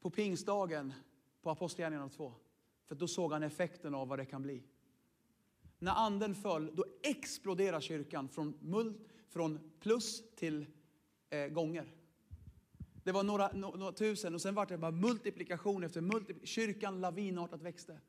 på 0.00 0.10
pingstdagen 0.10 0.92
på 1.42 1.50
Apostlagärningarna 1.50 2.08
2. 2.08 2.34
För 2.86 2.94
då 2.94 3.08
såg 3.08 3.32
han 3.32 3.42
effekten 3.42 3.94
av 3.94 4.08
vad 4.08 4.18
det 4.18 4.24
kan 4.24 4.42
bli. 4.42 4.62
När 5.78 5.92
anden 5.92 6.34
föll, 6.34 6.70
då 6.74 6.84
exploderar 7.02 7.80
kyrkan 7.80 8.28
från, 8.28 8.58
mul, 8.60 8.94
från 9.28 9.70
plus 9.80 10.34
till 10.36 10.66
eh, 11.30 11.46
gånger. 11.46 11.94
Det 13.04 13.12
var 13.12 13.22
några, 13.22 13.52
några 13.52 13.92
tusen 13.92 14.34
och 14.34 14.40
sen 14.40 14.54
var 14.54 14.66
det 14.66 14.78
bara 14.78 14.90
multiplikation 14.90 15.84
efter 15.84 16.00
multiplikation. 16.00 16.46
Kyrkan 16.46 17.00
lavinartat 17.00 17.62
växte. 17.62 18.00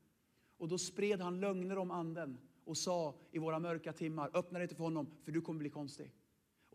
Och 0.58 0.68
då 0.68 0.78
spred 0.78 1.22
han 1.22 1.40
lögner 1.40 1.78
om 1.78 1.92
anden 1.92 2.38
och 2.64 2.78
sa 2.78 3.16
i 3.32 3.40
våra 3.40 3.60
mörka 3.60 3.94
timmar, 3.94 4.32
öppna 4.34 4.60
dig 4.60 4.64
inte 4.64 4.76
för 4.76 4.84
honom 4.84 5.08
för 5.24 5.32
du 5.32 5.42
kommer 5.42 5.60
bli 5.60 5.70
konstig. 5.70 6.12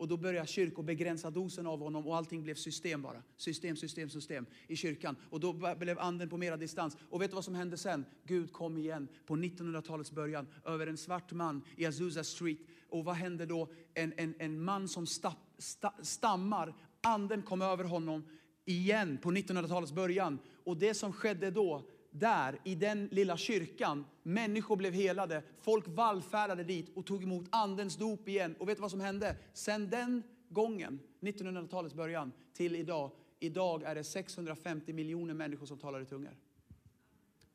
Och 0.01 0.07
då 0.07 0.17
började 0.17 0.47
kyrkor 0.47 0.83
begränsa 0.83 1.29
dosen 1.29 1.67
av 1.67 1.79
honom 1.79 2.07
och 2.07 2.17
allting 2.17 2.43
blev 2.43 2.55
system 2.55 3.01
bara. 3.01 3.23
System, 3.37 3.75
system, 3.75 4.09
system 4.09 4.45
i 4.67 4.75
kyrkan. 4.75 5.15
Och 5.29 5.39
då 5.39 5.53
blev 5.53 5.99
anden 5.99 6.29
på 6.29 6.37
mera 6.37 6.57
distans. 6.57 6.97
Och 7.09 7.21
vet 7.21 7.31
du 7.31 7.35
vad 7.35 7.45
som 7.45 7.55
hände 7.55 7.77
sen? 7.77 8.05
Gud 8.23 8.53
kom 8.53 8.77
igen 8.77 9.07
på 9.25 9.35
1900-talets 9.35 10.11
början 10.11 10.47
över 10.65 10.87
en 10.87 10.97
svart 10.97 11.31
man 11.31 11.61
i 11.77 11.85
Azusa 11.85 12.23
Street. 12.23 12.57
Och 12.89 13.05
vad 13.05 13.15
hände 13.15 13.45
då? 13.45 13.69
En, 13.93 14.13
en, 14.17 14.33
en 14.39 14.63
man 14.63 14.87
som 14.87 15.07
sta, 15.07 15.33
sta, 15.57 15.93
stammar, 16.01 16.73
anden 17.01 17.41
kom 17.41 17.61
över 17.61 17.83
honom 17.83 18.23
igen 18.65 19.17
på 19.21 19.31
1900-talets 19.31 19.91
början. 19.91 20.39
Och 20.63 20.77
det 20.77 20.93
som 20.93 21.13
skedde 21.13 21.51
då, 21.51 21.83
där 22.11 22.59
i 22.63 22.75
den 22.75 23.07
lilla 23.11 23.37
kyrkan, 23.37 24.05
människor 24.23 24.75
blev 24.75 24.93
helade, 24.93 25.43
folk 25.61 25.87
vallfärdade 25.87 26.63
dit 26.63 26.97
och 26.97 27.05
tog 27.05 27.23
emot 27.23 27.45
andens 27.49 27.95
dop 27.95 28.27
igen. 28.27 28.55
Och 28.59 28.69
vet 28.69 28.77
du 28.77 28.81
vad 28.81 28.91
som 28.91 28.99
hände? 28.99 29.35
Sen 29.53 29.89
den 29.89 30.23
gången, 30.49 30.99
1900-talets 31.19 31.95
början, 31.95 32.31
till 32.53 32.75
idag, 32.75 33.11
idag 33.39 33.83
är 33.83 33.95
det 33.95 34.03
650 34.03 34.93
miljoner 34.93 35.33
människor 35.33 35.65
som 35.65 35.77
talar 35.77 36.01
i 36.01 36.05
tungor. 36.05 36.37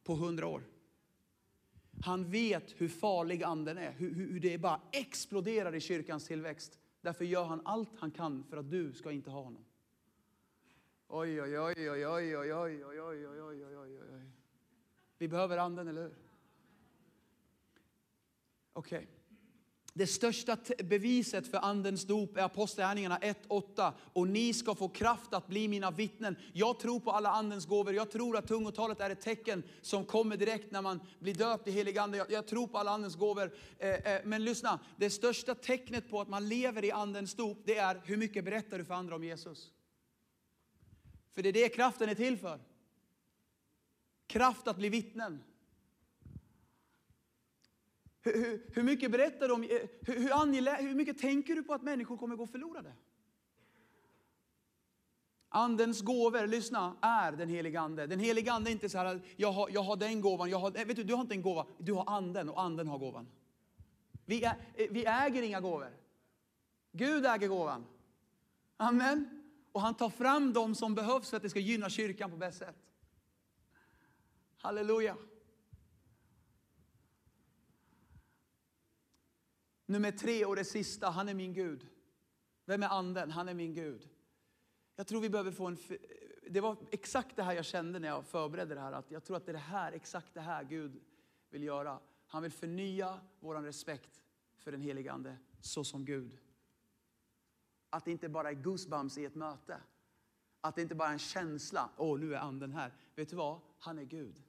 På 0.04 0.12
100 0.12 0.46
år. 0.46 0.62
Han 2.04 2.30
vet 2.30 2.74
hur 2.76 2.88
farlig 2.88 3.42
anden 3.42 3.78
är, 3.78 3.92
hur, 3.92 4.14
hur 4.14 4.40
det 4.40 4.58
bara 4.58 4.80
exploderar 4.92 5.74
i 5.74 5.80
kyrkans 5.80 6.26
tillväxt. 6.26 6.78
Därför 7.00 7.24
gör 7.24 7.44
han 7.44 7.60
allt 7.64 7.90
han 7.98 8.10
kan 8.10 8.44
för 8.50 8.56
att 8.56 8.70
du 8.70 8.92
ska 8.92 9.12
inte 9.12 9.30
ha 9.30 9.42
honom. 9.42 9.64
Oj, 11.08 11.42
oj, 11.42 11.58
oj, 11.60 11.90
oj, 11.90 12.06
oj, 12.06 12.36
oj, 12.36 12.54
oj, 12.54 12.84
oj, 12.84 13.00
oj, 13.00 13.26
oj, 13.26 13.40
oj, 13.40 13.64
oj, 13.64 13.76
oj, 13.76 14.00
oj. 14.14 14.45
Vi 15.18 15.28
behöver 15.28 15.58
anden, 15.58 15.88
eller 15.88 16.02
hur? 16.02 16.14
Okej. 18.72 19.08
Det 19.96 20.06
största 20.06 20.56
beviset 20.84 21.50
för 21.50 21.58
andens 21.58 22.04
dop 22.04 22.36
är 22.36 22.42
Apostlagärningarna 22.42 23.18
1.8. 23.18 23.92
Och 24.12 24.28
ni 24.28 24.52
ska 24.52 24.74
få 24.74 24.88
kraft 24.88 25.34
att 25.34 25.46
bli 25.46 25.68
mina 25.68 25.90
vittnen. 25.90 26.36
Jag 26.52 26.78
tror 26.78 27.00
på 27.00 27.10
alla 27.10 27.30
andens 27.30 27.66
gåvor. 27.66 27.94
Jag 27.94 28.10
tror 28.10 28.36
att 28.36 28.48
tungotalet 28.48 29.00
är 29.00 29.10
ett 29.10 29.20
tecken 29.20 29.62
som 29.82 30.04
kommer 30.04 30.36
direkt 30.36 30.72
när 30.72 30.82
man 30.82 31.00
blir 31.18 31.34
döpt 31.34 31.68
i 31.68 31.70
helig 31.70 31.98
ande. 31.98 32.18
Jag, 32.18 32.30
jag 32.30 32.46
tror 32.46 32.66
på 32.66 32.78
alla 32.78 32.90
andens 32.90 33.16
gåvor. 33.16 33.54
Eh, 33.78 33.90
eh, 33.90 34.20
men 34.24 34.44
lyssna, 34.44 34.80
det 34.96 35.10
största 35.10 35.54
tecknet 35.54 36.10
på 36.10 36.20
att 36.20 36.28
man 36.28 36.48
lever 36.48 36.84
i 36.84 36.90
andens 36.90 37.34
dop, 37.34 37.58
det 37.64 37.76
är 37.76 38.00
hur 38.04 38.16
mycket 38.16 38.44
berättar 38.44 38.78
du 38.78 38.84
för 38.84 38.94
andra 38.94 39.14
om 39.14 39.24
Jesus. 39.24 39.72
För 41.34 41.42
det 41.42 41.48
är 41.48 41.52
det 41.52 41.68
kraften 41.68 42.08
är 42.08 42.14
till 42.14 42.38
för. 42.38 42.60
Kraft 44.26 44.68
att 44.68 44.76
bli 44.76 44.88
vittnen. 44.88 45.44
Hur, 48.22 48.32
hur, 48.34 48.62
hur 48.72 48.82
mycket 48.82 49.10
berättar 49.10 49.48
du 49.48 49.54
om, 49.54 49.62
eh, 49.62 49.68
hur, 50.00 50.20
hur, 50.20 50.32
angelä, 50.42 50.76
hur 50.80 50.94
mycket 50.94 51.18
tänker 51.18 51.54
du 51.54 51.62
på 51.62 51.74
att 51.74 51.82
människor 51.82 52.16
kommer 52.16 52.36
gå 52.36 52.46
förlorade? 52.46 52.92
Andens 55.48 56.00
gåvor, 56.00 56.46
lyssna, 56.46 56.96
är 57.00 57.32
den 57.32 57.48
heliga 57.48 57.80
ande. 57.80 58.06
Den 58.06 58.20
heliga 58.20 58.52
ande 58.52 58.70
är 58.70 58.72
inte 58.72 58.88
så 58.88 58.98
här, 58.98 59.20
jag 59.36 59.52
har, 59.52 59.70
jag 59.70 59.82
har 59.82 59.96
den 59.96 60.20
gåvan, 60.20 60.50
jag 60.50 60.58
har, 60.58 60.78
eh, 60.78 60.84
vet 60.84 60.96
du, 60.96 61.04
du 61.04 61.14
har 61.14 61.20
inte 61.20 61.34
en 61.34 61.42
gåva, 61.42 61.66
du 61.78 61.92
har 61.92 62.04
anden 62.06 62.48
och 62.48 62.62
anden 62.62 62.88
har 62.88 62.98
gåvan. 62.98 63.28
Vi, 64.24 64.44
är, 64.44 64.56
eh, 64.74 64.86
vi 64.90 65.06
äger 65.06 65.42
inga 65.42 65.60
gåvor. 65.60 65.96
Gud 66.92 67.26
äger 67.26 67.48
gåvan. 67.48 67.86
Amen. 68.76 69.42
Och 69.72 69.80
han 69.80 69.94
tar 69.94 70.10
fram 70.10 70.52
dem 70.52 70.74
som 70.74 70.94
behövs 70.94 71.30
för 71.30 71.36
att 71.36 71.42
det 71.42 71.50
ska 71.50 71.60
gynna 71.60 71.88
kyrkan 71.88 72.30
på 72.30 72.36
bäst 72.36 72.58
sätt. 72.58 72.76
Halleluja. 74.66 75.16
Nummer 79.86 80.12
tre 80.12 80.44
och 80.44 80.56
det 80.56 80.64
sista, 80.64 81.10
han 81.10 81.28
är 81.28 81.34
min 81.34 81.54
Gud. 81.54 81.86
Vem 82.64 82.82
är 82.82 82.88
anden? 82.88 83.30
Han 83.30 83.48
är 83.48 83.54
min 83.54 83.74
Gud. 83.74 84.08
Jag 84.96 85.06
tror 85.06 85.20
vi 85.20 85.30
behöver 85.30 85.50
få 85.52 85.66
en... 85.66 85.76
Det 86.50 86.60
var 86.60 86.76
exakt 86.90 87.36
det 87.36 87.42
här 87.42 87.54
jag 87.54 87.64
kände 87.64 87.98
när 87.98 88.08
jag 88.08 88.26
förberedde 88.26 88.74
det 88.74 88.80
här. 88.80 88.92
Att 88.92 89.10
jag 89.10 89.24
tror 89.24 89.36
att 89.36 89.46
det 89.46 89.50
är 89.50 89.52
det 89.52 89.58
här, 89.58 89.92
exakt 89.92 90.34
det 90.34 90.40
här 90.40 90.64
Gud 90.64 91.00
vill 91.50 91.62
göra. 91.62 92.00
Han 92.26 92.42
vill 92.42 92.52
förnya 92.52 93.20
vår 93.40 93.62
respekt 93.62 94.22
för 94.56 94.72
den 94.72 94.80
helige 94.80 95.12
Ande, 95.12 95.36
så 95.60 95.84
som 95.84 96.04
Gud. 96.04 96.38
Att 97.90 98.04
det 98.04 98.10
inte 98.10 98.28
bara 98.28 98.50
är 98.50 98.54
goosebumps 98.54 99.18
i 99.18 99.24
ett 99.24 99.34
möte. 99.34 99.80
Att 100.60 100.74
det 100.74 100.82
inte 100.82 100.94
bara 100.94 101.08
är 101.08 101.12
en 101.12 101.18
känsla, 101.18 101.90
åh 101.96 102.18
nu 102.18 102.34
är 102.34 102.38
anden 102.38 102.72
här. 102.72 102.92
Vet 103.14 103.30
du 103.30 103.36
vad? 103.36 103.60
Han 103.78 103.98
är 103.98 104.04
Gud. 104.04 104.45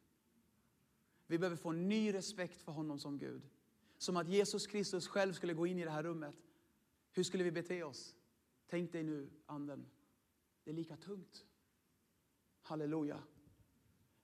Vi 1.27 1.37
behöver 1.37 1.57
få 1.57 1.69
en 1.69 1.89
ny 1.89 2.13
respekt 2.13 2.61
för 2.61 2.71
honom 2.71 2.99
som 2.99 3.17
Gud. 3.17 3.41
Som 3.97 4.17
att 4.17 4.29
Jesus 4.29 4.67
Kristus 4.67 5.07
själv 5.07 5.33
skulle 5.33 5.53
gå 5.53 5.67
in 5.67 5.79
i 5.79 5.83
det 5.83 5.91
här 5.91 6.03
rummet. 6.03 6.35
Hur 7.11 7.23
skulle 7.23 7.43
vi 7.43 7.51
bete 7.51 7.83
oss? 7.83 8.15
Tänk 8.69 8.91
dig 8.91 9.03
nu, 9.03 9.29
anden. 9.45 9.85
Det 10.63 10.71
är 10.71 10.75
lika 10.75 10.97
tungt. 10.97 11.45
Halleluja. 12.61 13.23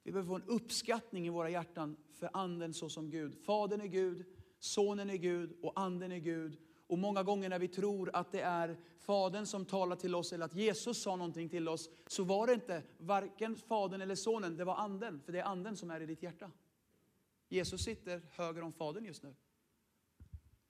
Vi 0.04 0.12
behöver 0.12 0.28
få 0.28 0.36
en 0.36 0.44
uppskattning 0.44 1.28
i 1.28 1.30
våra 1.30 1.50
hjärtan 1.50 1.96
för 2.12 2.30
anden 2.34 2.74
så 2.74 2.90
som 2.90 3.10
Gud. 3.10 3.36
Fadern 3.36 3.82
är 3.82 3.88
Gud, 3.88 4.26
sonen 4.60 5.10
är 5.10 5.16
Gud 5.16 5.58
och 5.62 5.80
anden 5.80 6.12
är 6.12 6.18
Gud. 6.18 6.58
Och 6.88 6.98
många 6.98 7.24
gånger 7.24 7.50
när 7.50 7.60
vi 7.60 7.68
tror 7.68 8.10
att 8.14 8.32
det 8.32 8.42
är 8.42 8.78
Fadern 8.98 9.46
som 9.46 9.66
talar 9.66 9.96
till 9.96 10.16
oss 10.16 10.34
eller 10.34 10.46
att 10.46 10.56
Jesus 10.56 11.02
sa 11.02 11.16
någonting 11.16 11.50
till 11.50 11.68
oss, 11.68 11.90
så 12.08 12.24
var 12.24 12.48
det 12.48 12.54
inte 12.54 12.84
varken 12.98 13.56
Fadern 13.56 14.02
eller 14.02 14.16
Sonen, 14.16 14.58
det 14.58 14.64
var 14.64 14.76
anden. 14.76 15.22
För 15.22 15.32
det 15.32 15.40
är 15.40 15.44
anden 15.44 15.78
som 15.78 15.92
är 15.92 16.02
i 16.02 16.06
ditt 16.06 16.24
hjärta. 16.24 16.52
Jesus 17.54 17.84
sitter 17.84 18.22
höger 18.32 18.62
om 18.62 18.74
Fadern 18.74 19.06
just 19.06 19.24
nu. 19.24 19.36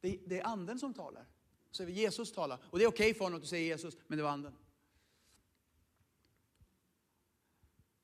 Det, 0.02 0.20
det 0.26 0.40
är 0.40 0.48
anden 0.48 0.80
som 0.80 0.94
talar. 0.94 1.26
Så 1.72 1.84
är 1.84 1.88
Jesus 1.88 2.32
talar. 2.32 2.60
Och 2.64 2.80
det 2.80 2.84
är 2.84 2.90
okej 2.90 3.14
för 3.14 3.24
honom 3.24 3.36
att 3.36 3.42
du 3.42 3.48
säger 3.48 3.66
Jesus, 3.66 3.98
men 4.08 4.18
det 4.18 4.24
var 4.24 4.32
anden. 4.32 4.54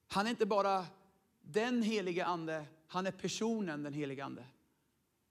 Han 0.07 0.25
är 0.25 0.30
inte 0.30 0.45
bara 0.45 0.86
den 1.41 1.82
helige 1.82 2.25
ande, 2.25 2.65
han 2.88 3.07
är 3.07 3.11
personen 3.11 3.84
den 3.84 3.93
helige 3.93 4.25
ande. 4.25 4.45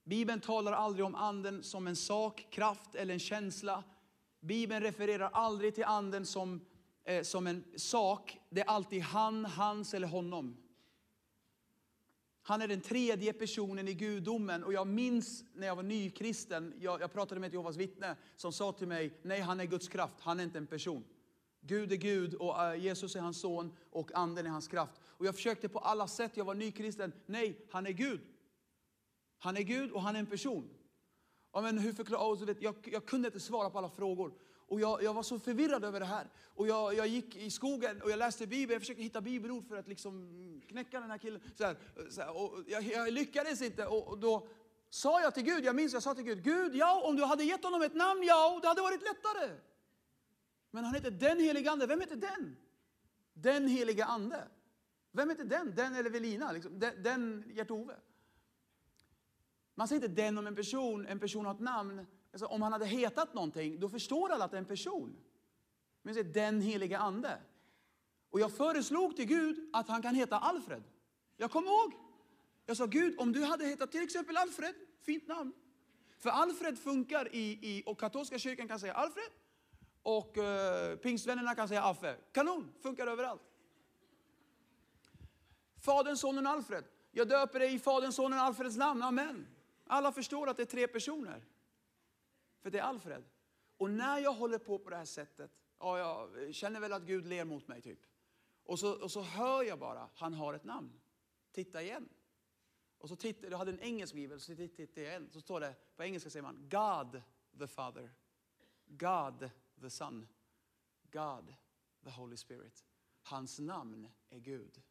Bibeln 0.05 0.41
talar 0.41 0.73
aldrig 0.73 1.07
om 1.07 1.15
anden 1.15 1.63
som 1.63 1.87
en 1.87 1.97
sak, 1.97 2.47
kraft 2.51 2.95
eller 2.95 3.15
en 3.15 3.21
känsla. 3.21 3.85
Bibeln 4.41 4.83
refererar 4.83 5.31
aldrig 5.31 5.75
till 5.75 5.85
anden 5.85 6.27
som, 6.27 6.61
eh, 7.05 7.23
som 7.23 7.47
en 7.47 7.65
sak. 7.77 8.39
Det 8.51 8.61
är 8.61 8.69
alltid 8.69 9.03
han, 9.03 9.45
hans 9.45 9.95
eller 9.95 10.09
honom. 10.09 10.57
Han 12.49 12.63
är 12.63 12.69
den 12.69 12.81
tredje 12.81 13.33
personen 13.33 13.89
i 13.89 13.95
gudomen. 13.95 14.65
Och 14.65 14.73
jag 14.73 14.87
minns 14.87 15.45
när 15.55 15.67
jag 15.67 15.77
var 15.77 15.83
nykristen, 15.83 16.75
jag, 16.81 17.01
jag 17.01 17.13
pratade 17.13 17.41
med 17.41 17.49
ett 17.49 17.53
Jehovas 17.53 17.77
vittne 17.77 18.17
som 18.37 18.53
sa 18.53 18.73
till 18.73 18.89
mig, 18.89 19.19
nej 19.23 19.41
han 19.41 19.61
är 19.61 19.65
Guds 19.65 19.89
kraft, 19.89 20.15
han 20.21 20.41
är 20.41 20.45
inte 20.45 20.59
en 20.59 20.67
person. 20.67 21.05
Gud 21.61 21.93
är 21.93 21.97
Gud 21.97 22.35
och 22.35 22.65
eh, 22.65 22.85
Jesus 22.85 23.17
är 23.17 23.21
hans 23.21 23.41
son 23.41 23.77
och 23.91 24.11
anden 24.15 24.47
är 24.47 24.51
hans 24.51 24.69
kraft. 24.69 24.93
Och 25.05 25.27
jag 25.27 25.35
försökte 25.35 25.69
på 25.69 25.79
alla 25.79 26.09
sätt, 26.09 26.37
jag 26.37 26.45
var 26.45 26.55
nykristen, 26.55 27.13
nej 27.27 27.67
han 27.71 27.87
är 27.87 27.91
Gud. 27.91 28.21
Han 29.39 29.57
är 29.57 29.63
Gud 29.63 29.91
och 29.91 30.03
han 30.03 30.17
är 30.17 30.21
en 30.21 30.27
person. 30.27 30.69
Ja, 31.53 31.61
men 31.61 31.79
hur 31.79 31.93
förklarar, 31.93 32.57
jag, 32.61 32.75
jag 32.85 33.07
kunde 33.07 33.29
inte 33.29 33.41
svara 33.41 33.71
på 33.71 33.79
alla 33.79 33.91
frågor. 33.91 34.33
Och 34.69 34.81
jag, 34.81 35.03
jag 35.03 35.15
var 35.15 35.23
så 35.23 35.39
förvirrad 35.39 35.85
över 35.85 36.01
det 36.01 36.07
här. 36.07 36.31
Och 36.55 36.69
jag, 36.69 36.95
jag 36.95 37.07
gick 37.07 37.37
i 37.37 37.51
skogen 37.51 38.03
och 38.03 38.11
jag 38.11 38.19
läste 38.19 38.47
Bibeln, 38.47 38.73
jag 38.73 38.83
försökte 38.83 39.03
hitta 39.03 39.21
bibelord 39.21 39.69
för 39.69 39.77
att 39.77 39.89
liksom 39.89 40.63
knäcka 40.69 41.01
den 41.01 41.11
här 41.11 41.19
killen. 41.19 41.41
Så 41.55 41.65
här, 41.65 41.77
så 42.11 42.21
här, 42.21 42.37
och 42.37 42.65
jag, 42.67 42.83
jag 42.83 43.13
lyckades 43.13 43.63
inte 43.63 43.87
och, 43.87 44.09
och 44.09 44.19
då 44.19 44.49
sa 44.91 45.21
jag 45.23 45.35
till 45.35 45.43
Gud, 45.43 45.65
jag 45.65 45.77
minns 45.77 45.93
jag 45.93 46.03
sa 46.03 46.15
till 46.15 46.25
Gud, 46.25 46.45
Gud 46.45 46.75
ja 46.77 47.03
om 47.05 47.17
du 47.17 47.25
hade 47.25 47.45
gett 47.45 47.65
honom 47.65 47.83
ett 47.83 47.95
namn, 47.95 48.23
ja 48.23 48.59
det 48.63 48.69
hade 48.69 48.83
varit 48.83 49.03
lättare. 49.03 49.57
Men 50.71 50.85
han 50.85 50.95
heter 50.95 51.11
den 51.11 51.41
heliga 51.41 51.71
ande, 51.71 51.87
vem 51.87 52.01
heter 52.01 52.17
den? 52.17 52.57
Den 53.33 53.69
heliga 53.69 54.05
ande. 54.05 54.49
Vem 55.13 55.31
heter 55.31 55.45
den? 55.45 55.75
Den 55.75 55.95
eller 55.95 56.11
Velina? 56.11 56.53
Liksom. 56.53 56.79
Den, 56.79 57.03
den 57.03 57.45
Gert-Ove. 57.55 57.95
Man 59.75 59.89
säger 59.89 60.03
inte 60.03 60.23
den 60.23 60.39
om 60.39 60.47
en 60.47 60.57
person, 60.57 61.07
en 61.07 61.19
person 61.19 61.47
har 61.47 61.55
ett 61.55 61.61
namn. 61.61 62.07
Alltså, 62.33 62.47
om 62.47 62.63
han 62.63 62.73
hade 62.73 62.87
hetat 62.87 63.35
någonting, 63.35 63.81
då 63.81 63.89
förstår 63.89 64.33
alla 64.33 64.45
att 64.45 64.51
det 64.51 64.57
är 64.57 64.59
en 64.59 64.65
person. 64.65 65.17
Men 66.03 66.15
det 66.15 66.21
är 66.21 66.25
den 66.25 66.61
heliga 66.61 66.99
ande. 66.99 67.39
Och 68.31 68.41
jag 68.41 68.53
föreslog 68.53 69.17
till 69.17 69.25
Gud 69.25 69.71
att 69.73 69.89
han 69.89 70.03
kan 70.03 70.15
heta 70.15 70.39
Alfred. 70.39 70.83
Jag 71.37 71.51
kommer 71.51 71.69
ihåg. 71.69 71.93
Jag 72.67 72.77
sa 72.77 72.87
Gud, 72.87 73.21
om 73.21 73.33
du 73.33 73.45
hade 73.45 73.65
hetat 73.65 73.93
till 73.93 74.03
exempel 74.03 74.37
Alfred, 74.37 74.75
fint 75.01 75.29
namn. 75.29 75.53
För 76.19 76.31
Alfred 76.31 76.79
funkar 76.79 77.35
i, 77.35 77.59
i 77.63 77.83
och 77.87 78.01
katolska 78.01 78.39
kyrkan 78.39 78.69
kan 78.69 78.81
säga 78.81 78.95
Alfred. 78.95 79.31
Och 80.03 80.39
eh, 80.39 80.97
pingstvännerna 80.97 81.55
kan 81.55 81.69
säga 81.69 81.83
Affe. 81.83 82.17
Kanon, 82.33 82.73
funkar 82.83 83.07
överallt. 83.07 83.43
Fadern, 85.81 86.17
sonen, 86.17 86.47
Alfred. 86.47 86.85
Jag 87.11 87.29
döper 87.29 87.59
dig 87.59 87.75
i 87.75 87.79
Faderns, 87.79 88.17
sonen, 88.17 88.39
Alfreds 88.39 88.77
namn. 88.77 89.03
Amen. 89.03 89.47
Alla 89.87 90.13
förstår 90.13 90.49
att 90.49 90.57
det 90.57 90.63
är 90.63 90.67
tre 90.67 90.89
personer. 90.89 91.45
För 92.61 92.71
det 92.71 92.79
är 92.79 92.83
Alfred. 92.83 93.25
Och 93.77 93.91
när 93.91 94.19
jag 94.19 94.33
håller 94.33 94.59
på 94.59 94.79
på 94.79 94.91
det 94.91 94.97
här 94.97 95.05
sättet, 95.05 95.51
ja, 95.79 95.99
jag 95.99 96.55
känner 96.55 96.81
väl 96.81 96.93
att 96.93 97.03
Gud 97.03 97.27
ler 97.27 97.45
mot 97.45 97.69
mig 97.69 97.83
typ. 97.83 98.01
Och 98.63 98.79
så, 98.79 99.03
och 99.03 99.11
så 99.11 99.23
hör 99.23 99.63
jag 99.63 99.79
bara, 99.79 100.11
han 100.15 100.35
har 100.35 100.55
ett 100.55 100.65
namn. 100.65 101.01
Titta 101.53 101.83
igen. 101.83 102.09
Och 102.99 103.09
så 103.09 103.17
tittar, 103.17 103.51
jag 103.51 103.59
hade 103.59 103.71
en 103.71 103.81
engelsk 103.81 104.15
bibel, 104.15 104.41
så 104.41 104.57
tittade 104.57 105.01
jag 105.01 105.11
igen. 105.11 105.31
Så 105.33 105.41
står 105.41 105.61
det, 105.61 105.75
på 105.97 106.05
engelska 106.05 106.31
säger 106.31 106.43
man 106.43 106.69
God 106.69 107.23
the 107.59 107.67
Father. 107.67 108.11
God 108.87 109.51
the 109.81 109.91
Son. 109.91 110.29
God 111.11 111.55
the 112.05 112.11
Holy 112.11 112.37
Spirit. 112.37 112.85
Hans 113.23 113.59
namn 113.59 114.09
är 114.31 114.39
Gud. 114.39 114.83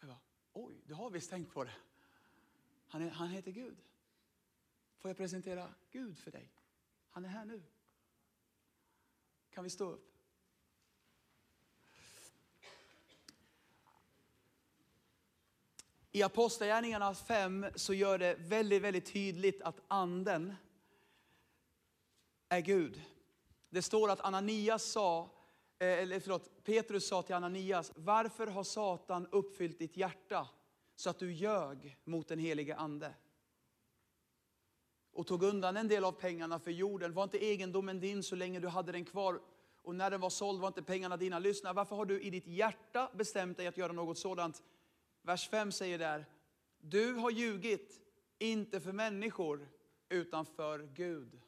Jag 0.00 0.08
bara, 0.08 0.20
oj, 0.52 0.82
du 0.86 0.94
har 0.94 1.10
visst 1.10 1.30
tänkt 1.30 1.52
på 1.52 1.64
det. 1.64 1.74
Han, 2.86 3.02
är, 3.02 3.10
han 3.10 3.28
heter 3.28 3.50
Gud. 3.50 3.82
Får 5.02 5.08
jag 5.08 5.16
presentera 5.16 5.68
Gud 5.90 6.18
för 6.18 6.30
dig? 6.30 6.48
Han 7.10 7.24
är 7.24 7.28
här 7.28 7.44
nu. 7.44 7.62
Kan 9.50 9.64
vi 9.64 9.70
stå 9.70 9.90
upp? 9.90 10.14
I 16.12 16.22
Apostlagärningarna 16.22 17.14
5 17.14 17.66
så 17.74 17.94
gör 17.94 18.18
det 18.18 18.34
väldigt, 18.34 18.82
väldigt 18.82 19.12
tydligt 19.12 19.62
att 19.62 19.80
anden 19.88 20.54
är 22.48 22.60
Gud. 22.60 23.02
Det 23.70 23.82
står 23.82 24.10
att 24.10 24.20
Ananias 24.20 24.84
sa, 24.84 25.22
eh, 25.78 25.88
eller 25.88 26.20
förlåt, 26.20 26.64
Petrus 26.64 27.08
sa 27.08 27.22
till 27.22 27.34
Ananias, 27.34 27.92
varför 27.94 28.46
har 28.46 28.64
Satan 28.64 29.26
uppfyllt 29.30 29.78
ditt 29.78 29.96
hjärta 29.96 30.48
så 30.96 31.10
att 31.10 31.18
du 31.18 31.32
ljög 31.32 31.98
mot 32.04 32.28
den 32.28 32.38
helige 32.38 32.76
ande? 32.76 33.14
Och 35.12 35.26
tog 35.26 35.42
undan 35.42 35.76
en 35.76 35.88
del 35.88 36.04
av 36.04 36.12
pengarna 36.12 36.58
för 36.58 36.70
jorden. 36.70 37.14
Var 37.14 37.24
inte 37.24 37.44
egendomen 37.44 38.00
din 38.00 38.22
så 38.22 38.36
länge 38.36 38.60
du 38.60 38.68
hade 38.68 38.92
den 38.92 39.04
kvar? 39.04 39.40
och 39.82 39.94
när 39.94 40.10
den 40.10 40.20
var 40.20 40.30
såld 40.30 40.60
var 40.60 40.68
inte 40.68 40.82
pengarna 40.82 41.16
dina. 41.16 41.38
Lyssna, 41.38 41.72
varför 41.72 41.96
har 41.96 42.04
du 42.04 42.20
i 42.20 42.30
ditt 42.30 42.46
hjärta 42.46 43.10
bestämt 43.14 43.56
dig 43.56 43.66
att 43.66 43.76
göra 43.76 43.92
något 43.92 44.18
sådant? 44.18 44.62
Vers 45.22 45.48
5 45.48 45.72
säger 45.72 45.98
där, 45.98 46.26
du 46.80 47.12
har 47.14 47.30
ljugit, 47.30 48.00
inte 48.38 48.80
för 48.80 48.92
människor, 48.92 49.68
utan 50.08 50.46
för 50.46 50.88
Gud. 50.94 51.40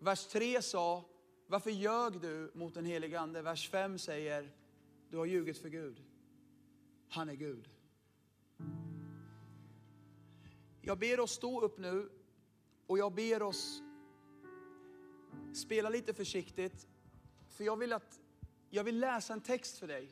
Vers 0.00 0.26
3 0.26 0.62
sa, 0.62 1.04
varför 1.46 1.70
ljög 1.70 2.20
du 2.20 2.50
mot 2.54 2.74
den 2.74 2.84
helige 2.84 3.20
Ande? 3.20 3.42
Vers 3.42 3.70
5 3.70 3.98
säger, 3.98 4.50
du 5.10 5.16
har 5.16 5.26
ljugit 5.26 5.58
för 5.58 5.68
Gud. 5.68 6.02
Han 7.08 7.28
är 7.28 7.34
Gud. 7.34 7.68
Jag 10.82 10.98
ber 10.98 11.20
oss 11.20 11.32
stå 11.32 11.60
upp 11.60 11.78
nu 11.78 12.10
och 12.86 12.98
jag 12.98 13.14
ber 13.14 13.42
oss 13.42 13.82
spela 15.52 15.88
lite 15.88 16.14
försiktigt. 16.14 16.88
För 17.48 17.64
jag 17.64 17.76
vill, 17.76 17.92
att, 17.92 18.20
jag 18.70 18.84
vill 18.84 19.00
läsa 19.00 19.32
en 19.32 19.40
text 19.40 19.78
för 19.78 19.86
dig. 19.86 20.10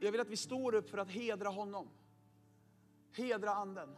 Jag 0.00 0.12
vill 0.12 0.20
att 0.20 0.28
vi 0.28 0.36
står 0.36 0.74
upp 0.74 0.90
för 0.90 0.98
att 0.98 1.10
hedra 1.10 1.48
honom. 1.48 1.88
Hedra 3.12 3.50
anden. 3.50 3.96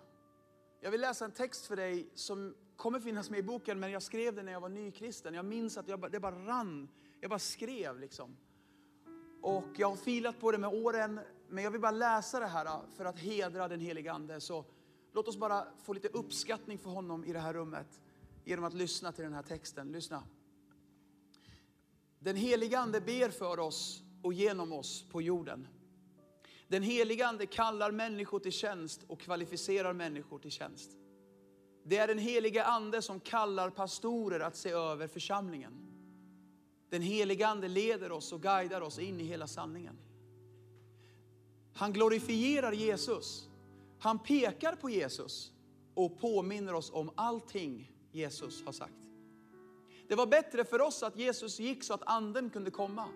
Jag 0.80 0.90
vill 0.90 1.00
läsa 1.00 1.24
en 1.24 1.30
text 1.30 1.66
för 1.66 1.76
dig 1.76 2.10
som 2.14 2.54
kommer 2.76 3.00
finnas 3.00 3.30
med 3.30 3.38
i 3.38 3.42
boken, 3.42 3.80
men 3.80 3.90
jag 3.90 4.02
skrev 4.02 4.34
den 4.34 4.44
när 4.44 4.52
jag 4.52 4.60
var 4.60 4.68
nykristen. 4.68 5.34
Jag 5.34 5.44
minns 5.44 5.76
att 5.76 5.88
jag 5.88 6.10
det 6.10 6.20
bara 6.20 6.46
rann. 6.46 6.88
Jag 7.20 7.30
bara 7.30 7.38
skrev 7.38 7.98
liksom. 7.98 8.36
Och 9.42 9.64
jag 9.76 9.88
har 9.88 9.96
filat 9.96 10.40
på 10.40 10.52
det 10.52 10.58
med 10.58 10.70
åren, 10.70 11.20
men 11.48 11.64
jag 11.64 11.70
vill 11.70 11.80
bara 11.80 11.90
läsa 11.90 12.40
det 12.40 12.46
här 12.46 12.80
för 12.96 13.04
att 13.04 13.18
hedra 13.18 13.68
den 13.68 13.80
helige 13.80 14.12
Ande. 14.12 14.40
Så 14.40 14.64
låt 15.16 15.28
oss 15.28 15.36
bara 15.36 15.66
få 15.82 15.92
lite 15.92 16.08
uppskattning 16.08 16.78
för 16.78 16.90
honom 16.90 17.24
i 17.24 17.32
det 17.32 17.38
här 17.38 17.52
rummet 17.52 18.00
genom 18.44 18.64
att 18.64 18.74
lyssna 18.74 19.12
till 19.12 19.24
den 19.24 19.32
här 19.32 19.42
texten. 19.42 19.92
Lyssna. 19.92 20.22
Den 22.18 22.36
helige 22.36 22.78
Ande 22.78 23.00
ber 23.00 23.30
för 23.30 23.58
oss 23.58 24.02
och 24.22 24.32
genom 24.32 24.72
oss 24.72 25.04
på 25.10 25.22
jorden. 25.22 25.68
Den 26.68 26.82
helige 26.82 27.26
Ande 27.26 27.46
kallar 27.46 27.90
människor 27.90 28.38
till 28.38 28.52
tjänst 28.52 29.00
och 29.08 29.20
kvalificerar 29.20 29.92
människor 29.92 30.38
till 30.38 30.50
tjänst. 30.50 30.90
Det 31.82 31.96
är 31.96 32.08
den 32.08 32.18
helige 32.18 32.64
Ande 32.64 33.02
som 33.02 33.20
kallar 33.20 33.70
pastorer 33.70 34.40
att 34.40 34.56
se 34.56 34.70
över 34.70 35.08
församlingen. 35.08 35.72
Den 36.90 37.02
helige 37.02 37.48
Ande 37.48 37.68
leder 37.68 38.12
oss 38.12 38.32
och 38.32 38.42
guidar 38.42 38.80
oss 38.80 38.98
in 38.98 39.20
i 39.20 39.24
hela 39.24 39.46
sanningen. 39.46 39.98
Han 41.74 41.92
glorifierar 41.92 42.72
Jesus. 42.72 43.45
Han 43.98 44.18
pekar 44.18 44.76
på 44.76 44.90
Jesus 44.90 45.52
och 45.94 46.18
påminner 46.18 46.74
oss 46.74 46.90
om 46.90 47.10
allting 47.14 47.92
Jesus 48.12 48.64
har 48.64 48.72
sagt. 48.72 48.94
Det 50.08 50.14
var 50.14 50.26
bättre 50.26 50.64
för 50.64 50.80
oss 50.80 51.02
att 51.02 51.16
Jesus 51.16 51.60
gick 51.60 51.84
så 51.84 51.94
att 51.94 52.02
anden 52.06 52.50
kunde 52.50 52.70
komma. 52.70 53.08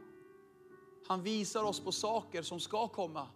Han 1.06 1.22
visar 1.22 1.64
oss 1.64 1.80
på 1.80 1.92
saker 1.92 2.42
som 2.42 2.60
ska 2.60 2.88
komma 2.88 3.28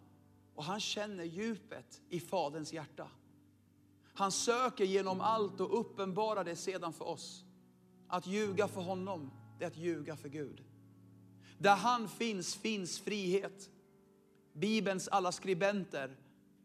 och 0.55 0.65
han 0.65 0.81
känner 0.81 1.25
djupet 1.25 2.03
i 2.09 2.21
Faderns 2.21 2.73
hjärta. 2.73 3.09
Han 4.15 4.33
söker 4.33 4.85
genom 4.85 5.21
allt 5.21 5.61
och 5.61 5.81
uppenbarar 5.81 6.45
det 6.45 6.57
sedan 6.57 6.93
för 6.93 7.05
oss. 7.05 7.45
Att 8.09 8.27
ljuga 8.27 8.69
för 8.69 8.81
honom, 8.81 9.31
det 9.59 9.65
är 9.65 9.69
att 9.69 9.77
ljuga 9.77 10.17
för 10.17 10.29
Gud. 10.29 10.65
Där 11.59 11.77
han 11.77 12.09
finns, 12.09 12.55
finns 12.55 13.01
frihet. 13.01 13.71
Bibelns 14.53 15.09
alla 15.09 15.33
skribenter 15.33 16.17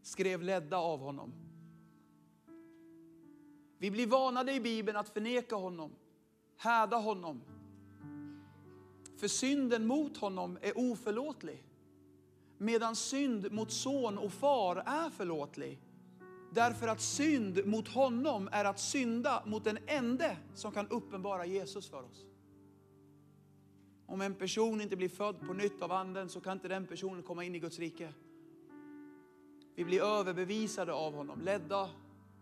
skrev 0.02 0.42
ledda 0.42 0.78
av 0.78 1.00
honom. 1.00 1.34
Vi 3.78 3.92
blir 3.92 4.08
vanade 4.08 4.54
i 4.54 4.60
Bibeln 4.60 4.98
att 4.98 5.10
förneka 5.10 5.56
honom, 5.56 5.92
häda 6.58 6.98
honom. 6.98 7.42
För 9.18 9.28
synden 9.28 9.88
mot 9.88 10.18
honom 10.18 10.58
är 10.62 10.78
oförlåtlig. 10.78 11.64
Medan 12.58 12.96
synd 12.96 13.52
mot 13.52 13.72
son 13.72 14.18
och 14.18 14.32
far 14.32 14.76
är 14.76 15.10
förlåtlig. 15.10 15.80
Därför 16.54 16.88
att 16.88 17.02
synd 17.02 17.66
mot 17.66 17.88
honom 17.88 18.50
är 18.52 18.66
att 18.66 18.80
synda 18.80 19.44
mot 19.46 19.64
den 19.64 19.78
ende 19.88 20.38
som 20.54 20.72
kan 20.72 20.88
uppenbara 20.88 21.46
Jesus 21.46 21.90
för 21.90 22.04
oss. 22.04 22.26
Om 24.06 24.22
en 24.22 24.36
person 24.36 24.82
inte 24.82 24.96
blir 24.96 25.10
född 25.10 25.40
på 25.40 25.54
nytt 25.54 25.82
av 25.82 25.92
anden 25.92 26.30
så 26.30 26.42
kan 26.42 26.54
inte 26.54 26.68
den 26.68 26.88
personen 26.88 27.24
komma 27.24 27.44
in 27.44 27.56
i 27.56 27.60
Guds 27.60 27.80
rike. 27.80 28.14
Vi 29.80 29.86
blir 29.86 30.02
överbevisade 30.02 30.94
av 30.94 31.14
honom, 31.14 31.42
ledda 31.42 31.90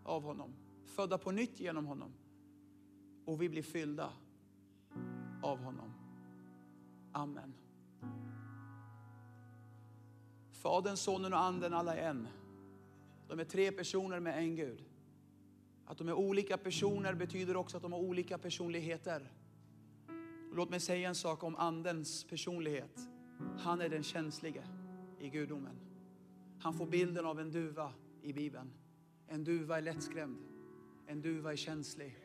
av 0.04 0.22
honom, 0.22 0.54
födda 0.86 1.18
på 1.18 1.30
nytt 1.30 1.60
genom 1.60 1.86
honom. 1.86 2.12
Och 3.24 3.42
vi 3.42 3.48
blir 3.48 3.62
fyllda 3.62 4.12
av 5.42 5.58
honom. 5.58 5.92
Amen. 7.12 7.54
Fadern, 10.50 10.96
Sonen 10.96 11.32
och 11.32 11.38
Anden, 11.38 11.74
alla 11.74 11.96
är 11.96 12.08
en. 12.10 12.28
De 13.28 13.40
är 13.40 13.44
tre 13.44 13.72
personer 13.72 14.20
med 14.20 14.38
en 14.38 14.56
Gud. 14.56 14.84
Att 15.86 15.98
de 15.98 16.08
är 16.08 16.14
olika 16.14 16.58
personer 16.58 17.14
betyder 17.14 17.56
också 17.56 17.76
att 17.76 17.82
de 17.82 17.92
har 17.92 18.00
olika 18.00 18.38
personligheter. 18.38 19.32
Låt 20.54 20.70
mig 20.70 20.80
säga 20.80 21.08
en 21.08 21.14
sak 21.14 21.42
om 21.42 21.56
Andens 21.56 22.24
personlighet. 22.24 22.98
Han 23.58 23.80
är 23.80 23.88
den 23.88 24.02
känslige 24.02 24.62
i 25.20 25.28
gudomen. 25.28 25.87
Han 26.60 26.74
får 26.74 26.86
bilden 26.86 27.26
av 27.26 27.40
en 27.40 27.50
duva 27.50 27.92
i 28.22 28.32
Bibeln. 28.32 28.72
En 29.26 29.44
duva 29.44 29.78
är 29.78 29.82
lättskrämd. 29.82 30.38
En 31.06 31.20
duva 31.20 31.52
är 31.52 31.56
känslig. 31.56 32.18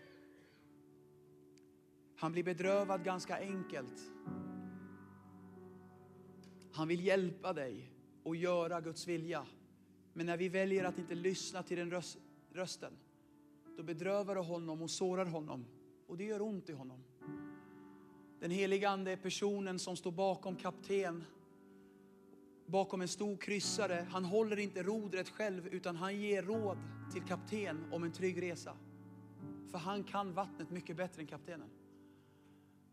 Han 2.16 2.32
blir 2.32 2.44
bedrövad 2.44 3.04
ganska 3.04 3.40
enkelt. 3.40 4.12
Han 6.72 6.88
vill 6.88 7.06
hjälpa 7.06 7.54
dig 7.54 7.92
och 8.24 8.36
göra 8.36 8.82
Guds 8.82 9.08
vilja. 9.08 9.46
Men 10.14 10.26
när 10.26 10.38
vi 10.38 10.50
väljer 10.50 10.84
att 10.84 10.98
inte 10.98 11.16
lyssna 11.16 11.64
till 11.64 11.78
den 11.78 12.02
rösten, 12.52 12.94
då 13.78 13.84
bedrövar 13.84 14.36
du 14.36 14.42
honom 14.42 14.82
och 14.82 14.90
sårar 14.90 15.26
honom. 15.26 15.66
Och 16.08 16.18
det 16.18 16.24
gör 16.24 16.42
ont 16.42 16.70
i 16.70 16.74
honom. 16.74 17.04
Den 18.40 18.52
heliga 18.52 18.90
Ande 18.90 19.12
är 19.12 19.18
personen 19.18 19.80
som 19.80 19.96
står 19.96 20.12
bakom 20.12 20.56
kapten, 20.56 21.24
bakom 22.66 23.02
en 23.02 23.08
stor 23.08 23.38
kryssare. 23.38 24.08
Han 24.12 24.26
håller 24.26 24.60
inte 24.60 24.84
rodret 24.84 25.30
själv 25.30 25.68
utan 25.68 25.96
han 25.96 26.22
ger 26.22 26.44
råd 26.44 26.78
till 27.14 27.24
kapten 27.24 27.86
om 27.92 28.04
en 28.04 28.12
trygg 28.12 28.42
resa. 28.42 28.74
För 29.72 29.78
han 29.78 30.04
kan 30.04 30.34
vattnet 30.34 30.70
mycket 30.70 30.98
bättre 30.98 31.22
än 31.22 31.28
kaptenen. 31.28 31.70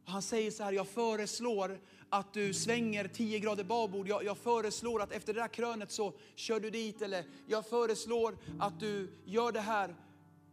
Han 0.05 0.23
säger 0.23 0.51
så 0.51 0.63
här, 0.63 0.73
jag 0.73 0.89
föreslår 0.89 1.81
att 2.09 2.33
du 2.33 2.55
svänger 2.55 3.09
10 3.09 3.39
grader 3.39 3.65
babord. 3.65 4.09
Jag, 4.09 4.25
jag, 4.25 4.39
föreslår 4.39 5.03
att 5.03 5.13
efter 5.13 5.35
det 5.35 5.41
där 5.41 5.49
krönet 5.49 5.91
så 5.91 6.13
kör 6.35 6.61
du 6.61 6.71
dit. 6.71 7.03
Eller 7.03 7.25
jag 7.47 7.67
föreslår 7.67 8.39
att 8.59 8.81
du 8.81 9.11
gör 9.25 9.53
det 9.53 9.61
här. 9.61 9.95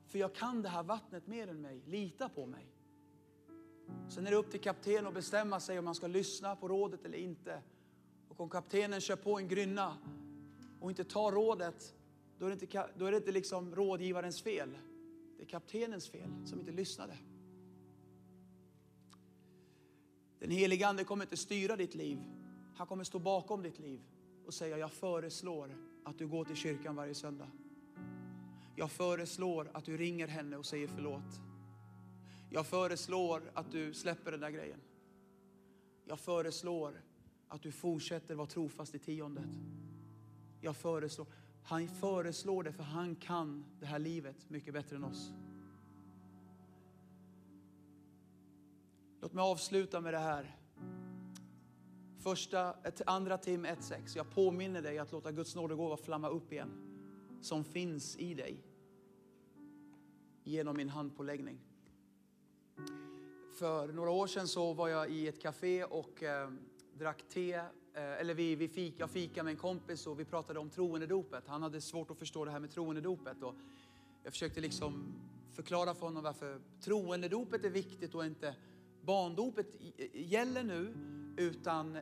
För 0.07 0.19
jag 0.19 0.35
kan 0.35 0.61
det 0.61 0.69
här 0.69 0.83
vattnet 0.83 1.27
mer 1.27 1.47
än 1.47 1.61
mig. 1.61 1.81
Lita 1.85 2.29
på 2.29 2.45
mig. 2.45 2.65
Sen 4.09 4.27
är 4.27 4.31
det 4.31 4.37
upp 4.37 4.51
till 4.51 4.59
kapten 4.59 5.07
att 5.07 5.13
bestämma 5.13 5.59
sig 5.59 5.79
om 5.79 5.85
man 5.85 5.95
ska 5.95 6.07
lyssna 6.07 6.55
på 6.55 6.67
rådet 6.67 7.05
eller 7.05 7.17
inte. 7.17 7.61
Och 8.37 8.43
om 8.43 8.49
kaptenen 8.49 9.01
kör 9.01 9.15
på 9.15 9.37
en 9.37 9.47
grynna 9.47 9.97
och 10.79 10.89
inte 10.89 11.03
tar 11.03 11.31
rådet, 11.31 11.95
då 12.39 12.45
är 12.45 12.49
det 12.49 12.53
inte, 12.53 12.89
då 12.97 13.05
är 13.05 13.11
det 13.11 13.17
inte 13.17 13.31
liksom 13.31 13.75
rådgivarens 13.75 14.41
fel. 14.41 14.77
Det 15.37 15.43
är 15.43 15.47
kaptenens 15.47 16.09
fel 16.09 16.29
som 16.45 16.59
inte 16.59 16.71
lyssnade. 16.71 17.17
Den 20.39 20.51
helige 20.51 20.87
Ande 20.87 21.03
kommer 21.03 21.25
inte 21.25 21.37
styra 21.37 21.75
ditt 21.75 21.95
liv. 21.95 22.19
Han 22.75 22.87
kommer 22.87 23.03
stå 23.03 23.19
bakom 23.19 23.63
ditt 23.63 23.79
liv 23.79 24.01
och 24.45 24.53
säga, 24.53 24.77
jag 24.77 24.91
föreslår 24.91 25.77
att 26.03 26.17
du 26.17 26.27
går 26.27 26.45
till 26.45 26.55
kyrkan 26.55 26.95
varje 26.95 27.15
söndag. 27.15 27.51
Jag 28.75 28.91
föreslår 28.91 29.69
att 29.73 29.85
du 29.85 29.97
ringer 29.97 30.27
henne 30.27 30.57
och 30.57 30.65
säger 30.65 30.87
förlåt. 30.87 31.41
Jag 32.49 32.67
föreslår 32.67 33.51
att 33.53 33.71
du 33.71 33.93
släpper 33.93 34.31
den 34.31 34.39
där 34.39 34.49
grejen. 34.49 34.81
Jag 36.05 36.19
föreslår 36.19 37.01
att 37.47 37.61
du 37.61 37.71
fortsätter 37.71 38.35
vara 38.35 38.47
trofast 38.47 38.95
i 38.95 38.99
tiondet. 38.99 39.49
Jag 40.61 40.75
föreslår. 40.75 41.27
Han 41.63 41.87
föreslår 41.87 42.63
det 42.63 42.73
för 42.73 42.83
han 42.83 43.15
kan 43.15 43.65
det 43.79 43.85
här 43.85 43.99
livet 43.99 44.49
mycket 44.49 44.73
bättre 44.73 44.95
än 44.95 45.03
oss. 45.03 45.31
Låt 49.21 49.33
mig 49.33 49.41
avsluta 49.41 50.01
med 50.01 50.13
det 50.13 50.19
här. 50.19 50.57
Första, 52.19 52.75
andra 53.05 53.37
Tim 53.37 53.65
1.6. 53.65 54.17
Jag 54.17 54.29
påminner 54.29 54.81
dig 54.81 54.97
att 54.97 55.11
låta 55.11 55.31
Guds 55.31 55.55
nådegåva 55.55 55.97
flamma 55.97 56.29
upp 56.29 56.51
igen. 56.51 56.71
Som 57.41 57.63
finns 57.63 58.17
i 58.17 58.33
dig. 58.33 58.63
Genom 60.43 60.77
min 60.77 60.89
handpåläggning. 60.89 61.59
För 63.59 63.87
några 63.87 64.11
år 64.11 64.27
sedan 64.27 64.47
så 64.47 64.73
var 64.73 64.87
jag 64.87 65.09
i 65.09 65.27
ett 65.27 65.41
café 65.41 65.83
och 65.83 66.23
eh, 66.23 66.51
drack 66.97 67.23
te. 67.29 67.53
Eh, 67.53 67.63
eller 67.93 68.33
vi, 68.33 68.55
vi 68.55 68.67
fik, 68.67 68.95
jag 68.97 69.09
fikade 69.09 69.43
med 69.43 69.51
en 69.51 69.57
kompis 69.57 70.07
och 70.07 70.19
vi 70.19 70.25
pratade 70.25 70.59
om 70.59 70.69
troendedopet. 70.69 71.43
Han 71.47 71.61
hade 71.61 71.81
svårt 71.81 72.11
att 72.11 72.17
förstå 72.17 72.45
det 72.45 72.51
här 72.51 72.59
med 72.59 72.71
troendedopet. 72.71 73.43
Och 73.43 73.55
jag 74.23 74.33
försökte 74.33 74.61
liksom 74.61 75.13
förklara 75.53 75.93
för 75.93 76.05
honom 76.05 76.23
varför 76.23 76.61
troendedopet 76.81 77.65
är 77.65 77.69
viktigt 77.69 78.15
och 78.15 78.25
inte 78.25 78.55
barndopet 79.01 79.67
gäller 80.13 80.63
nu, 80.63 80.93
utan 81.37 81.95
eh, 81.95 82.01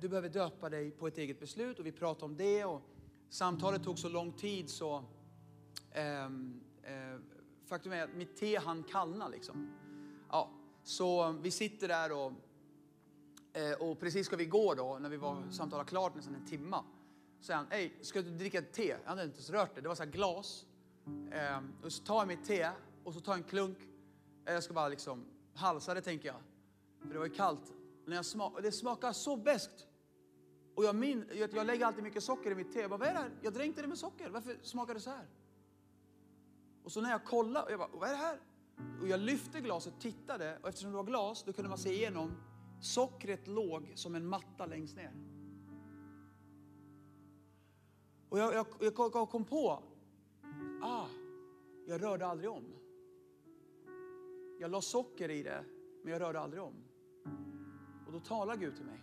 du 0.00 0.08
behöver 0.08 0.28
döpa 0.28 0.70
dig 0.70 0.90
på 0.90 1.06
ett 1.06 1.18
eget 1.18 1.40
beslut. 1.40 1.78
Och 1.78 1.86
vi 1.86 1.92
pratade 1.92 2.24
om 2.24 2.36
det 2.36 2.64
och 2.64 2.82
samtalet 3.28 3.84
tog 3.84 3.98
så 3.98 4.08
lång 4.08 4.32
tid 4.32 4.70
så 4.70 5.04
eh, 5.90 6.24
eh, 6.24 7.18
faktum 7.66 7.92
är 7.92 8.02
att 8.02 8.14
mitt 8.14 8.36
te 8.36 8.56
hann 8.56 8.82
kallna 8.82 9.28
liksom. 9.28 9.70
Ja, 10.30 10.50
så 10.82 11.32
vi 11.32 11.50
sitter 11.50 11.88
där 11.88 12.12
och, 12.12 12.32
och 13.78 14.00
precis 14.00 14.26
ska 14.26 14.36
vi 14.36 14.46
gå 14.46 14.74
då, 14.74 14.98
när 15.00 15.08
vi 15.08 15.16
var 15.16 15.50
samtalat 15.50 15.86
klart 15.86 16.14
nästan 16.14 16.34
en 16.34 16.46
timma. 16.46 16.84
Så 17.40 17.44
säger 17.44 17.58
han, 17.58 17.66
hej, 17.70 17.98
ska 18.02 18.22
du 18.22 18.30
dricka 18.30 18.58
ett 18.58 18.72
te? 18.72 18.86
Jag 19.02 19.08
hade 19.08 19.22
inte 19.24 19.36
ens 19.36 19.50
rört 19.50 19.74
det, 19.74 19.80
det 19.80 19.88
var 19.88 19.94
så 19.94 20.02
här 20.02 20.10
glas. 20.10 20.66
Ehm, 21.32 21.72
och 21.84 21.92
så 21.92 22.04
tar 22.04 22.16
jag 22.16 22.28
mitt 22.28 22.44
te 22.44 22.70
och 23.04 23.14
så 23.14 23.20
tar 23.20 23.32
jag 23.32 23.38
en 23.38 23.44
klunk. 23.48 23.78
Eh, 24.46 24.54
Jag 24.54 24.62
ska 24.62 24.74
bara 24.74 24.88
liksom 24.88 25.24
halsa 25.54 25.94
det 25.94 26.00
tänker 26.00 26.28
jag. 26.28 26.36
För 27.00 27.12
det 27.12 27.18
var 27.18 27.26
ju 27.26 27.32
kallt. 27.32 27.72
När 28.06 28.16
jag 28.16 28.24
smak, 28.24 28.62
det 28.62 28.72
smakar 28.72 29.12
så 29.12 29.36
beskt. 29.36 29.86
Och 30.74 30.84
jag, 30.84 30.94
min, 30.94 31.24
jag, 31.34 31.54
jag 31.54 31.66
lägger 31.66 31.86
alltid 31.86 32.04
mycket 32.04 32.22
socker 32.22 32.50
i 32.50 32.54
mitt 32.54 32.72
te. 32.72 32.80
Jag 32.80 32.90
bara, 32.90 32.96
vad 32.98 33.08
är 33.08 33.12
det 33.12 33.18
här? 33.18 33.30
Jag 33.42 33.52
dränkte 33.52 33.82
det 33.82 33.88
med 33.88 33.98
socker. 33.98 34.30
Varför 34.30 34.58
smakar 34.62 34.94
det 34.94 35.00
så 35.00 35.10
här? 35.10 35.26
Och 36.84 36.92
så 36.92 37.00
när 37.00 37.10
jag 37.10 37.24
kollade, 37.24 37.70
jag 37.70 37.78
bara, 37.78 37.88
vad 37.92 38.08
är 38.08 38.12
det 38.12 38.18
här? 38.18 38.38
Och 39.02 39.08
jag 39.08 39.20
lyfte 39.20 39.60
glaset, 39.60 39.94
tittade 40.00 40.58
och 40.62 40.68
eftersom 40.68 40.90
det 40.90 40.96
var 40.96 41.04
glas 41.04 41.42
då 41.46 41.52
kunde 41.52 41.68
man 41.68 41.78
se 41.78 41.92
igenom. 41.94 42.32
Sockret 42.80 43.46
låg 43.46 43.92
som 43.94 44.14
en 44.14 44.26
matta 44.26 44.66
längst 44.66 44.96
ner. 44.96 45.12
Och 48.28 48.38
jag, 48.38 48.54
jag, 48.54 48.66
jag 49.14 49.30
kom 49.30 49.44
på, 49.44 49.82
ah, 50.82 51.06
jag 51.86 52.02
rörde 52.02 52.26
aldrig 52.26 52.50
om. 52.50 52.64
Jag 54.60 54.70
la 54.70 54.80
socker 54.80 55.30
i 55.30 55.42
det, 55.42 55.64
men 56.02 56.12
jag 56.12 56.22
rörde 56.22 56.40
aldrig 56.40 56.62
om. 56.62 56.74
Och 58.06 58.12
då 58.12 58.20
talade 58.20 58.60
Gud 58.60 58.76
till 58.76 58.84
mig. 58.84 59.02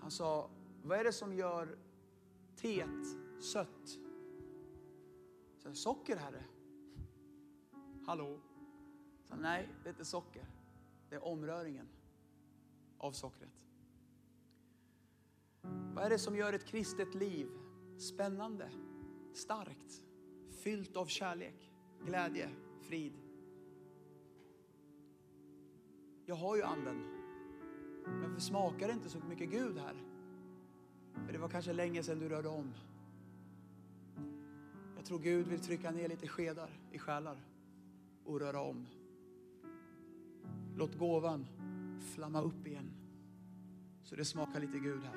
Han 0.00 0.10
sa, 0.10 0.50
vad 0.82 0.98
är 0.98 1.04
det 1.04 1.12
som 1.12 1.34
gör 1.34 1.78
teet 2.56 3.06
sött? 3.40 3.88
Så 5.58 5.68
jag, 5.68 5.76
socker, 5.76 6.16
Herre. 6.16 6.44
Hallå? 8.06 8.40
Så, 9.28 9.36
Nej, 9.36 9.68
det 9.82 9.88
är 9.88 9.92
inte 9.92 10.04
socker. 10.04 10.53
Det 11.14 11.18
är 11.18 11.24
omröringen 11.24 11.88
av 12.98 13.12
sockret. 13.12 13.62
Vad 15.94 16.04
är 16.04 16.10
det 16.10 16.18
som 16.18 16.36
gör 16.36 16.52
ett 16.52 16.64
kristet 16.64 17.14
liv 17.14 17.48
spännande, 17.98 18.70
starkt, 19.32 20.02
fyllt 20.50 20.96
av 20.96 21.06
kärlek, 21.06 21.72
glädje, 22.06 22.50
frid? 22.82 23.12
Jag 26.26 26.34
har 26.34 26.56
ju 26.56 26.62
anden. 26.62 26.96
Men 28.04 28.22
varför 28.22 28.40
smakar 28.40 28.86
det 28.86 28.92
inte 28.92 29.08
så 29.08 29.18
mycket 29.18 29.50
Gud 29.50 29.78
här? 29.78 29.96
För 31.26 31.32
det 31.32 31.38
var 31.38 31.48
kanske 31.48 31.72
länge 31.72 32.02
sedan 32.02 32.18
du 32.18 32.28
rörde 32.28 32.48
om. 32.48 32.74
Jag 34.96 35.04
tror 35.04 35.18
Gud 35.18 35.46
vill 35.46 35.60
trycka 35.60 35.90
ner 35.90 36.08
lite 36.08 36.28
skedar 36.28 36.70
i 36.92 36.98
själar 36.98 37.36
och 38.24 38.40
röra 38.40 38.60
om. 38.60 38.86
Låt 40.76 40.98
gåvan 40.98 41.46
flamma 42.14 42.42
upp 42.42 42.66
igen 42.66 42.90
så 44.04 44.16
det 44.16 44.24
smakar 44.24 44.60
lite 44.60 44.78
Gud 44.78 45.02
här. 45.02 45.16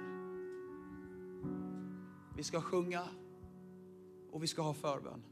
Vi 2.36 2.44
ska 2.44 2.62
sjunga 2.62 3.04
och 4.32 4.44
vi 4.44 4.48
ska 4.48 4.62
ha 4.62 4.74
förbön. 4.74 5.24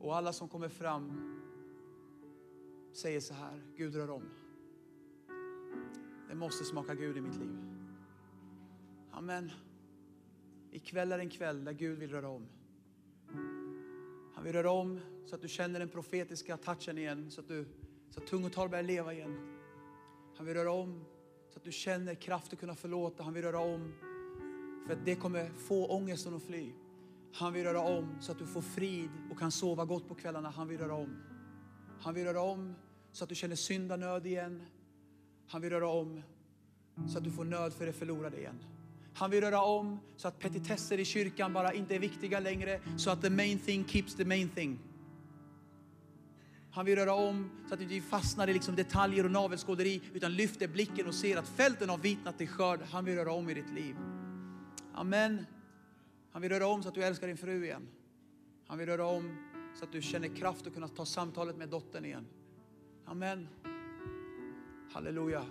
Och 0.00 0.16
alla 0.16 0.32
som 0.32 0.48
kommer 0.48 0.68
fram 0.68 1.12
säger 2.92 3.20
så 3.20 3.34
här, 3.34 3.62
Gud 3.76 3.94
rör 3.94 4.10
om. 4.10 4.22
Det 6.28 6.34
måste 6.34 6.64
smaka 6.64 6.94
Gud 6.94 7.16
i 7.16 7.20
mitt 7.20 7.36
liv. 7.36 7.58
Amen. 9.10 9.50
Ikväll 10.70 11.12
är 11.12 11.18
en 11.18 11.30
kväll 11.30 11.64
där 11.64 11.72
Gud 11.72 11.98
vill 11.98 12.10
röra 12.10 12.28
om. 12.28 12.46
Han 14.34 14.44
vill 14.44 14.52
röra 14.52 14.70
om 14.70 15.00
så 15.26 15.34
att 15.34 15.42
du 15.42 15.48
känner 15.48 15.78
den 15.78 15.88
profetiska 15.88 16.56
touchen 16.56 16.98
igen, 16.98 17.30
så 17.30 17.40
att, 17.40 17.48
du, 17.48 17.66
så 18.10 18.20
att 18.20 18.26
tungotal 18.26 18.68
börjar 18.68 18.84
leva 18.84 19.12
igen. 19.12 19.38
Han 20.36 20.46
vill 20.46 20.54
röra 20.54 20.72
om 20.72 21.04
så 21.52 21.58
att 21.58 21.64
du 21.64 21.72
känner 21.72 22.14
kraft 22.14 22.52
att 22.52 22.60
kunna 22.60 22.74
förlåta. 22.74 23.22
Han 23.22 23.34
vill 23.34 23.42
röra 23.42 23.58
om 23.58 23.94
för 24.86 24.92
att 24.92 25.04
det 25.04 25.16
kommer 25.16 25.50
få 25.50 25.86
ångesten 25.86 26.34
att 26.34 26.42
fly. 26.42 26.72
Han 27.32 27.52
vill 27.52 27.64
röra 27.64 27.80
om 27.80 28.16
så 28.20 28.32
att 28.32 28.38
du 28.38 28.46
får 28.46 28.62
frid 28.62 29.10
och 29.30 29.38
kan 29.38 29.52
sova 29.52 29.84
gott 29.84 30.08
på 30.08 30.14
kvällarna. 30.14 30.50
Han 30.50 30.68
vill 30.68 30.78
röra 30.78 30.94
om. 30.94 31.16
Han 32.00 32.14
vill 32.14 32.24
röra 32.24 32.40
om 32.40 32.74
så 33.12 33.24
att 33.24 33.28
du 33.28 33.34
känner 33.34 33.56
syndanöd 33.56 34.26
igen. 34.26 34.62
Han 35.48 35.62
vill 35.62 35.70
röra 35.70 35.88
om 35.88 36.22
så 37.08 37.18
att 37.18 37.24
du 37.24 37.30
får 37.30 37.44
nöd 37.44 37.72
för 37.72 37.86
det 37.86 37.92
förlorade 37.92 38.38
igen. 38.38 38.64
Han 39.14 39.30
vill 39.30 39.40
röra 39.40 39.62
om 39.62 39.98
så 40.16 40.28
att 40.28 40.38
petitesser 40.38 41.00
i 41.00 41.04
kyrkan 41.04 41.52
bara 41.52 41.72
inte 41.72 41.94
är 41.94 41.98
viktiga 41.98 42.40
längre, 42.40 42.80
så 42.96 43.10
att 43.10 43.22
the 43.22 43.30
main 43.30 43.58
thing 43.58 43.84
keeps 43.84 44.14
the 44.14 44.24
main 44.24 44.48
thing. 44.48 44.78
Han 46.76 46.86
vill 46.86 46.96
röra 46.96 47.14
om 47.14 47.50
så 47.68 47.74
att 47.74 47.80
du 47.80 47.94
inte 47.94 48.08
fastnar 48.08 48.48
i 48.48 48.52
liksom 48.52 48.76
detaljer 48.76 49.24
och 49.24 49.30
navelskåderi, 49.30 50.02
utan 50.14 50.34
lyfter 50.34 50.68
blicken 50.68 51.06
och 51.06 51.14
ser 51.14 51.36
att 51.36 51.48
fälten 51.48 51.88
har 51.88 51.98
vitnat 51.98 52.38
till 52.38 52.48
skörd. 52.48 52.80
Han 52.82 53.04
vill 53.04 53.14
röra 53.14 53.32
om 53.32 53.50
i 53.50 53.54
ditt 53.54 53.70
liv. 53.70 53.96
Amen. 54.94 55.46
Han 56.32 56.42
vill 56.42 56.50
röra 56.50 56.66
om 56.66 56.82
så 56.82 56.88
att 56.88 56.94
du 56.94 57.04
älskar 57.04 57.26
din 57.26 57.36
fru 57.36 57.64
igen. 57.64 57.88
Han 58.66 58.78
vill 58.78 58.88
röra 58.88 59.06
om 59.06 59.36
så 59.74 59.84
att 59.84 59.92
du 59.92 60.02
känner 60.02 60.28
kraft 60.28 60.66
att 60.66 60.74
kunna 60.74 60.88
ta 60.88 61.04
samtalet 61.04 61.56
med 61.56 61.68
dottern 61.68 62.04
igen. 62.04 62.26
Amen. 63.04 63.48
Halleluja. 64.92 65.44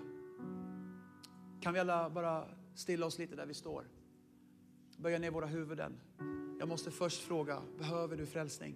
Kan 1.62 1.74
vi 1.74 1.80
alla 1.80 2.10
bara 2.10 2.46
stilla 2.76 3.06
oss 3.06 3.20
lite 3.20 3.36
där 3.36 3.46
vi 3.46 3.54
står? 3.54 3.88
Böja 4.98 5.20
ner 5.20 5.32
våra 5.32 5.46
huvuden. 5.46 6.00
Jag 6.60 6.68
måste 6.68 6.92
först 6.92 7.22
fråga, 7.22 7.62
behöver 7.78 8.18
du 8.18 8.26
frälsning? 8.26 8.76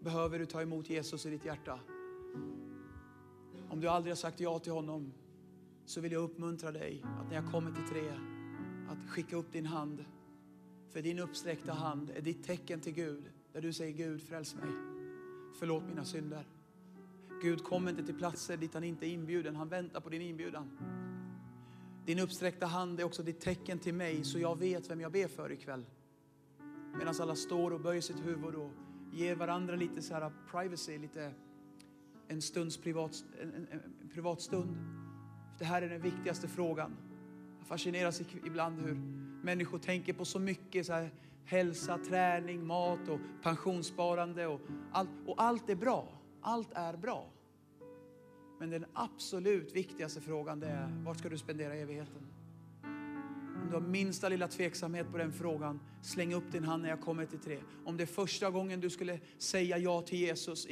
Behöver 0.00 0.38
du 0.38 0.46
ta 0.46 0.62
emot 0.62 0.90
Jesus 0.90 1.26
i 1.26 1.30
ditt 1.30 1.44
hjärta? 1.44 1.80
Om 3.68 3.80
du 3.80 3.88
aldrig 3.88 4.10
har 4.10 4.16
sagt 4.16 4.40
ja 4.40 4.58
till 4.58 4.72
honom 4.72 5.12
så 5.84 6.00
vill 6.00 6.12
jag 6.12 6.22
uppmuntra 6.22 6.72
dig 6.72 7.04
att 7.20 7.28
när 7.28 7.34
jag 7.34 7.52
kommer 7.52 7.70
till 7.72 7.88
tre, 7.88 8.12
att 8.88 9.10
skicka 9.10 9.36
upp 9.36 9.52
din 9.52 9.66
hand. 9.66 10.04
För 10.88 11.02
din 11.02 11.18
uppsträckta 11.18 11.72
hand 11.72 12.10
är 12.10 12.20
ditt 12.20 12.44
tecken 12.44 12.80
till 12.80 12.92
Gud, 12.92 13.24
där 13.52 13.60
du 13.60 13.72
säger 13.72 13.92
Gud 13.92 14.22
fräls 14.22 14.54
mig. 14.54 14.70
Förlåt 15.58 15.82
mina 15.88 16.04
synder. 16.04 16.46
Gud 17.42 17.64
kommer 17.64 17.90
inte 17.90 18.02
till 18.02 18.18
platser 18.18 18.56
dit 18.56 18.74
han 18.74 18.84
inte 18.84 19.06
är 19.06 19.10
inbjuden, 19.10 19.56
han 19.56 19.68
väntar 19.68 20.00
på 20.00 20.08
din 20.08 20.22
inbjudan. 20.22 20.78
Din 22.06 22.18
uppsträckta 22.18 22.66
hand 22.66 23.00
är 23.00 23.04
också 23.04 23.22
ditt 23.22 23.40
tecken 23.40 23.78
till 23.78 23.94
mig 23.94 24.24
så 24.24 24.38
jag 24.38 24.58
vet 24.58 24.90
vem 24.90 25.00
jag 25.00 25.12
ber 25.12 25.28
för 25.28 25.52
ikväll. 25.52 25.86
Medan 26.98 27.14
alla 27.20 27.36
står 27.36 27.70
och 27.70 27.80
böjer 27.80 28.00
sitt 28.00 28.26
huvud 28.26 28.54
och 28.54 28.70
Ge 29.12 29.34
varandra 29.34 29.76
lite 29.76 30.02
så 30.02 30.14
här 30.14 30.32
privacy, 30.50 30.98
lite 30.98 31.32
en 32.28 32.42
stunds 32.42 32.76
privat, 32.76 33.24
en, 33.42 33.54
en, 33.54 33.66
en 34.02 34.08
privat 34.14 34.40
stund. 34.40 34.76
Det 35.58 35.64
här 35.64 35.82
är 35.82 35.88
den 35.88 36.02
viktigaste 36.02 36.48
frågan. 36.48 36.96
Jag 37.58 37.66
fascineras 37.66 38.20
ibland 38.44 38.80
hur 38.80 38.94
människor 39.42 39.78
tänker 39.78 40.12
på 40.12 40.24
så 40.24 40.38
mycket 40.38 40.86
så 40.86 40.92
här, 40.92 41.10
hälsa, 41.44 41.98
träning, 41.98 42.66
mat 42.66 43.08
och 43.08 43.20
pensionssparande 43.42 44.46
och 44.46 44.60
allt. 44.92 45.10
Och 45.26 45.42
allt 45.42 45.70
är 45.70 45.76
bra. 45.76 46.08
Allt 46.40 46.72
är 46.72 46.96
bra. 46.96 47.30
Men 48.58 48.70
den 48.70 48.84
absolut 48.92 49.76
viktigaste 49.76 50.20
frågan 50.20 50.60
det 50.60 50.66
är, 50.66 51.02
vart 51.04 51.18
ska 51.18 51.28
du 51.28 51.38
spendera 51.38 51.74
evigheten? 51.74 52.26
Om 53.62 53.68
du 53.68 53.74
har 53.74 53.80
minsta 53.80 54.28
lilla 54.28 54.48
tveksamhet 54.48 55.12
på 55.12 55.18
den 55.18 55.32
frågan, 55.32 55.80
släng 56.02 56.34
upp 56.34 56.52
din 56.52 56.64
hand 56.64 56.82
när 56.82 56.90
jag 56.90 57.00
kommer 57.00 57.26
till 57.26 57.38
tre. 57.38 57.58
Om 57.84 57.96
det 57.96 58.04
är 58.04 58.06
första 58.06 58.50
gången 58.50 58.80
du 58.80 58.90
skulle 58.90 59.18
säga 59.38 59.78
ja 59.78 60.02
till 60.02 60.18
Jesus, 60.18 60.66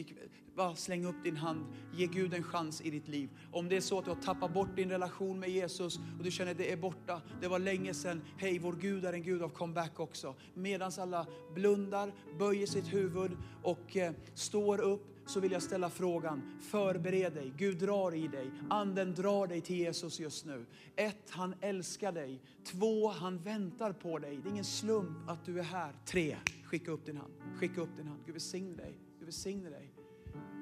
bara 0.57 0.74
släng 0.74 1.07
upp 1.07 1.24
din 1.24 1.37
hand. 1.37 1.66
Ge 1.95 2.07
Gud 2.07 2.34
en 2.34 2.43
chans 2.43 2.80
i 2.80 2.91
ditt 2.91 3.09
liv. 3.09 3.30
Om 3.53 3.68
det 3.68 3.76
är 3.76 3.80
så 3.80 3.99
att 3.99 4.05
du 4.05 4.11
har 4.11 4.22
tappat 4.22 4.55
bort 4.55 4.76
din 4.76 4.91
relation 4.91 5.41
med 5.41 5.51
Jesus 5.51 5.99
och 6.18 6.24
du 6.24 6.30
känner 6.30 6.51
att 6.51 6.59
det 6.59 6.72
är 6.72 6.76
borta, 6.76 7.22
det 7.41 7.49
var 7.49 7.59
länge 7.59 7.95
sedan. 7.95 8.22
Hej, 8.39 8.59
vår 8.59 8.72
Gud 8.72 9.05
är 9.05 9.12
en 9.12 9.22
Gud 9.22 9.43
av 9.43 9.49
comeback 9.49 10.01
också. 10.01 10.34
Medan 10.55 10.93
alla 10.99 11.26
blundar, 11.55 12.12
böjer 12.39 12.66
sitt 12.66 12.93
huvud 12.93 13.37
och 13.62 13.97
eh, 13.97 14.12
står 14.34 14.80
upp 14.80 15.16
så 15.27 15.41
vill 15.41 15.53
jag 15.53 15.62
ställa 15.62 15.91
frågan, 15.91 16.59
förbered 16.61 17.33
dig. 17.33 17.53
Gud 17.57 17.79
drar 17.79 18.14
i 18.14 18.29
dig. 18.29 18.51
Anden 18.70 19.14
drar 19.14 19.47
dig 19.47 19.61
till 19.61 19.77
Jesus 19.77 20.20
just 20.20 20.47
nu. 20.47 20.66
Ett, 20.97 21.31
han 21.31 21.55
älskar 21.61 22.12
dig. 22.12 22.43
Två, 22.64 23.09
han 23.09 23.39
väntar 23.39 23.93
på 23.93 24.18
dig. 24.18 24.37
Det 24.43 24.49
är 24.49 24.51
ingen 24.51 24.64
slump 24.64 25.29
att 25.29 25.45
du 25.45 25.59
är 25.59 25.62
här. 25.62 25.93
Tre, 26.07 26.37
skicka 26.64 26.91
upp 26.91 27.07
din 27.07 27.16
hand. 27.16 27.33
Skicka 27.59 27.81
upp 27.81 27.97
din 27.97 28.07
hand. 28.07 28.20
Gud 28.27 28.35
välsigne 28.35 28.77
dig. 28.77 28.99
Gud 29.18 29.24
välsigne 29.24 29.70
dig. 29.70 29.93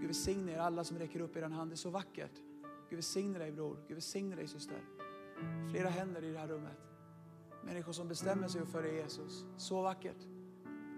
Gud 0.00 0.06
välsigne 0.06 0.52
er 0.52 0.58
alla 0.58 0.84
som 0.84 0.98
räcker 0.98 1.20
upp 1.20 1.36
er 1.36 1.42
hand. 1.42 1.70
Det 1.70 1.74
är 1.74 1.76
så 1.76 1.90
vackert. 1.90 2.34
Gud 2.90 2.96
välsigne 2.96 3.38
dig 3.38 3.52
bror. 3.52 3.76
Gud 3.88 3.94
välsigne 3.94 4.36
dig 4.36 4.48
syster. 4.48 4.78
Flera 5.70 5.88
händer 5.88 6.24
i 6.24 6.32
det 6.32 6.38
här 6.38 6.48
rummet. 6.48 6.78
Människor 7.64 7.92
som 7.92 8.08
bestämmer 8.08 8.48
sig 8.48 8.66
för 8.66 8.84
Jesus. 8.84 9.44
Så 9.56 9.82
vackert. 9.82 10.26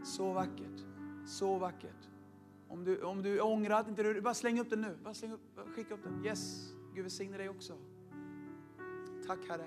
Så 0.05 0.33
vackert. 0.33 0.85
Så 1.27 1.59
vackert. 1.59 2.16
Om 2.69 2.85
du, 2.85 3.03
om 3.03 3.23
du 3.23 3.41
ångrar 3.41 3.81
att 3.81 3.89
inte 3.89 4.03
du, 4.03 4.21
bara 4.21 4.35
släng 4.35 4.61
upp 4.61 4.71
den 4.71 4.81
nu. 4.81 4.99
Bara 5.05 5.14
släng 5.14 5.33
upp, 5.33 5.41
skicka 5.75 5.95
upp 5.95 6.03
den. 6.03 6.27
Yes, 6.27 6.73
Gud 6.95 7.03
välsigne 7.03 7.39
dig 7.39 7.49
också. 7.49 7.73
Tack 9.27 9.39
Herre. 9.49 9.67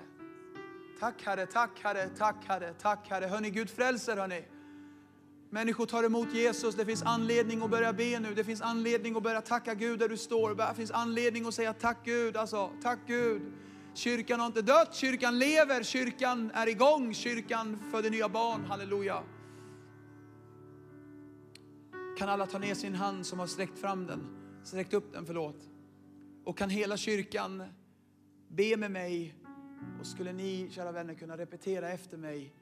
Tack 1.00 1.22
Herre, 1.22 1.46
tack 1.46 1.80
Herre, 1.82 2.08
tack 2.18 2.44
Herre, 2.44 2.74
tack 2.78 3.08
Herre. 3.10 3.26
Hörni, 3.26 3.50
Gud 3.50 3.70
frälser 3.70 4.16
hörni. 4.16 4.44
Människor 5.50 5.86
tar 5.86 6.04
emot 6.04 6.34
Jesus. 6.34 6.74
Det 6.74 6.86
finns 6.86 7.02
anledning 7.02 7.62
att 7.62 7.70
börja 7.70 7.92
be 7.92 8.20
nu. 8.20 8.34
Det 8.34 8.44
finns 8.44 8.60
anledning 8.60 9.16
att 9.16 9.22
börja 9.22 9.40
tacka 9.40 9.74
Gud 9.74 9.98
där 9.98 10.08
du 10.08 10.16
står. 10.16 10.54
Det 10.54 10.74
finns 10.76 10.90
anledning 10.90 11.46
att 11.46 11.54
säga 11.54 11.72
tack 11.72 11.98
Gud. 12.04 12.36
Alltså, 12.36 12.70
tack 12.82 12.98
Gud. 13.06 13.42
Kyrkan 13.94 14.40
har 14.40 14.46
inte 14.46 14.62
dött, 14.62 14.94
kyrkan 14.94 15.38
lever, 15.38 15.82
kyrkan 15.82 16.50
är 16.54 16.66
igång, 16.66 17.14
kyrkan 17.14 17.78
föder 17.90 18.10
nya 18.10 18.28
barn. 18.28 18.64
Halleluja. 18.64 19.22
Kan 22.20 22.28
alla 22.28 22.46
ta 22.46 22.58
ner 22.58 22.74
sin 22.74 22.94
hand 22.94 23.26
som 23.26 23.38
har 23.38 23.46
sträckt 23.46 23.78
fram 23.78 24.06
den, 24.06 24.26
sträckt 24.64 24.94
upp 24.94 25.12
den, 25.12 25.26
förlåt. 25.26 25.70
Och 26.44 26.58
kan 26.58 26.70
hela 26.70 26.96
kyrkan 26.96 27.62
be 28.48 28.76
med 28.76 28.90
mig 28.90 29.34
och 30.00 30.06
skulle 30.06 30.32
ni, 30.32 30.68
kära 30.70 30.92
vänner, 30.92 31.14
kunna 31.14 31.36
repetera 31.36 31.90
efter 31.90 32.16
mig 32.16 32.54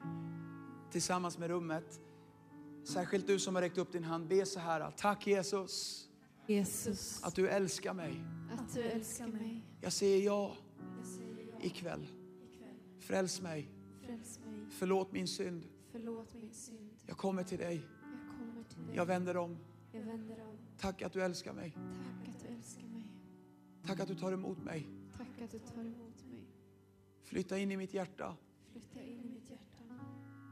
tillsammans 0.91 1.37
med 1.37 1.49
rummet. 1.49 2.01
Särskilt 2.83 3.27
du 3.27 3.39
som 3.39 3.55
har 3.55 3.61
räckt 3.61 3.77
upp 3.77 3.91
din 3.91 4.03
hand, 4.03 4.27
be 4.27 4.45
så 4.45 4.59
här. 4.59 4.91
Tack 4.97 5.27
Jesus 5.27 6.05
Jesus, 6.47 7.23
att 7.23 7.35
du 7.35 7.49
älskar 7.49 7.93
mig. 7.93 8.23
att 8.59 8.73
du 8.73 8.81
älskar 8.81 9.27
mig. 9.27 9.65
Jag 9.81 9.93
säger 9.93 10.25
ja 10.25 10.55
Jag 10.97 11.07
säger 11.07 11.51
ja 11.51 11.65
ikväll. 11.65 12.07
ikväll. 12.53 12.99
Fräls 12.99 13.41
mig, 13.41 13.69
Fräls 14.05 14.39
mig. 14.39 14.65
förlåt 14.69 15.11
min 15.11 15.27
synd. 15.27 15.63
Förlåt 15.91 16.33
min 16.33 16.53
synd. 16.53 16.89
Jag 17.05 17.17
kommer 17.17 17.43
till 17.43 17.57
dig, 17.57 17.81
Jag 18.93 19.05
vänder 19.05 19.37
om. 19.37 19.57
Jag 19.91 20.01
vänder 20.01 20.41
om. 20.41 20.57
Tack 20.77 21.01
att 21.01 21.13
du 21.13 21.21
älskar 21.23 21.53
mig. 21.53 21.71
Tack 21.71 22.29
att 22.35 22.41
du 22.41 22.47
älskar 22.47 22.87
mig. 22.87 23.13
Tack 23.85 23.99
att 23.99 24.07
du 24.07 24.15
tar 24.15 24.31
emot 24.31 24.63
mig. 24.63 24.87
Tack 25.17 25.41
att 25.43 25.51
du 25.51 25.59
tar 25.59 25.81
emot 25.81 26.25
mig. 26.29 26.47
Flytta 27.23 27.57
in 27.57 27.71
i 27.71 27.77
mitt 27.77 27.93
hjärta. 27.93 28.35
Flytta 28.71 29.01
in 29.01 29.19
i 29.25 29.29
mitt 29.29 29.49
hjärta. 29.49 29.83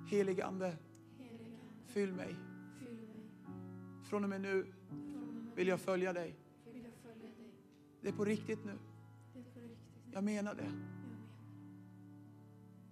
Helig 0.07 0.41
Ande, 0.41 0.77
Helige 1.17 1.45
Ande, 1.45 1.85
fyll 1.85 2.13
mig. 2.13 2.35
fyll 2.79 2.97
mig. 2.97 4.03
Från 4.03 4.23
och 4.23 4.29
med 4.29 4.41
nu 4.41 4.73
vill 5.55 5.67
jag 5.67 5.79
följa 5.79 6.13
dig. 6.13 6.35
nu 6.65 6.71
vill 6.71 6.83
jag 6.83 6.93
följa 6.93 7.27
dig. 7.27 7.51
Det 8.01 8.07
är 8.09 8.13
på 8.13 8.25
riktigt 8.25 8.65
nu. 8.65 8.77
Det 9.33 9.39
är 9.39 9.43
på 9.43 9.59
riktigt. 9.59 10.13
Jag 10.13 10.23
menar 10.23 10.55
det. 10.55 10.63
Jag 10.63 10.71
menar. 10.71 10.87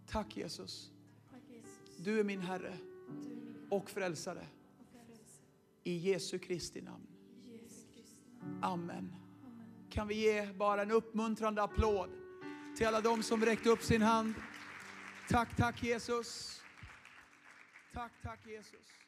Tack 0.08 0.38
Jesus. 0.38 0.92
Tack 1.32 1.42
Jesus. 1.50 2.06
Du 2.06 2.20
är 2.20 2.24
min 2.24 2.42
Herre 2.42 2.78
Du 3.24 3.32
är 3.32 3.36
min 3.36 3.68
och 3.70 3.90
frälsare. 3.90 4.48
I 5.88 5.98
Jesu 5.98 6.40
Kristi 6.40 6.82
namn. 6.82 7.08
Amen. 8.62 9.16
Kan 9.90 10.08
vi 10.08 10.16
ge 10.16 10.54
bara 10.54 10.82
en 10.82 10.92
uppmuntrande 10.92 11.64
applåd 11.64 12.10
till 12.78 12.88
alla 12.88 13.02
de 13.02 13.24
som 13.24 13.46
räckte 13.46 13.70
upp 13.70 13.84
sin 13.84 14.02
hand. 14.02 14.34
Tack, 15.30 15.56
tack 15.56 15.84
Jesus. 15.84 16.62
Tack, 17.94 18.12
tack 18.24 18.40
Jesus. 18.48 19.05